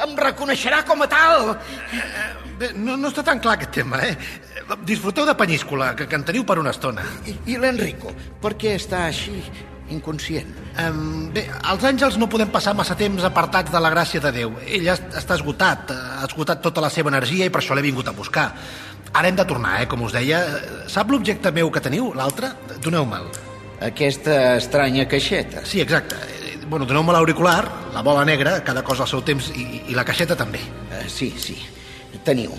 em 0.05 0.11
reconeixerà 0.21 0.83
com 0.85 1.01
a 1.03 1.07
tal. 1.09 1.55
Bé, 2.61 2.69
no, 2.77 2.99
no 3.01 3.09
està 3.09 3.25
tan 3.25 3.40
clar 3.40 3.55
aquest 3.57 3.73
tema, 3.81 4.03
eh? 4.05 4.12
Disfruteu 4.85 5.25
de 5.27 5.35
Penyíscola, 5.35 5.95
que, 5.97 6.07
que 6.09 6.19
en 6.21 6.25
teniu 6.29 6.45
per 6.45 6.59
una 6.61 6.71
estona. 6.77 7.03
I, 7.27 7.35
i 7.55 7.57
l'Enrico, 7.61 8.12
per 8.43 8.53
què 8.61 8.75
està 8.77 9.07
així, 9.09 9.40
inconscient? 9.97 10.53
Um, 10.85 11.31
bé, 11.35 11.47
els 11.73 11.85
àngels 11.88 12.21
no 12.21 12.29
podem 12.33 12.53
passar 12.53 12.77
massa 12.77 12.97
temps 13.01 13.25
apartats 13.25 13.73
de 13.73 13.81
la 13.81 13.90
gràcia 13.97 14.21
de 14.21 14.33
Déu. 14.37 14.55
Ell 14.69 14.87
es- 14.93 15.03
està 15.17 15.40
esgotat, 15.40 15.90
ha 15.97 16.29
esgotat 16.29 16.61
tota 16.64 16.85
la 16.85 16.93
seva 16.93 17.09
energia 17.12 17.49
i 17.49 17.53
per 17.53 17.62
això 17.64 17.75
l'he 17.77 17.85
vingut 17.88 18.09
a 18.12 18.17
buscar. 18.17 18.51
Ara 19.14 19.29
hem 19.33 19.37
de 19.40 19.45
tornar, 19.49 19.81
eh, 19.81 19.88
com 19.88 20.03
us 20.05 20.12
deia. 20.12 20.45
Sap 20.87 21.11
l'objecte 21.11 21.51
meu 21.53 21.73
que 21.73 21.81
teniu, 21.81 22.12
l'altre? 22.14 22.53
Doneu-me'l. 22.85 23.33
Aquesta 23.85 24.57
estranya 24.57 25.05
caixeta. 25.07 25.61
Sí, 25.68 25.81
exacte. 25.83 26.16
Bueno, 26.70 26.87
doneu-me 26.88 27.12
l'auricular, 27.12 27.64
la 27.92 28.01
bola 28.01 28.25
negra, 28.25 28.62
cada 28.64 28.83
cosa 28.83 29.05
al 29.05 29.11
seu 29.11 29.20
temps, 29.20 29.51
i, 29.53 29.83
i 29.92 29.97
la 29.97 30.05
caixeta 30.09 30.37
també. 30.37 30.62
Uh, 30.88 31.03
sí, 31.12 31.29
sí, 31.37 31.59
teniu. 32.25 32.55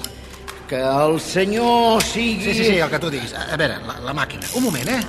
Que 0.70 0.78
el 0.78 1.18
senyor 1.22 2.04
sigui... 2.06 2.44
Sí, 2.46 2.54
sí, 2.54 2.68
sí, 2.70 2.78
el 2.78 2.92
que 2.94 3.00
tu 3.02 3.10
diguis. 3.10 3.34
A 3.34 3.48
a 3.54 3.58
veure, 3.58 3.80
la, 3.88 3.98
la 4.06 4.14
màquina. 4.14 4.46
Un 4.54 4.68
moment, 4.68 4.92
eh? 4.94 5.02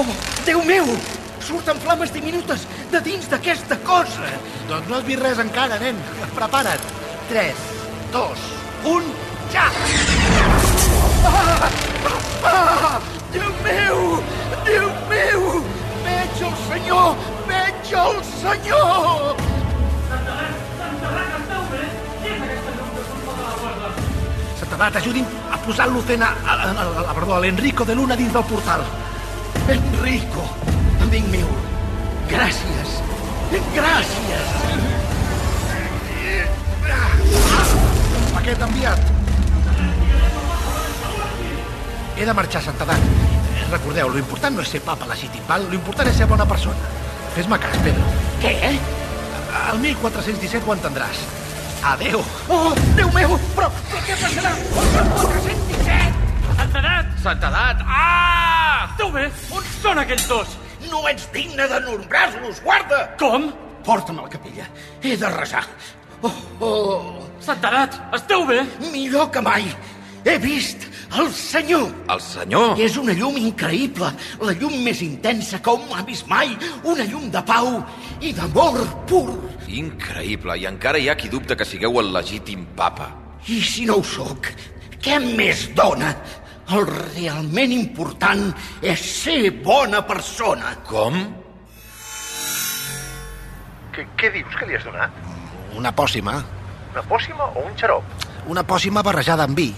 Oh, 0.00 0.06
Déu 0.48 0.64
meu! 0.64 0.88
Surten 1.44 1.76
flames 1.84 2.12
diminutes 2.12 2.64
de 2.92 3.00
dins 3.04 3.28
d'aquesta 3.28 3.76
cosa. 3.84 4.30
Doncs 4.70 4.88
no 4.88 4.96
has 4.96 5.04
vist 5.04 5.20
res 5.20 5.42
encara, 5.44 5.76
nen. 5.82 6.00
Prepara't. 6.36 6.88
3, 7.28 7.60
2, 8.16 8.48
1, 8.88 9.12
ja! 9.52 9.68
Ah! 11.28 11.70
Ah! 12.44 13.23
Déu 13.34 13.50
meu! 13.66 13.98
Déu 14.64 14.88
meu! 15.10 15.62
Veig 16.04 16.42
el 16.46 16.52
senyor! 16.68 17.16
Veig 17.48 17.92
el 18.02 18.20
senyor! 18.30 19.40
Santedat, 24.60 25.00
ajudi'm 25.00 25.26
a 25.50 25.58
posar 25.64 25.88
l'Ucena, 25.90 26.30
a, 26.46 26.54
a, 26.54 26.70
a, 26.70 26.86
a, 27.08 27.14
perdó, 27.16 27.34
a 27.34 27.40
l'Enrico 27.42 27.84
de 27.84 27.98
Luna 27.98 28.16
dins 28.16 28.32
del 28.32 28.46
portal. 28.52 28.86
Enrico, 29.74 30.46
amic 31.02 31.26
meu, 31.34 31.50
gràcies. 32.30 33.00
Gràcies. 33.74 34.54
Paquet 38.34 38.66
enviat. 38.68 39.13
He 42.16 42.24
de 42.24 42.32
marxar, 42.34 42.62
Santedat. 42.62 43.00
Recordeu, 43.70 44.08
lo 44.08 44.18
important 44.18 44.54
no 44.54 44.62
és 44.62 44.70
ser 44.70 44.80
papa 44.84 45.06
legítim, 45.10 45.42
val? 45.48 45.64
Lo 45.66 45.74
important 45.74 46.08
és 46.10 46.18
ser 46.20 46.28
bona 46.30 46.46
persona. 46.46 46.90
Fes-me 47.34 47.58
cas, 47.58 47.74
Pedro. 47.82 48.04
Què? 48.42 48.54
El 49.72 49.80
1417 49.82 50.62
ho 50.68 50.74
entendràs. 50.76 51.24
Adeu. 51.84 52.22
Oh, 52.48 52.70
Déu 52.96 53.10
meu! 53.12 53.34
Però, 53.56 53.68
però 53.90 54.02
què 54.06 54.14
passarà? 54.20 54.52
El 54.54 54.70
417! 54.76 55.98
Santedat! 56.60 57.10
Santedat! 57.24 57.82
Ah! 57.84 58.86
Esteu 58.92 59.10
bé? 59.12 59.26
On 59.58 59.66
són 59.82 60.00
aquells 60.04 60.28
dos? 60.30 60.54
No 60.92 61.02
ets 61.10 61.26
digne 61.34 61.66
de 61.68 61.82
nombrar-los, 61.88 62.62
guarda! 62.64 63.02
Com? 63.20 63.50
Porta'm 63.84 64.22
a 64.22 64.28
la 64.28 64.32
capella. 64.32 64.68
He 65.02 65.16
de 65.20 65.34
resar. 65.34 65.66
Oh, 66.22 66.32
oh. 66.60 67.28
Santedat, 67.44 67.98
esteu 68.16 68.46
bé? 68.48 68.62
Millor 68.92 69.28
que 69.34 69.42
mai. 69.44 69.66
He 70.24 70.38
vist 70.40 70.86
el 71.18 71.32
senyor. 71.32 71.88
El 72.10 72.20
senyor? 72.20 72.78
És 72.80 72.96
una 73.00 73.14
llum 73.16 73.36
increïble, 73.40 74.10
la 74.40 74.54
llum 74.60 74.76
més 74.84 75.02
intensa 75.04 75.60
que 75.62 75.74
hom 75.74 75.92
ha 75.94 76.04
vist 76.06 76.28
mai, 76.30 76.54
una 76.82 77.06
llum 77.08 77.30
de 77.34 77.42
pau 77.46 77.76
i 78.20 78.32
d'amor 78.36 78.80
pur. 79.10 79.34
Increïble, 79.68 80.58
i 80.60 80.66
encara 80.70 81.00
hi 81.00 81.10
ha 81.10 81.18
qui 81.18 81.30
dubta 81.32 81.56
que 81.56 81.66
sigueu 81.68 82.00
el 82.02 82.12
legítim 82.14 82.66
papa. 82.76 83.10
I 83.46 83.60
si 83.60 83.84
no 83.86 84.00
ho 84.00 84.04
sóc, 84.04 84.48
què 85.04 85.20
més 85.20 85.68
dona? 85.76 86.14
El 86.72 86.86
realment 86.88 87.72
important 87.76 88.46
és 88.80 89.02
ser 89.20 89.50
bona 89.64 90.00
persona. 90.08 90.72
Com? 90.88 91.18
Què, 93.94 94.06
què 94.18 94.30
dius 94.32 94.56
que 94.58 94.70
li 94.70 94.78
has 94.78 94.86
donat? 94.88 95.12
Una 95.76 95.92
pòssima. 95.92 96.38
Una 96.94 97.02
pòssima 97.10 97.50
o 97.52 97.66
un 97.66 97.74
xarop? 97.76 98.24
Una 98.48 98.64
pòssima 98.64 99.02
barrejada 99.04 99.44
amb 99.44 99.60
vi. 99.60 99.68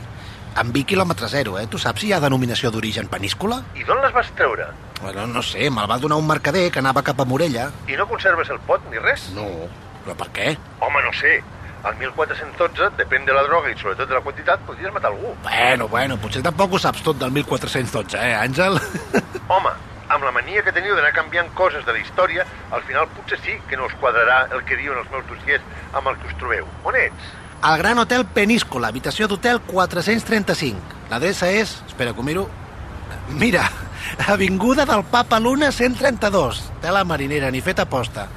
Amb 0.56 0.72
vi 0.72 0.86
quilòmetre 0.88 1.28
zero, 1.28 1.58
eh? 1.60 1.66
Tu 1.68 1.76
saps 1.76 2.00
si 2.00 2.06
hi 2.08 2.12
ha 2.16 2.20
denominació 2.22 2.70
d'origen 2.72 3.10
peníscola? 3.12 3.58
I 3.76 3.84
d'on 3.84 3.98
les 4.00 4.14
vas 4.14 4.30
treure? 4.38 4.70
Bueno, 5.02 5.26
no 5.28 5.42
sé, 5.44 5.66
me'l 5.68 5.90
va 5.90 5.98
donar 6.00 6.16
un 6.16 6.26
mercader 6.26 6.70
que 6.72 6.80
anava 6.80 7.02
cap 7.04 7.20
a 7.20 7.26
Morella. 7.28 7.66
I 7.92 7.98
no 8.00 8.06
conserves 8.08 8.48
el 8.54 8.62
pot 8.64 8.86
ni 8.88 9.02
res? 9.02 9.26
No. 9.36 9.44
Però 10.06 10.16
per 10.16 10.30
què? 10.32 10.54
Home, 10.80 11.02
no 11.04 11.12
sé. 11.18 11.34
Al 11.84 11.98
1412, 12.00 12.88
depèn 12.96 13.28
de 13.28 13.36
la 13.36 13.44
droga 13.44 13.68
i 13.68 13.76
sobretot 13.76 14.08
de 14.08 14.16
la 14.16 14.22
quantitat, 14.24 14.64
podries 14.64 14.94
matar 14.96 15.12
algú. 15.12 15.34
Bueno, 15.44 15.90
bueno, 15.92 16.16
potser 16.24 16.40
tampoc 16.46 16.72
ho 16.72 16.80
saps 16.80 17.04
tot 17.04 17.20
del 17.20 17.36
1412, 17.36 18.16
eh, 18.16 18.32
Àngel? 18.40 18.80
Home, 19.54 19.76
amb 20.08 20.24
la 20.24 20.32
mania 20.32 20.64
que 20.64 20.72
teniu 20.72 20.96
d'anar 20.96 21.12
canviant 21.14 21.52
coses 21.58 21.84
de 21.84 21.92
la 21.92 22.00
història, 22.00 22.48
al 22.72 22.82
final 22.88 23.12
potser 23.12 23.38
sí 23.44 23.60
que 23.68 23.76
no 23.76 23.90
us 23.90 23.94
quadrarà 24.00 24.46
el 24.56 24.64
que 24.64 24.80
diuen 24.80 25.04
els 25.04 25.12
meus 25.12 25.28
dossiers 25.28 25.92
amb 25.92 26.08
el 26.08 26.16
que 26.22 26.32
us 26.32 26.38
trobeu. 26.40 26.64
On 26.88 26.96
ets? 26.96 27.34
Al 27.66 27.78
Gran 27.78 27.98
Hotel 27.98 28.22
Peníscola, 28.30 28.92
habitació 28.94 29.26
d'hotel 29.26 29.58
435. 29.66 31.02
L'adreça 31.10 31.48
és... 31.50 31.72
Espera 31.88 32.12
que 32.14 32.22
ho 32.22 32.26
miro. 32.26 32.44
Mira, 33.40 33.64
Avinguda 34.28 34.84
del 34.86 35.02
Papa 35.04 35.40
Luna 35.40 35.72
132. 35.72 36.60
Tela 36.80 37.04
marinera, 37.04 37.50
ni 37.50 37.60
feta 37.60 37.82
aposta. 37.82 38.28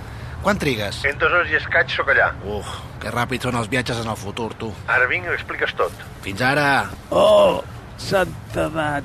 Quan 0.41 0.57
trigues? 0.57 1.03
En 1.05 1.17
dos 1.19 1.31
hores 1.31 1.51
i 1.51 1.57
escaig 1.59 1.91
sóc 1.91 2.09
allà. 2.13 2.29
Uf, 2.47 2.69
que 3.03 3.11
ràpid 3.11 3.43
són 3.43 3.57
els 3.59 3.67
viatges 3.71 3.99
en 3.99 4.07
el 4.07 4.17
futur, 4.17 4.53
tu. 4.57 4.71
Ara 4.87 5.07
vinc 5.11 5.27
i 5.27 5.31
ho 5.31 5.35
expliques 5.35 5.75
tot. 5.77 6.05
Fins 6.23 6.41
ara. 6.45 6.87
Oh, 7.11 7.59
santedat, 7.99 9.03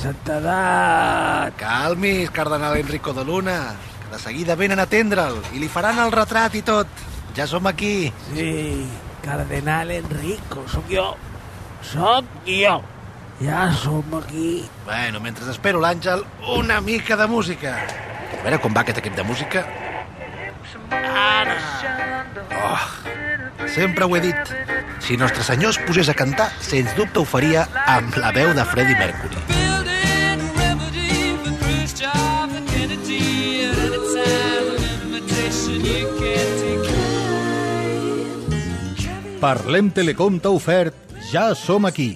santedat. 0.00 1.54
Calmis, 1.60 2.32
cardenal 2.32 2.80
Enrico 2.80 3.12
de 3.14 3.26
Luna. 3.28 3.60
Que 4.00 4.16
de 4.16 4.22
seguida 4.24 4.56
venen 4.56 4.80
a 4.80 4.88
atendre'l 4.88 5.38
i 5.52 5.60
li 5.60 5.68
faran 5.68 6.00
el 6.00 6.16
retrat 6.16 6.56
i 6.56 6.64
tot. 6.64 7.06
Ja 7.36 7.46
som 7.46 7.68
aquí. 7.68 8.08
Sí, 8.32 8.48
cardenal 9.24 9.90
Enrico, 9.90 10.64
sóc 10.68 10.88
jo. 10.90 11.16
Sóc 11.82 12.24
jo. 12.46 12.80
Ja 13.40 13.72
som 13.72 14.04
aquí. 14.18 14.68
Bueno, 14.84 15.20
mentre 15.20 15.48
espero 15.50 15.80
l'Àngel, 15.80 16.24
una 16.56 16.80
mica 16.80 17.16
de 17.16 17.26
música. 17.26 17.76
A 18.40 18.42
veure 18.44 18.58
com 18.60 18.76
va 18.76 18.84
aquest 18.84 19.00
equip 19.00 19.16
de 19.16 19.24
música. 19.24 19.64
Ara! 20.90 21.56
Oh, 22.60 23.66
sempre 23.68 24.04
ho 24.04 24.16
he 24.16 24.20
dit. 24.20 24.54
Si 25.00 25.16
Nostre 25.16 25.42
Senyor 25.44 25.72
es 25.72 25.80
posés 25.88 26.12
a 26.12 26.14
cantar, 26.14 26.50
sens 26.60 26.92
dubte 26.98 27.22
ho 27.22 27.24
faria 27.24 27.64
amb 27.86 28.20
la 28.20 28.34
veu 28.36 28.52
de 28.54 28.68
Freddie 28.74 29.00
Mercury. 29.00 29.59
Parlem 39.40 39.88
Telecom 39.88 40.34
t'ha 40.36 40.50
ofert 40.52 40.92
Ja 41.30 41.54
som 41.56 41.86
aquí, 41.88 42.10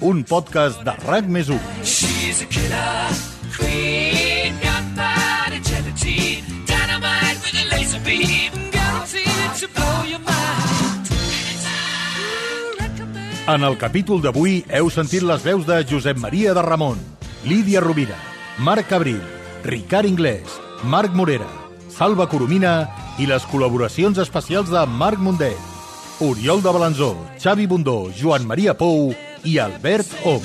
un 0.00 0.22
podcast 0.24 0.80
de 0.86 0.92
RAC 1.04 1.26
més 1.28 1.50
1. 1.52 1.58
She's 1.84 2.38
a 2.40 2.46
killer 2.48 3.12
queen, 3.52 4.56
gunpowder 4.62 5.60
gelatine, 5.66 6.62
dynamite 6.64 7.44
with 7.44 7.58
a 7.60 7.64
laser 7.74 8.00
beam, 8.06 8.56
guaranteed 8.72 9.52
to 9.60 9.68
blow 9.74 10.08
your 10.08 10.22
mind. 10.24 11.10
En 13.52 13.68
el 13.68 13.76
capítol 13.76 14.22
d'avui 14.24 14.62
heu 14.72 14.88
sentit 14.88 15.26
les 15.28 15.44
veus 15.44 15.68
de 15.68 15.82
Josep 15.90 16.16
Maria 16.16 16.54
de 16.56 16.62
Ramon, 16.64 16.96
Lídia 17.44 17.82
Rovira, 17.84 18.16
Marc 18.56 18.94
Abril, 18.96 19.20
Ricard 19.68 20.08
Inglés, 20.08 20.56
Marc 20.84 21.12
Morera, 21.12 21.50
Salva 21.92 22.30
Coromina 22.32 22.88
i 23.20 23.28
les 23.28 23.44
col·laboracions 23.52 24.16
especials 24.24 24.72
de 24.72 24.86
Marc 24.88 25.20
Mundet, 25.20 25.71
Oriol 26.20 26.62
de 26.62 26.70
Balanzó, 26.70 27.16
Xavi 27.38 27.66
Bundó, 27.66 28.10
Joan 28.12 28.46
Maria 28.46 28.76
Pou 28.76 29.14
i 29.44 29.58
Albert 29.58 30.06
Om. 30.24 30.42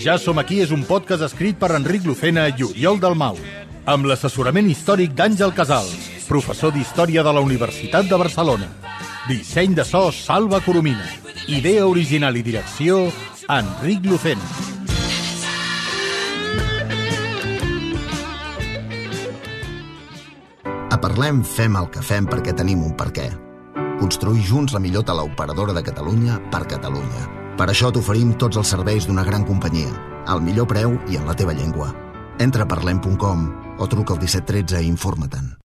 Ja 0.00 0.16
som 0.16 0.38
aquí 0.40 0.62
és 0.64 0.70
un 0.72 0.86
podcast 0.88 1.26
escrit 1.26 1.58
per 1.60 1.74
Enric 1.76 2.06
Lucena 2.08 2.46
i 2.48 2.64
Oriol 2.64 3.00
Dalmau, 3.02 3.36
amb 3.84 4.08
l'assessorament 4.08 4.70
històric 4.70 5.12
d'Àngel 5.12 5.52
Casals, 5.52 5.92
professor 6.28 6.72
d'Història 6.72 7.26
de 7.26 7.34
la 7.36 7.44
Universitat 7.44 8.08
de 8.08 8.16
Barcelona. 8.16 8.70
Disseny 9.28 9.74
de 9.74 9.84
so 9.84 10.10
Salva 10.12 10.60
Coromina. 10.60 11.04
Idea 11.46 11.86
original 11.86 12.36
i 12.36 12.42
direcció 12.42 13.10
Enric 13.48 14.06
Lucena. 14.08 14.46
A 20.90 20.98
Parlem 20.98 21.44
fem 21.44 21.76
el 21.76 21.90
que 21.92 22.02
fem 22.02 22.26
perquè 22.26 22.56
tenim 22.56 22.82
un 22.86 22.96
per 22.96 23.10
què. 23.12 23.28
Construir 24.00 24.42
junts 24.48 24.72
la 24.72 24.80
millor 24.80 25.04
teleoperadora 25.04 25.76
de 25.76 25.84
Catalunya 25.84 26.40
per 26.50 26.64
Catalunya. 26.72 27.28
Per 27.60 27.68
això 27.68 27.92
t'oferim 27.92 28.32
tots 28.40 28.56
els 28.56 28.72
serveis 28.72 29.06
d'una 29.06 29.26
gran 29.28 29.44
companyia, 29.44 29.92
al 30.26 30.40
millor 30.40 30.66
preu 30.72 30.96
i 31.12 31.20
en 31.20 31.28
la 31.28 31.36
teva 31.36 31.52
llengua. 31.52 31.92
Entra 32.40 32.64
a 32.64 32.72
parlem.com 32.72 33.48
o 33.76 33.86
truca 33.86 34.16
al 34.16 34.24
1713 34.24 34.80
i 34.80 34.88
informa-te'n. 34.88 35.59